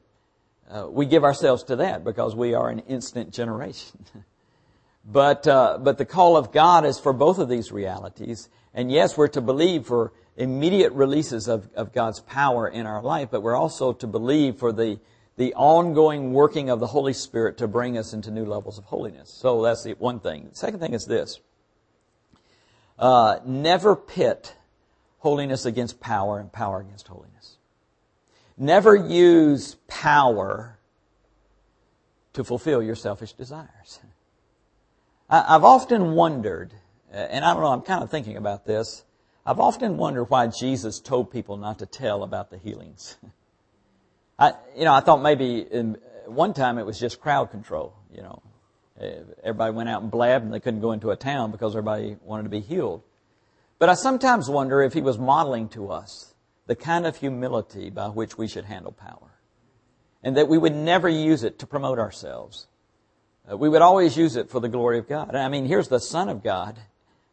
uh, 0.68 0.88
we 0.90 1.06
give 1.06 1.24
ourselves 1.24 1.62
to 1.64 1.76
that 1.76 2.04
because 2.04 2.34
we 2.34 2.54
are 2.54 2.68
an 2.68 2.80
instant 2.80 3.32
generation. 3.32 4.04
but, 5.04 5.46
uh, 5.46 5.78
but 5.80 5.98
the 5.98 6.04
call 6.04 6.36
of 6.36 6.52
God 6.52 6.84
is 6.84 6.98
for 6.98 7.12
both 7.12 7.38
of 7.38 7.48
these 7.48 7.70
realities. 7.70 8.48
And 8.74 8.90
yes, 8.90 9.16
we're 9.16 9.28
to 9.28 9.40
believe 9.40 9.86
for 9.86 10.12
immediate 10.36 10.92
releases 10.92 11.48
of, 11.48 11.68
of 11.76 11.92
God's 11.92 12.20
power 12.20 12.66
in 12.66 12.86
our 12.86 13.02
life, 13.02 13.28
but 13.30 13.40
we're 13.40 13.56
also 13.56 13.92
to 13.92 14.06
believe 14.06 14.56
for 14.56 14.72
the, 14.72 14.98
the 15.36 15.54
ongoing 15.54 16.32
working 16.32 16.70
of 16.70 16.80
the 16.80 16.86
Holy 16.86 17.12
Spirit 17.12 17.58
to 17.58 17.66
bring 17.66 17.98
us 17.98 18.12
into 18.12 18.30
new 18.30 18.44
levels 18.44 18.78
of 18.78 18.84
holiness. 18.84 19.30
So 19.30 19.62
that's 19.62 19.82
the 19.82 19.94
one 19.94 20.20
thing. 20.20 20.48
The 20.50 20.56
second 20.56 20.80
thing 20.80 20.94
is 20.94 21.06
this. 21.06 21.40
Uh, 22.98 23.38
never 23.44 23.96
pit 23.96 24.54
holiness 25.18 25.64
against 25.64 26.00
power 26.00 26.38
and 26.38 26.52
power 26.52 26.80
against 26.80 27.08
holiness. 27.08 27.56
Never 28.56 28.94
use 28.94 29.76
power 29.88 30.78
to 32.34 32.44
fulfill 32.44 32.82
your 32.82 32.94
selfish 32.94 33.32
desires. 33.32 34.00
I've 35.28 35.64
often 35.64 36.12
wondered, 36.12 36.74
and 37.10 37.44
I 37.44 37.54
don't 37.54 37.62
know, 37.62 37.72
I'm 37.72 37.82
kind 37.82 38.04
of 38.04 38.10
thinking 38.10 38.36
about 38.36 38.66
this. 38.66 39.04
I've 39.44 39.58
often 39.58 39.96
wondered 39.96 40.24
why 40.24 40.46
Jesus 40.46 41.00
told 41.00 41.30
people 41.30 41.56
not 41.56 41.78
to 41.80 41.86
tell 41.86 42.22
about 42.22 42.50
the 42.50 42.58
healings. 42.58 43.16
I, 44.38 44.54
you 44.76 44.84
know, 44.84 44.92
I 44.92 45.00
thought 45.00 45.22
maybe 45.22 45.60
in 45.60 45.98
one 46.26 46.54
time 46.54 46.78
it 46.78 46.86
was 46.86 46.98
just 46.98 47.20
crowd 47.20 47.50
control. 47.50 47.94
You 48.12 48.22
know, 48.22 48.42
everybody 49.42 49.72
went 49.72 49.88
out 49.88 50.02
and 50.02 50.10
blabbed, 50.10 50.44
and 50.44 50.52
they 50.52 50.60
couldn't 50.60 50.80
go 50.80 50.92
into 50.92 51.10
a 51.10 51.16
town 51.16 51.50
because 51.50 51.74
everybody 51.74 52.16
wanted 52.22 52.44
to 52.44 52.48
be 52.48 52.60
healed. 52.60 53.02
But 53.78 53.88
I 53.88 53.94
sometimes 53.94 54.48
wonder 54.48 54.82
if 54.82 54.92
he 54.92 55.00
was 55.00 55.18
modeling 55.18 55.68
to 55.70 55.90
us 55.90 56.34
the 56.66 56.76
kind 56.76 57.06
of 57.06 57.16
humility 57.16 57.90
by 57.90 58.08
which 58.08 58.38
we 58.38 58.48
should 58.48 58.64
handle 58.64 58.92
power, 58.92 59.38
and 60.22 60.36
that 60.36 60.48
we 60.48 60.58
would 60.58 60.74
never 60.74 61.08
use 61.08 61.44
it 61.44 61.58
to 61.58 61.66
promote 61.66 61.98
ourselves. 61.98 62.66
Uh, 63.50 63.56
we 63.56 63.68
would 63.68 63.82
always 63.82 64.16
use 64.16 64.36
it 64.36 64.48
for 64.50 64.60
the 64.60 64.68
glory 64.68 64.98
of 64.98 65.08
God. 65.08 65.34
I 65.34 65.48
mean, 65.48 65.66
here's 65.66 65.88
the 65.88 66.00
Son 66.00 66.28
of 66.28 66.42
God 66.42 66.78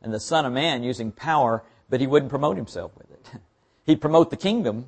and 0.02 0.14
the 0.14 0.20
Son 0.20 0.46
of 0.46 0.52
Man 0.52 0.84
using 0.84 1.12
power, 1.12 1.64
but 1.90 2.02
he 2.02 2.08
wouldn't 2.08 2.30
promote 2.30 2.58
himself 2.58 2.92
with 2.98 3.10
it. 3.12 3.42
He'd 3.86 4.02
promote 4.02 4.30
the 4.30 4.38
kingdom, 4.38 4.88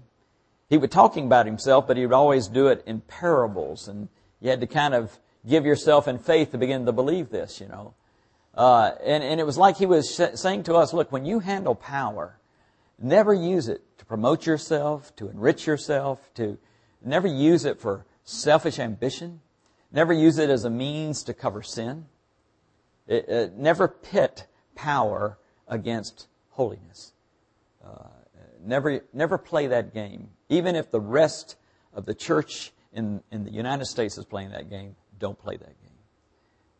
he 0.69 0.77
was 0.77 0.89
talking 0.89 1.25
about 1.25 1.45
himself, 1.45 1.87
but 1.87 1.97
he 1.97 2.05
would 2.05 2.13
always 2.13 2.47
do 2.47 2.67
it 2.67 2.83
in 2.85 3.01
parables, 3.01 3.87
and 3.87 4.09
you 4.39 4.49
had 4.49 4.61
to 4.61 4.67
kind 4.67 4.93
of 4.93 5.19
give 5.47 5.65
yourself 5.65 6.07
in 6.07 6.17
faith 6.17 6.51
to 6.51 6.57
begin 6.57 6.85
to 6.85 6.91
believe 6.91 7.29
this, 7.29 7.59
you 7.59 7.67
know. 7.67 7.93
Uh, 8.55 8.91
and, 9.03 9.23
and 9.23 9.39
it 9.39 9.45
was 9.45 9.57
like 9.57 9.77
he 9.77 9.85
was 9.85 10.13
sh- 10.13 10.37
saying 10.39 10.63
to 10.63 10.75
us, 10.75 10.93
look, 10.93 11.11
when 11.11 11.25
you 11.25 11.39
handle 11.39 11.75
power, 11.75 12.37
never 12.99 13.33
use 13.33 13.67
it 13.67 13.81
to 13.97 14.05
promote 14.05 14.45
yourself, 14.45 15.15
to 15.15 15.29
enrich 15.29 15.65
yourself, 15.65 16.31
to 16.35 16.57
never 17.03 17.27
use 17.27 17.65
it 17.65 17.79
for 17.79 18.05
selfish 18.23 18.79
ambition. 18.79 19.41
Never 19.91 20.13
use 20.13 20.37
it 20.37 20.49
as 20.49 20.65
a 20.65 20.69
means 20.69 21.23
to 21.23 21.33
cover 21.33 21.61
sin. 21.61 22.05
It, 23.07 23.27
it, 23.27 23.57
never 23.57 23.87
pit 23.87 24.47
power 24.75 25.37
against 25.67 26.27
holiness. 26.51 27.13
Uh, 27.85 28.07
never, 28.65 29.01
never 29.13 29.37
play 29.37 29.67
that 29.67 29.93
game. 29.93 30.29
Even 30.49 30.75
if 30.75 30.91
the 30.91 30.99
rest 30.99 31.55
of 31.93 32.05
the 32.05 32.13
church 32.13 32.71
in, 32.91 33.21
in 33.31 33.43
the 33.43 33.51
United 33.51 33.85
States 33.85 34.17
is 34.17 34.25
playing 34.25 34.51
that 34.51 34.69
game, 34.69 34.95
don't 35.19 35.37
play 35.37 35.57
that 35.57 35.65
game. 35.65 35.97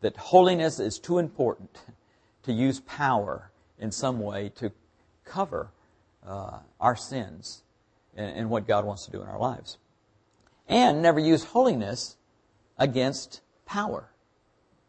That 0.00 0.16
holiness 0.16 0.80
is 0.80 0.98
too 0.98 1.18
important 1.18 1.78
to 2.42 2.52
use 2.52 2.80
power 2.80 3.50
in 3.78 3.90
some 3.90 4.20
way 4.20 4.50
to 4.56 4.70
cover 5.24 5.70
uh, 6.26 6.58
our 6.80 6.96
sins 6.96 7.62
and, 8.16 8.36
and 8.36 8.50
what 8.50 8.66
God 8.66 8.84
wants 8.84 9.06
to 9.06 9.10
do 9.10 9.22
in 9.22 9.28
our 9.28 9.38
lives. 9.38 9.78
And 10.68 11.02
never 11.02 11.20
use 11.20 11.44
holiness 11.44 12.16
against 12.78 13.40
power. 13.66 14.10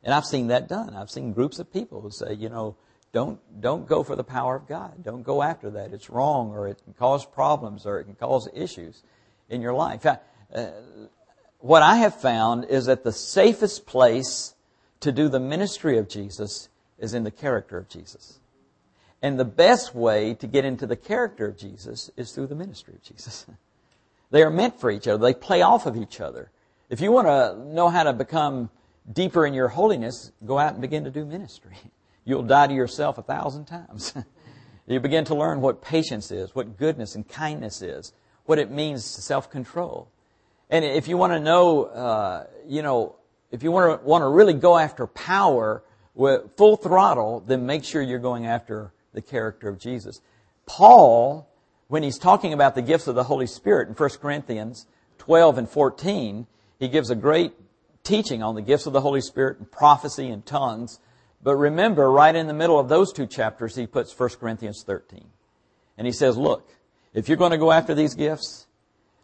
And 0.03 0.13
I've 0.13 0.25
seen 0.25 0.47
that 0.47 0.67
done. 0.67 0.95
I've 0.95 1.10
seen 1.10 1.34
groups 1.34 1.60
of 1.60 1.71
people 1.71 2.01
who 2.01 2.12
say, 2.12 2.34
you 2.34 2.49
know, 2.49 2.75
don't, 3.15 3.39
don't 3.62 3.88
go 3.88 4.04
for 4.04 4.17
the 4.17 4.25
power 4.25 4.58
of 4.58 4.67
God. 4.67 5.01
Don't 5.01 5.23
go 5.23 5.41
after 5.41 5.69
that. 5.69 5.93
It's 5.93 6.10
wrong 6.10 6.51
or 6.51 6.67
it 6.67 6.82
can 6.84 6.91
cause 6.91 7.25
problems 7.25 7.86
or 7.86 7.97
it 7.97 8.04
can 8.04 8.15
cause 8.15 8.49
issues 8.54 9.04
in 9.49 9.62
your 9.62 9.71
life. 9.71 10.06
Uh, 10.06 10.17
what 11.60 11.82
I 11.82 11.95
have 11.95 12.19
found 12.19 12.65
is 12.65 12.88
that 12.88 13.06
the 13.06 13.13
safest 13.13 13.86
place 13.86 14.54
to 14.99 15.13
do 15.13 15.30
the 15.30 15.39
ministry 15.39 15.97
of 15.97 16.10
Jesus 16.10 16.67
is 16.99 17.13
in 17.13 17.23
the 17.23 17.32
character 17.32 17.78
of 17.78 17.88
Jesus. 17.88 18.41
And 19.21 19.39
the 19.39 19.45
best 19.45 19.95
way 19.95 20.34
to 20.34 20.45
get 20.45 20.65
into 20.65 20.86
the 20.86 20.97
character 20.97 21.47
of 21.47 21.58
Jesus 21.58 22.12
is 22.17 22.34
through 22.34 22.47
the 22.47 22.56
ministry 22.56 22.95
of 22.95 23.01
Jesus. 23.01 23.45
they 24.30 24.43
are 24.43 24.51
meant 24.51 24.78
for 24.78 24.91
each 24.91 25.08
other. 25.08 25.23
They 25.23 25.34
play 25.34 25.62
off 25.62 25.86
of 25.86 25.95
each 25.95 26.19
other. 26.19 26.51
If 26.89 26.99
you 26.99 27.13
want 27.13 27.28
to 27.28 27.73
know 27.73 27.88
how 27.88 28.04
to 28.04 28.12
become 28.12 28.71
deeper 29.10 29.45
in 29.45 29.54
your 29.54 29.69
holiness, 29.69 30.34
go 30.45 30.60
out 30.60 30.73
and 30.73 30.82
begin 30.82 31.06
to 31.06 31.12
do 31.12 31.23
ministry. 31.23 31.78
you'll 32.25 32.43
die 32.43 32.67
to 32.67 32.73
yourself 32.73 33.17
a 33.17 33.21
thousand 33.21 33.65
times. 33.65 34.13
you 34.88 34.99
begin 34.99 35.23
to 35.25 35.35
learn 35.35 35.61
what 35.61 35.81
patience 35.81 36.31
is, 36.31 36.53
what 36.53 36.77
goodness 36.77 37.15
and 37.15 37.27
kindness 37.27 37.81
is, 37.81 38.13
what 38.45 38.59
it 38.59 38.69
means 38.69 39.15
to 39.15 39.21
self-control. 39.21 40.09
And 40.69 40.83
if 40.83 41.07
you 41.07 41.15
want 41.15 41.33
to 41.33 41.39
know, 41.39 41.85
uh, 41.85 42.47
you 42.67 42.81
know, 42.81 43.15
if 43.51 43.63
you 43.63 43.71
want 43.71 44.01
to 44.01 44.05
want 44.05 44.23
to 44.23 44.27
really 44.27 44.53
go 44.53 44.77
after 44.77 45.07
power 45.07 45.83
with 46.15 46.57
full 46.57 46.75
throttle, 46.75 47.41
then 47.41 47.65
make 47.65 47.83
sure 47.83 48.01
you're 48.01 48.19
going 48.19 48.45
after 48.45 48.91
the 49.13 49.21
character 49.21 49.69
of 49.69 49.77
Jesus. 49.77 50.21
Paul, 50.65 51.47
when 51.88 52.03
he's 52.03 52.17
talking 52.17 52.53
about 52.53 52.75
the 52.75 52.81
gifts 52.81 53.07
of 53.07 53.15
the 53.15 53.23
Holy 53.23 53.47
Spirit 53.47 53.88
in 53.88 53.93
1 53.93 54.09
Corinthians 54.21 54.88
12 55.19 55.57
and 55.59 55.69
14, 55.69 56.47
he 56.79 56.88
gives 56.88 57.09
a 57.09 57.15
great 57.15 57.53
teaching 58.03 58.41
on 58.43 58.55
the 58.55 58.61
gifts 58.61 58.85
of 58.85 58.93
the 58.93 59.01
Holy 59.01 59.21
Spirit 59.21 59.59
and 59.59 59.71
prophecy 59.71 60.27
and 60.29 60.45
tongues. 60.45 60.99
But 61.45 61.58
remember, 61.58 62.12
right 62.12 62.36
in 62.36 62.47
the 62.47 62.55
middle 62.55 62.79
of 62.79 62.89
those 62.89 63.13
two 63.13 63.27
chapters, 63.27 63.75
he 63.75 63.86
puts 63.86 64.19
1 64.19 64.29
Corinthians 64.39 64.84
13. 64.84 65.23
And 65.95 66.08
he 66.08 66.12
says, 66.12 66.36
look, 66.38 66.67
if 67.13 67.29
you're 67.29 67.38
going 67.38 67.51
to 67.51 67.60
go 67.60 67.71
after 67.71 67.93
these 67.93 68.15
gifts, 68.15 68.65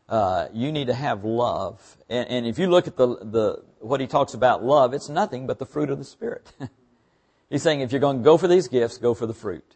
uh, 0.07 0.47
you 0.53 0.71
need 0.71 0.85
to 0.85 0.93
have 0.93 1.23
love. 1.23 1.97
And, 2.09 2.29
and, 2.29 2.45
if 2.45 2.59
you 2.59 2.67
look 2.69 2.85
at 2.85 2.95
the, 2.95 3.07
the, 3.07 3.63
what 3.79 4.01
he 4.01 4.05
talks 4.05 4.35
about 4.35 4.63
love, 4.63 4.93
it's 4.93 5.09
nothing 5.09 5.47
but 5.47 5.57
the 5.57 5.65
fruit 5.65 5.89
of 5.89 5.97
the 5.97 6.03
Spirit. 6.03 6.51
He's 7.49 7.63
saying 7.63 7.81
if 7.81 7.91
you're 7.91 7.99
going 7.99 8.17
to 8.17 8.23
go 8.23 8.37
for 8.37 8.47
these 8.47 8.67
gifts, 8.67 8.99
go 8.99 9.15
for 9.15 9.25
the 9.25 9.33
fruit. 9.33 9.75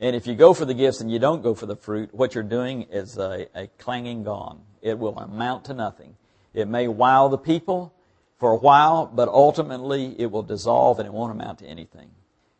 And 0.00 0.16
if 0.16 0.26
you 0.26 0.34
go 0.34 0.54
for 0.54 0.64
the 0.64 0.72
gifts 0.72 1.02
and 1.02 1.10
you 1.10 1.18
don't 1.18 1.42
go 1.42 1.54
for 1.54 1.66
the 1.66 1.76
fruit, 1.76 2.14
what 2.14 2.34
you're 2.34 2.42
doing 2.42 2.86
is 2.90 3.18
a, 3.18 3.48
a 3.54 3.66
clanging 3.76 4.24
gong. 4.24 4.62
It 4.80 4.98
will 4.98 5.18
amount 5.18 5.66
to 5.66 5.74
nothing. 5.74 6.16
It 6.54 6.68
may 6.68 6.88
wow 6.88 7.28
the 7.28 7.36
people, 7.36 7.92
for 8.42 8.50
a 8.50 8.56
while, 8.56 9.06
but 9.06 9.28
ultimately 9.28 10.16
it 10.18 10.28
will 10.28 10.42
dissolve 10.42 10.98
and 10.98 11.06
it 11.06 11.12
won't 11.12 11.30
amount 11.30 11.60
to 11.60 11.64
anything 11.64 12.10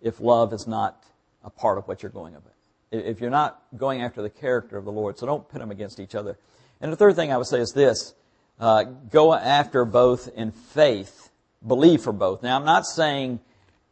if 0.01 0.21
love 0.21 0.53
is 0.53 0.68
not 0.68 1.03
a 1.42 1.51
part 1.51 1.77
of 1.77 1.88
what 1.88 2.05
you're 2.05 2.12
going 2.12 2.37
about. 2.37 2.53
If 2.92 3.21
you're 3.21 3.31
not 3.31 3.61
going 3.77 4.01
after 4.01 4.23
the 4.23 4.31
character 4.31 4.77
of 4.77 4.85
the 4.85 4.92
Lord, 4.92 5.18
so 5.18 5.27
don't 5.27 5.49
put 5.49 5.59
them 5.59 5.73
against 5.73 5.99
each 5.99 6.14
other. 6.14 6.38
And 6.81 6.92
the 6.92 6.97
third 6.97 7.16
thing 7.16 7.33
I 7.33 7.37
would 7.37 7.49
say 7.49 7.59
is 7.59 7.73
this 7.73 8.14
uh, 8.61 8.85
go 8.85 9.35
after 9.35 9.85
both 9.85 10.29
in 10.37 10.53
faith, 10.53 11.31
believe 11.66 12.03
for 12.03 12.12
both. 12.12 12.45
Now, 12.45 12.55
I'm 12.55 12.64
not 12.64 12.87
saying 12.87 13.40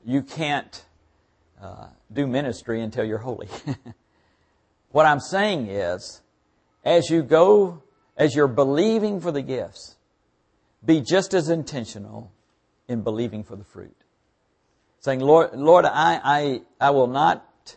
you 0.05 0.23
can't 0.23 0.85
uh, 1.61 1.89
do 2.13 2.25
ministry 2.29 2.83
until 2.83 3.05
you're 3.05 3.19
holy. 3.19 3.49
what 4.93 5.07
I'm 5.07 5.19
saying 5.19 5.67
is, 5.67 6.21
as 6.85 7.11
you 7.11 7.25
go, 7.25 7.83
as 8.17 8.37
you're 8.37 8.47
believing 8.47 9.21
for 9.21 9.33
the 9.33 9.43
gifts, 9.43 9.97
be 10.85 11.01
just 11.01 11.35
as 11.35 11.49
intentional 11.49 12.33
in 12.89 13.03
believing 13.03 13.45
for 13.45 13.57
the 13.57 13.65
fruit. 13.65 13.97
Saying, 15.01 15.21
Lord, 15.21 15.55
Lord, 15.55 15.85
I, 15.85 16.21
I, 16.23 16.63
I 16.81 16.91
will 16.91 17.07
not 17.07 17.77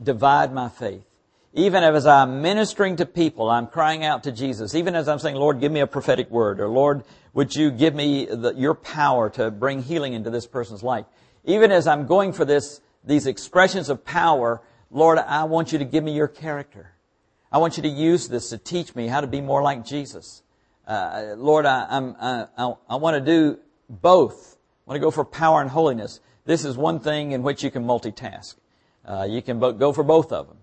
divide 0.00 0.52
my 0.52 0.68
faith. 0.68 1.04
Even 1.52 1.82
as 1.82 2.06
I'm 2.06 2.42
ministering 2.42 2.96
to 2.96 3.06
people, 3.06 3.50
I'm 3.50 3.66
crying 3.66 4.04
out 4.04 4.22
to 4.24 4.32
Jesus. 4.32 4.74
Even 4.74 4.94
as 4.94 5.08
I'm 5.08 5.18
saying, 5.18 5.34
Lord, 5.34 5.60
give 5.60 5.72
me 5.72 5.80
a 5.80 5.86
prophetic 5.86 6.30
word, 6.30 6.60
or 6.60 6.68
Lord, 6.68 7.02
would 7.32 7.54
you 7.54 7.72
give 7.72 7.94
me 7.94 8.26
the, 8.26 8.54
your 8.54 8.74
power 8.74 9.30
to 9.30 9.50
bring 9.50 9.82
healing 9.82 10.12
into 10.12 10.30
this 10.30 10.46
person's 10.46 10.84
life? 10.84 11.06
Even 11.44 11.72
as 11.72 11.88
I'm 11.88 12.06
going 12.06 12.32
for 12.32 12.44
this, 12.44 12.80
these 13.04 13.26
expressions 13.26 13.88
of 13.88 14.04
power, 14.04 14.62
Lord, 14.92 15.18
I 15.18 15.44
want 15.44 15.72
you 15.72 15.78
to 15.78 15.84
give 15.84 16.04
me 16.04 16.12
your 16.12 16.28
character. 16.28 16.92
I 17.50 17.58
want 17.58 17.76
you 17.76 17.82
to 17.82 17.88
use 17.88 18.28
this 18.28 18.50
to 18.50 18.58
teach 18.58 18.94
me 18.94 19.08
how 19.08 19.20
to 19.20 19.26
be 19.26 19.40
more 19.40 19.62
like 19.62 19.84
Jesus 19.84 20.42
uh, 20.90 21.34
Lord, 21.36 21.66
I, 21.66 21.86
I'm, 21.88 22.16
I, 22.20 22.46
I 22.88 22.96
want 22.96 23.14
to 23.14 23.20
do 23.20 23.58
both. 23.88 24.56
I 24.86 24.90
want 24.90 24.96
to 24.96 25.00
go 25.00 25.10
for 25.10 25.24
power 25.24 25.60
and 25.60 25.70
holiness. 25.70 26.20
This 26.44 26.64
is 26.64 26.76
one 26.76 27.00
thing 27.00 27.32
in 27.32 27.42
which 27.42 27.62
you 27.62 27.70
can 27.70 27.84
multitask. 27.84 28.56
Uh, 29.04 29.26
you 29.28 29.42
can 29.42 29.58
go 29.58 29.92
for 29.92 30.02
both 30.02 30.32
of 30.32 30.48
them, 30.48 30.56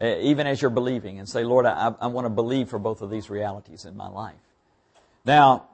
uh, 0.00 0.20
even 0.20 0.46
as 0.46 0.62
you're 0.62 0.70
believing, 0.70 1.18
and 1.18 1.28
say, 1.28 1.44
Lord, 1.44 1.66
I, 1.66 1.94
I 2.00 2.06
want 2.06 2.24
to 2.26 2.30
believe 2.30 2.70
for 2.70 2.78
both 2.78 3.02
of 3.02 3.10
these 3.10 3.28
realities 3.28 3.84
in 3.84 3.96
my 3.96 4.08
life. 4.08 4.34
Now, 5.24 5.68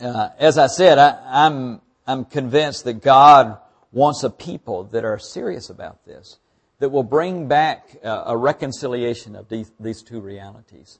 uh, 0.00 0.30
as 0.38 0.58
I 0.58 0.66
said, 0.66 0.98
I, 0.98 1.18
I'm 1.26 1.80
I'm 2.06 2.24
convinced 2.24 2.84
that 2.84 3.02
God 3.02 3.58
wants 3.92 4.24
a 4.24 4.30
people 4.30 4.84
that 4.84 5.04
are 5.04 5.18
serious 5.18 5.70
about 5.70 6.04
this, 6.04 6.38
that 6.78 6.88
will 6.88 7.02
bring 7.02 7.46
back 7.46 7.96
uh, 8.02 8.24
a 8.26 8.36
reconciliation 8.36 9.36
of 9.36 9.48
these, 9.48 9.70
these 9.78 10.02
two 10.02 10.20
realities. 10.20 10.98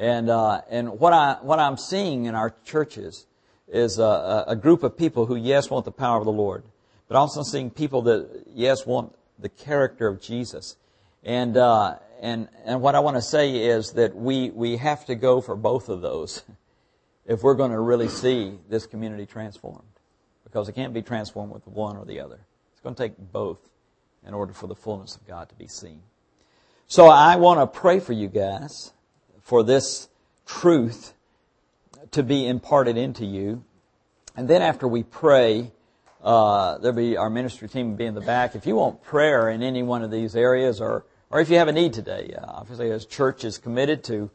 And, 0.00 0.30
uh, 0.30 0.62
and 0.70 0.98
what, 0.98 1.12
I, 1.12 1.36
what 1.42 1.58
I'm 1.58 1.76
seeing 1.76 2.24
in 2.24 2.34
our 2.34 2.54
churches 2.64 3.26
is 3.68 3.98
a, 3.98 4.44
a, 4.48 4.56
group 4.56 4.82
of 4.82 4.96
people 4.96 5.26
who, 5.26 5.36
yes, 5.36 5.68
want 5.68 5.84
the 5.84 5.92
power 5.92 6.18
of 6.18 6.24
the 6.24 6.32
Lord, 6.32 6.64
but 7.06 7.18
also 7.18 7.42
seeing 7.42 7.70
people 7.70 8.00
that, 8.02 8.46
yes, 8.54 8.86
want 8.86 9.14
the 9.38 9.50
character 9.50 10.08
of 10.08 10.18
Jesus. 10.18 10.76
And, 11.22 11.54
uh, 11.58 11.96
and, 12.22 12.48
and 12.64 12.80
what 12.80 12.94
I 12.94 13.00
want 13.00 13.18
to 13.18 13.22
say 13.22 13.54
is 13.66 13.92
that 13.92 14.16
we, 14.16 14.48
we 14.48 14.78
have 14.78 15.04
to 15.04 15.14
go 15.14 15.42
for 15.42 15.54
both 15.54 15.90
of 15.90 16.00
those 16.00 16.44
if 17.26 17.42
we're 17.42 17.54
going 17.54 17.72
to 17.72 17.80
really 17.80 18.08
see 18.08 18.58
this 18.70 18.86
community 18.86 19.26
transformed. 19.26 19.84
Because 20.44 20.70
it 20.70 20.72
can't 20.72 20.94
be 20.94 21.02
transformed 21.02 21.52
with 21.52 21.66
one 21.66 21.98
or 21.98 22.06
the 22.06 22.20
other. 22.20 22.40
It's 22.72 22.80
going 22.80 22.94
to 22.94 23.02
take 23.02 23.18
both 23.18 23.58
in 24.26 24.32
order 24.32 24.54
for 24.54 24.66
the 24.66 24.74
fullness 24.74 25.14
of 25.14 25.26
God 25.26 25.50
to 25.50 25.54
be 25.56 25.68
seen. 25.68 26.00
So 26.86 27.08
I 27.08 27.36
want 27.36 27.60
to 27.60 27.66
pray 27.66 28.00
for 28.00 28.14
you 28.14 28.26
guys 28.26 28.94
for 29.50 29.64
this 29.64 30.08
truth 30.46 31.12
to 32.12 32.22
be 32.22 32.46
imparted 32.46 32.96
into 32.96 33.26
you. 33.26 33.64
And 34.36 34.46
then 34.46 34.62
after 34.62 34.86
we 34.86 35.02
pray, 35.02 35.72
uh, 36.22 36.78
there'll 36.78 36.96
be 36.96 37.16
our 37.16 37.28
ministry 37.28 37.68
team 37.68 37.90
will 37.90 37.96
be 37.96 38.06
in 38.06 38.14
the 38.14 38.20
back. 38.20 38.54
If 38.54 38.64
you 38.64 38.76
want 38.76 39.02
prayer 39.02 39.48
in 39.48 39.64
any 39.64 39.82
one 39.82 40.04
of 40.04 40.12
these 40.12 40.36
areas, 40.36 40.80
or 40.80 41.04
or 41.30 41.40
if 41.40 41.50
you 41.50 41.56
have 41.56 41.66
a 41.66 41.72
need 41.72 41.94
today, 41.94 42.32
uh, 42.40 42.44
obviously 42.46 42.92
as 42.92 43.04
church 43.06 43.42
is 43.42 43.58
committed 43.58 44.04
to 44.04 44.30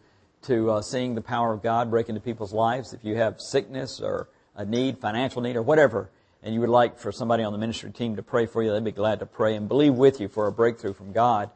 to 0.47 0.71
uh, 0.71 0.81
seeing 0.81 1.15
the 1.15 1.21
power 1.21 1.53
of 1.53 1.63
God 1.63 1.89
break 1.89 2.09
into 2.09 2.19
people's 2.19 2.51
lives. 2.51 2.91
If 2.91 3.05
you 3.05 3.15
have 3.15 3.39
sickness 3.39 4.01
or 4.01 4.27
a 4.53 4.65
need, 4.65 4.97
financial 4.97 5.41
need, 5.41 5.55
or 5.55 5.61
whatever, 5.61 6.09
and 6.43 6.53
you 6.53 6.59
would 6.59 6.67
like 6.67 6.99
for 6.99 7.13
somebody 7.13 7.41
on 7.45 7.53
the 7.53 7.59
ministry 7.59 7.89
team 7.91 8.17
to 8.17 8.21
pray 8.21 8.47
for 8.47 8.61
you, 8.61 8.73
they'd 8.73 8.83
be 8.83 8.91
glad 8.91 9.19
to 9.19 9.25
pray 9.25 9.55
and 9.55 9.69
believe 9.69 9.93
with 9.93 10.19
you 10.19 10.27
for 10.27 10.47
a 10.47 10.51
breakthrough 10.51 10.93
from 10.93 11.13
God. 11.13 11.51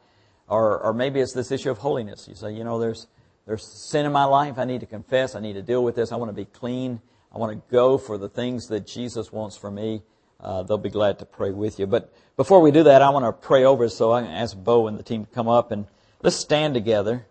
Or 0.48 0.78
or 0.78 0.94
maybe 0.94 1.20
it's 1.20 1.34
this 1.34 1.52
issue 1.52 1.70
of 1.70 1.76
holiness. 1.76 2.26
You 2.26 2.34
say, 2.34 2.54
you 2.54 2.64
know, 2.64 2.78
there's 2.78 3.06
there's 3.50 3.66
sin 3.66 4.06
in 4.06 4.12
my 4.12 4.26
life. 4.26 4.58
I 4.58 4.64
need 4.64 4.78
to 4.78 4.86
confess. 4.86 5.34
I 5.34 5.40
need 5.40 5.54
to 5.54 5.62
deal 5.62 5.82
with 5.82 5.96
this. 5.96 6.12
I 6.12 6.16
want 6.16 6.28
to 6.28 6.32
be 6.32 6.44
clean. 6.44 7.00
I 7.34 7.38
want 7.38 7.50
to 7.50 7.60
go 7.72 7.98
for 7.98 8.16
the 8.16 8.28
things 8.28 8.68
that 8.68 8.86
Jesus 8.86 9.32
wants 9.32 9.56
for 9.56 9.72
me. 9.72 10.02
Uh, 10.38 10.62
they'll 10.62 10.78
be 10.78 10.88
glad 10.88 11.18
to 11.18 11.24
pray 11.24 11.50
with 11.50 11.80
you. 11.80 11.88
But 11.88 12.14
before 12.36 12.60
we 12.60 12.70
do 12.70 12.84
that, 12.84 13.02
I 13.02 13.10
want 13.10 13.24
to 13.24 13.32
pray 13.32 13.64
over, 13.64 13.88
so 13.88 14.12
I 14.12 14.22
ask 14.22 14.56
Bo 14.56 14.86
and 14.86 14.96
the 14.96 15.02
team 15.02 15.24
to 15.24 15.30
come 15.32 15.48
up 15.48 15.72
and 15.72 15.86
let's 16.22 16.36
stand 16.36 16.74
together. 16.74 17.26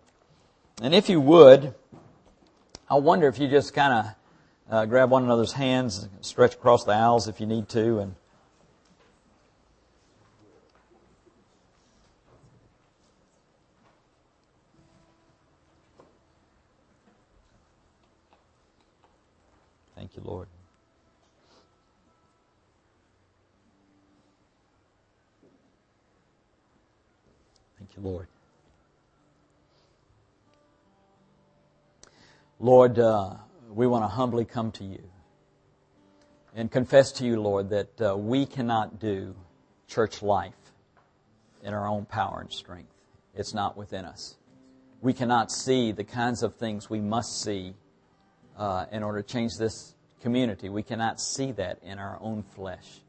And 0.82 0.94
if 0.94 1.08
you 1.08 1.22
would, 1.22 1.74
I 2.90 2.96
wonder 2.96 3.26
if 3.26 3.38
you 3.38 3.48
just 3.48 3.72
kind 3.72 3.94
of 3.94 4.14
uh, 4.70 4.84
grab 4.84 5.10
one 5.10 5.24
another's 5.24 5.54
hands, 5.54 6.06
stretch 6.20 6.52
across 6.52 6.84
the 6.84 6.92
aisles 6.92 7.28
if 7.28 7.40
you 7.40 7.46
need 7.46 7.66
to, 7.70 8.00
and 8.00 8.14
Thank 20.12 20.24
you, 20.24 20.30
Lord. 20.32 20.48
Thank 27.78 27.96
you, 27.96 28.02
Lord. 28.02 28.26
Lord, 32.58 32.98
uh, 32.98 33.34
we 33.72 33.86
want 33.86 34.02
to 34.02 34.08
humbly 34.08 34.44
come 34.44 34.72
to 34.72 34.84
you 34.84 35.00
and 36.56 36.70
confess 36.72 37.12
to 37.12 37.24
you, 37.24 37.40
Lord, 37.40 37.70
that 37.70 38.00
uh, 38.00 38.16
we 38.16 38.46
cannot 38.46 38.98
do 38.98 39.36
church 39.86 40.22
life 40.22 40.54
in 41.62 41.72
our 41.72 41.86
own 41.86 42.04
power 42.04 42.40
and 42.40 42.52
strength. 42.52 42.92
It's 43.36 43.54
not 43.54 43.76
within 43.76 44.04
us. 44.04 44.36
We 45.02 45.12
cannot 45.12 45.52
see 45.52 45.92
the 45.92 46.04
kinds 46.04 46.42
of 46.42 46.56
things 46.56 46.90
we 46.90 47.00
must 47.00 47.42
see 47.42 47.74
uh, 48.58 48.86
in 48.90 49.04
order 49.04 49.22
to 49.22 49.28
change 49.28 49.52
this 49.56 49.94
community. 50.20 50.68
We 50.68 50.82
cannot 50.82 51.20
see 51.20 51.52
that 51.52 51.78
in 51.82 51.98
our 51.98 52.18
own 52.20 52.42
flesh. 52.42 53.00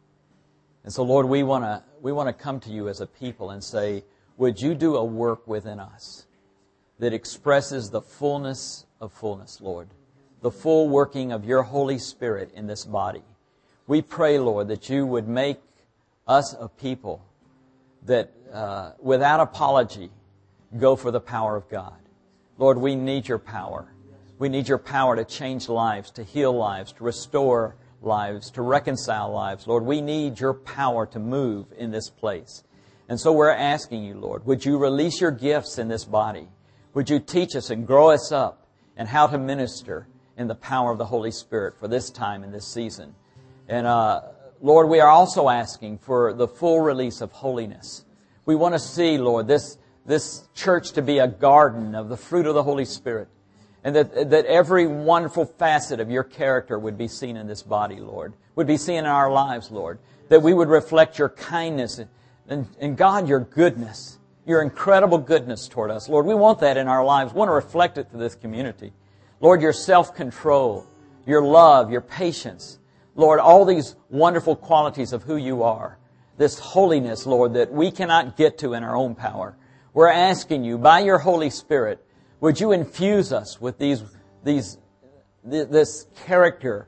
And 0.83 0.91
so, 0.91 1.03
Lord, 1.03 1.27
we 1.27 1.43
want 1.43 1.63
to 1.63 1.83
we 2.01 2.11
want 2.11 2.27
to 2.27 2.33
come 2.33 2.59
to 2.61 2.69
you 2.69 2.89
as 2.89 3.01
a 3.01 3.07
people 3.07 3.51
and 3.51 3.63
say, 3.63 4.03
would 4.37 4.59
you 4.59 4.73
do 4.73 4.95
a 4.95 5.03
work 5.03 5.47
within 5.47 5.79
us 5.79 6.25
that 6.99 7.13
expresses 7.13 7.89
the 7.89 8.01
fullness 8.01 8.85
of 8.99 9.11
fullness, 9.11 9.59
Lord, 9.59 9.89
the 10.41 10.51
full 10.51 10.87
working 10.87 11.31
of 11.31 11.43
your 11.43 11.63
Holy 11.63 11.97
Spirit 11.97 12.51
in 12.53 12.67
this 12.67 12.85
body. 12.85 13.23
We 13.87 14.01
pray, 14.01 14.39
Lord, 14.39 14.67
that 14.69 14.89
you 14.89 15.05
would 15.05 15.27
make 15.27 15.59
us 16.27 16.55
a 16.57 16.69
people 16.69 17.25
that, 18.05 18.31
uh, 18.53 18.91
without 18.99 19.39
apology, 19.39 20.11
go 20.77 20.95
for 20.95 21.11
the 21.11 21.19
power 21.19 21.55
of 21.55 21.67
God. 21.69 21.97
Lord, 22.57 22.77
we 22.77 22.95
need 22.95 23.27
your 23.27 23.39
power. 23.39 23.91
We 24.41 24.49
need 24.49 24.67
your 24.67 24.79
power 24.79 25.15
to 25.15 25.23
change 25.23 25.69
lives, 25.69 26.09
to 26.13 26.23
heal 26.23 26.51
lives, 26.51 26.93
to 26.93 27.03
restore 27.03 27.75
lives, 28.01 28.49
to 28.53 28.63
reconcile 28.63 29.31
lives. 29.31 29.67
Lord, 29.67 29.85
we 29.85 30.01
need 30.01 30.39
your 30.39 30.55
power 30.55 31.05
to 31.05 31.19
move 31.19 31.67
in 31.77 31.91
this 31.91 32.09
place. 32.09 32.63
And 33.07 33.19
so 33.19 33.33
we're 33.33 33.51
asking 33.51 34.03
you, 34.03 34.15
Lord, 34.15 34.47
would 34.47 34.65
you 34.65 34.79
release 34.79 35.21
your 35.21 35.29
gifts 35.29 35.77
in 35.77 35.89
this 35.89 36.05
body? 36.05 36.47
Would 36.95 37.07
you 37.07 37.19
teach 37.19 37.55
us 37.55 37.69
and 37.69 37.85
grow 37.85 38.09
us 38.09 38.31
up 38.31 38.65
and 38.97 39.07
how 39.07 39.27
to 39.27 39.37
minister 39.37 40.07
in 40.35 40.47
the 40.47 40.55
power 40.55 40.91
of 40.91 40.97
the 40.97 41.05
Holy 41.05 41.29
Spirit 41.29 41.77
for 41.77 41.87
this 41.87 42.09
time 42.09 42.43
and 42.43 42.51
this 42.51 42.67
season? 42.67 43.13
And 43.67 43.85
uh, 43.85 44.21
Lord, 44.59 44.89
we 44.89 45.01
are 45.01 45.09
also 45.09 45.49
asking 45.49 45.99
for 45.99 46.33
the 46.33 46.47
full 46.47 46.79
release 46.79 47.21
of 47.21 47.31
holiness. 47.31 48.05
We 48.47 48.55
want 48.55 48.73
to 48.73 48.79
see, 48.79 49.19
Lord, 49.19 49.45
this, 49.45 49.77
this 50.07 50.47
church 50.55 50.93
to 50.93 51.03
be 51.03 51.19
a 51.19 51.27
garden 51.27 51.93
of 51.93 52.09
the 52.09 52.17
fruit 52.17 52.47
of 52.47 52.55
the 52.55 52.63
Holy 52.63 52.85
Spirit 52.85 53.27
and 53.83 53.95
that, 53.95 54.29
that 54.29 54.45
every 54.45 54.87
wonderful 54.87 55.45
facet 55.45 55.99
of 55.99 56.11
your 56.11 56.23
character 56.23 56.77
would 56.77 56.97
be 56.97 57.07
seen 57.07 57.35
in 57.35 57.47
this 57.47 57.63
body, 57.63 57.99
Lord, 57.99 58.33
would 58.55 58.67
be 58.67 58.77
seen 58.77 58.99
in 58.99 59.05
our 59.05 59.31
lives, 59.31 59.71
Lord, 59.71 59.99
that 60.29 60.41
we 60.41 60.53
would 60.53 60.69
reflect 60.69 61.17
your 61.17 61.29
kindness 61.29 61.99
and, 62.47 62.67
and, 62.79 62.97
God, 62.97 63.27
your 63.27 63.39
goodness, 63.39 64.19
your 64.45 64.61
incredible 64.61 65.17
goodness 65.17 65.67
toward 65.67 65.89
us. 65.89 66.09
Lord, 66.09 66.25
we 66.25 66.35
want 66.35 66.59
that 66.59 66.77
in 66.77 66.87
our 66.87 67.03
lives. 67.03 67.33
We 67.33 67.39
want 67.39 67.49
to 67.49 67.53
reflect 67.53 67.97
it 67.97 68.11
to 68.11 68.17
this 68.17 68.35
community. 68.35 68.93
Lord, 69.39 69.61
your 69.61 69.73
self-control, 69.73 70.85
your 71.25 71.41
love, 71.41 71.91
your 71.91 72.01
patience, 72.01 72.77
Lord, 73.15 73.39
all 73.39 73.65
these 73.65 73.95
wonderful 74.09 74.55
qualities 74.55 75.13
of 75.13 75.23
who 75.23 75.35
you 75.35 75.63
are, 75.63 75.97
this 76.37 76.59
holiness, 76.59 77.25
Lord, 77.25 77.53
that 77.55 77.71
we 77.71 77.91
cannot 77.91 78.37
get 78.37 78.57
to 78.59 78.73
in 78.73 78.83
our 78.83 78.95
own 78.95 79.15
power. 79.15 79.57
We're 79.93 80.09
asking 80.09 80.63
you, 80.63 80.77
by 80.77 81.01
your 81.01 81.17
Holy 81.17 81.49
Spirit, 81.49 82.05
would 82.41 82.59
you 82.59 82.73
infuse 82.73 83.31
us 83.31 83.61
with 83.61 83.77
these, 83.77 84.03
these, 84.43 84.77
this 85.43 86.07
character, 86.25 86.87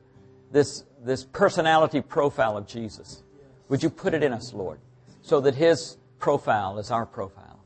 this, 0.51 0.83
this 1.01 1.23
personality 1.23 2.01
profile 2.01 2.57
of 2.57 2.67
Jesus? 2.67 3.23
Would 3.69 3.81
you 3.81 3.89
put 3.89 4.13
it 4.13 4.23
in 4.23 4.33
us, 4.33 4.53
Lord, 4.53 4.79
so 5.21 5.39
that 5.41 5.55
His 5.55 5.97
profile 6.19 6.79
is 6.79 6.91
our 6.91 7.05
profile? 7.05 7.63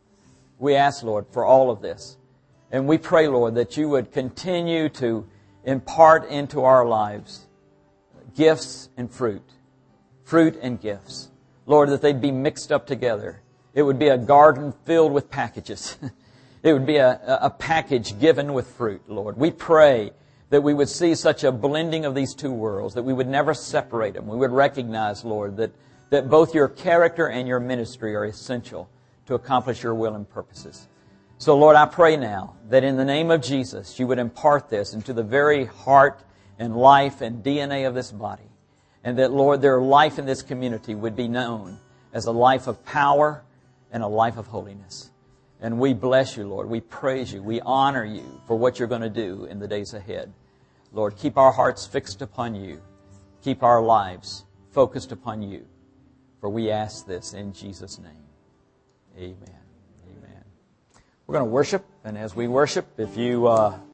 We 0.60 0.76
ask, 0.76 1.02
Lord, 1.02 1.26
for 1.32 1.46
all 1.46 1.72
of 1.72 1.82
this. 1.82 2.18
And 2.72 2.88
we 2.88 2.98
pray, 2.98 3.28
Lord, 3.28 3.56
that 3.56 3.78
you 3.78 3.90
would 3.90 4.12
continue 4.12 4.90
to 4.90 5.26
impart 5.64 6.30
into 6.30 6.64
our 6.64 6.86
lives 6.86 7.48
gifts 8.36 8.90
and 8.98 9.10
fruit, 9.10 9.50
fruit 10.24 10.60
and 10.62 10.80
gifts. 10.80 11.32
Lord, 11.66 11.90
that 11.90 12.02
they'd 12.02 12.22
be 12.22 12.32
mixed 12.32 12.72
up 12.72 12.86
together. 12.86 13.42
It 13.74 13.82
would 13.84 13.98
be 13.98 14.10
a 14.10 14.18
garden 14.18 14.74
filled 14.86 15.12
with 15.12 15.32
packages. 15.32 15.98
It 16.68 16.74
would 16.74 16.86
be 16.86 16.98
a, 16.98 17.40
a 17.42 17.50
package 17.50 18.20
given 18.20 18.52
with 18.52 18.68
fruit, 18.68 19.02
Lord. 19.08 19.38
We 19.38 19.52
pray 19.52 20.12
that 20.50 20.62
we 20.62 20.74
would 20.74 20.90
see 20.90 21.16
such 21.16 21.46
a 21.46 21.52
blending 21.54 22.04
of 22.04 22.14
these 22.14 22.36
two 22.36 22.52
worlds, 22.52 22.94
that 22.96 23.04
we 23.04 23.14
would 23.14 23.30
never 23.30 23.54
separate 23.54 24.16
them. 24.16 24.28
We 24.28 24.36
would 24.36 24.52
recognize, 24.52 25.24
Lord, 25.24 25.56
that, 25.58 25.72
that 26.10 26.30
both 26.30 26.54
your 26.54 26.68
character 26.68 27.30
and 27.30 27.48
your 27.48 27.62
ministry 27.62 28.18
are 28.18 28.26
essential 28.26 28.90
to 29.28 29.36
accomplish 29.36 29.82
your 29.82 29.96
will 29.96 30.16
and 30.16 30.30
purposes. 30.30 30.90
So, 31.38 31.58
Lord, 31.58 31.78
I 31.78 31.86
pray 31.86 32.18
now 32.18 32.58
that 32.68 32.84
in 32.84 32.98
the 32.98 33.06
name 33.06 33.32
of 33.32 33.42
Jesus, 33.42 33.98
you 33.98 34.06
would 34.08 34.20
impart 34.20 34.70
this 34.70 34.94
into 34.94 35.14
the 35.14 35.24
very 35.24 35.64
heart 35.64 36.22
and 36.60 36.76
life 36.76 37.22
and 37.22 37.42
DNA 37.42 37.88
of 37.88 37.96
this 37.96 38.12
body. 38.12 38.52
And 39.06 39.18
that, 39.20 39.32
Lord, 39.32 39.62
their 39.62 39.80
life 39.80 40.20
in 40.20 40.26
this 40.26 40.42
community 40.42 40.96
would 40.96 41.16
be 41.16 41.30
known 41.30 41.80
as 42.12 42.26
a 42.26 42.32
life 42.34 42.68
of 42.68 42.84
power 42.84 43.46
and 43.90 44.04
a 44.04 44.08
life 44.08 44.36
of 44.36 44.48
holiness. 44.48 45.12
And 45.60 45.80
we 45.80 45.94
bless 45.94 46.38
you, 46.38 46.48
Lord. 46.48 46.70
We 46.70 46.82
praise 46.82 47.34
you. 47.34 47.42
We 47.42 47.62
honor 47.62 48.06
you 48.06 48.42
for 48.46 48.56
what 48.56 48.78
you're 48.78 48.88
going 48.88 49.02
to 49.02 49.10
do 49.10 49.46
in 49.46 49.60
the 49.60 49.68
days 49.68 49.94
ahead. 49.94 50.32
Lord, 50.94 51.18
keep 51.18 51.38
our 51.38 51.52
hearts 51.52 51.86
fixed 51.86 52.22
upon 52.22 52.56
you. 52.56 52.82
Keep 53.44 53.64
our 53.64 53.82
lives 53.82 54.46
focused 54.72 55.12
upon 55.12 55.42
you. 55.42 55.66
For 56.40 56.50
we 56.50 56.70
ask 56.70 57.08
this 57.08 57.34
in 57.34 57.54
Jesus' 57.54 57.98
name. 57.98 58.12
Amen. 59.18 59.60
Amen. 60.06 60.44
We're 61.26 61.34
going 61.34 61.46
to 61.46 61.52
worship, 61.52 61.84
and 62.04 62.18
as 62.18 62.36
we 62.36 62.48
worship, 62.48 62.88
if 63.00 63.18
you 63.18 63.48
uh, 63.48 63.80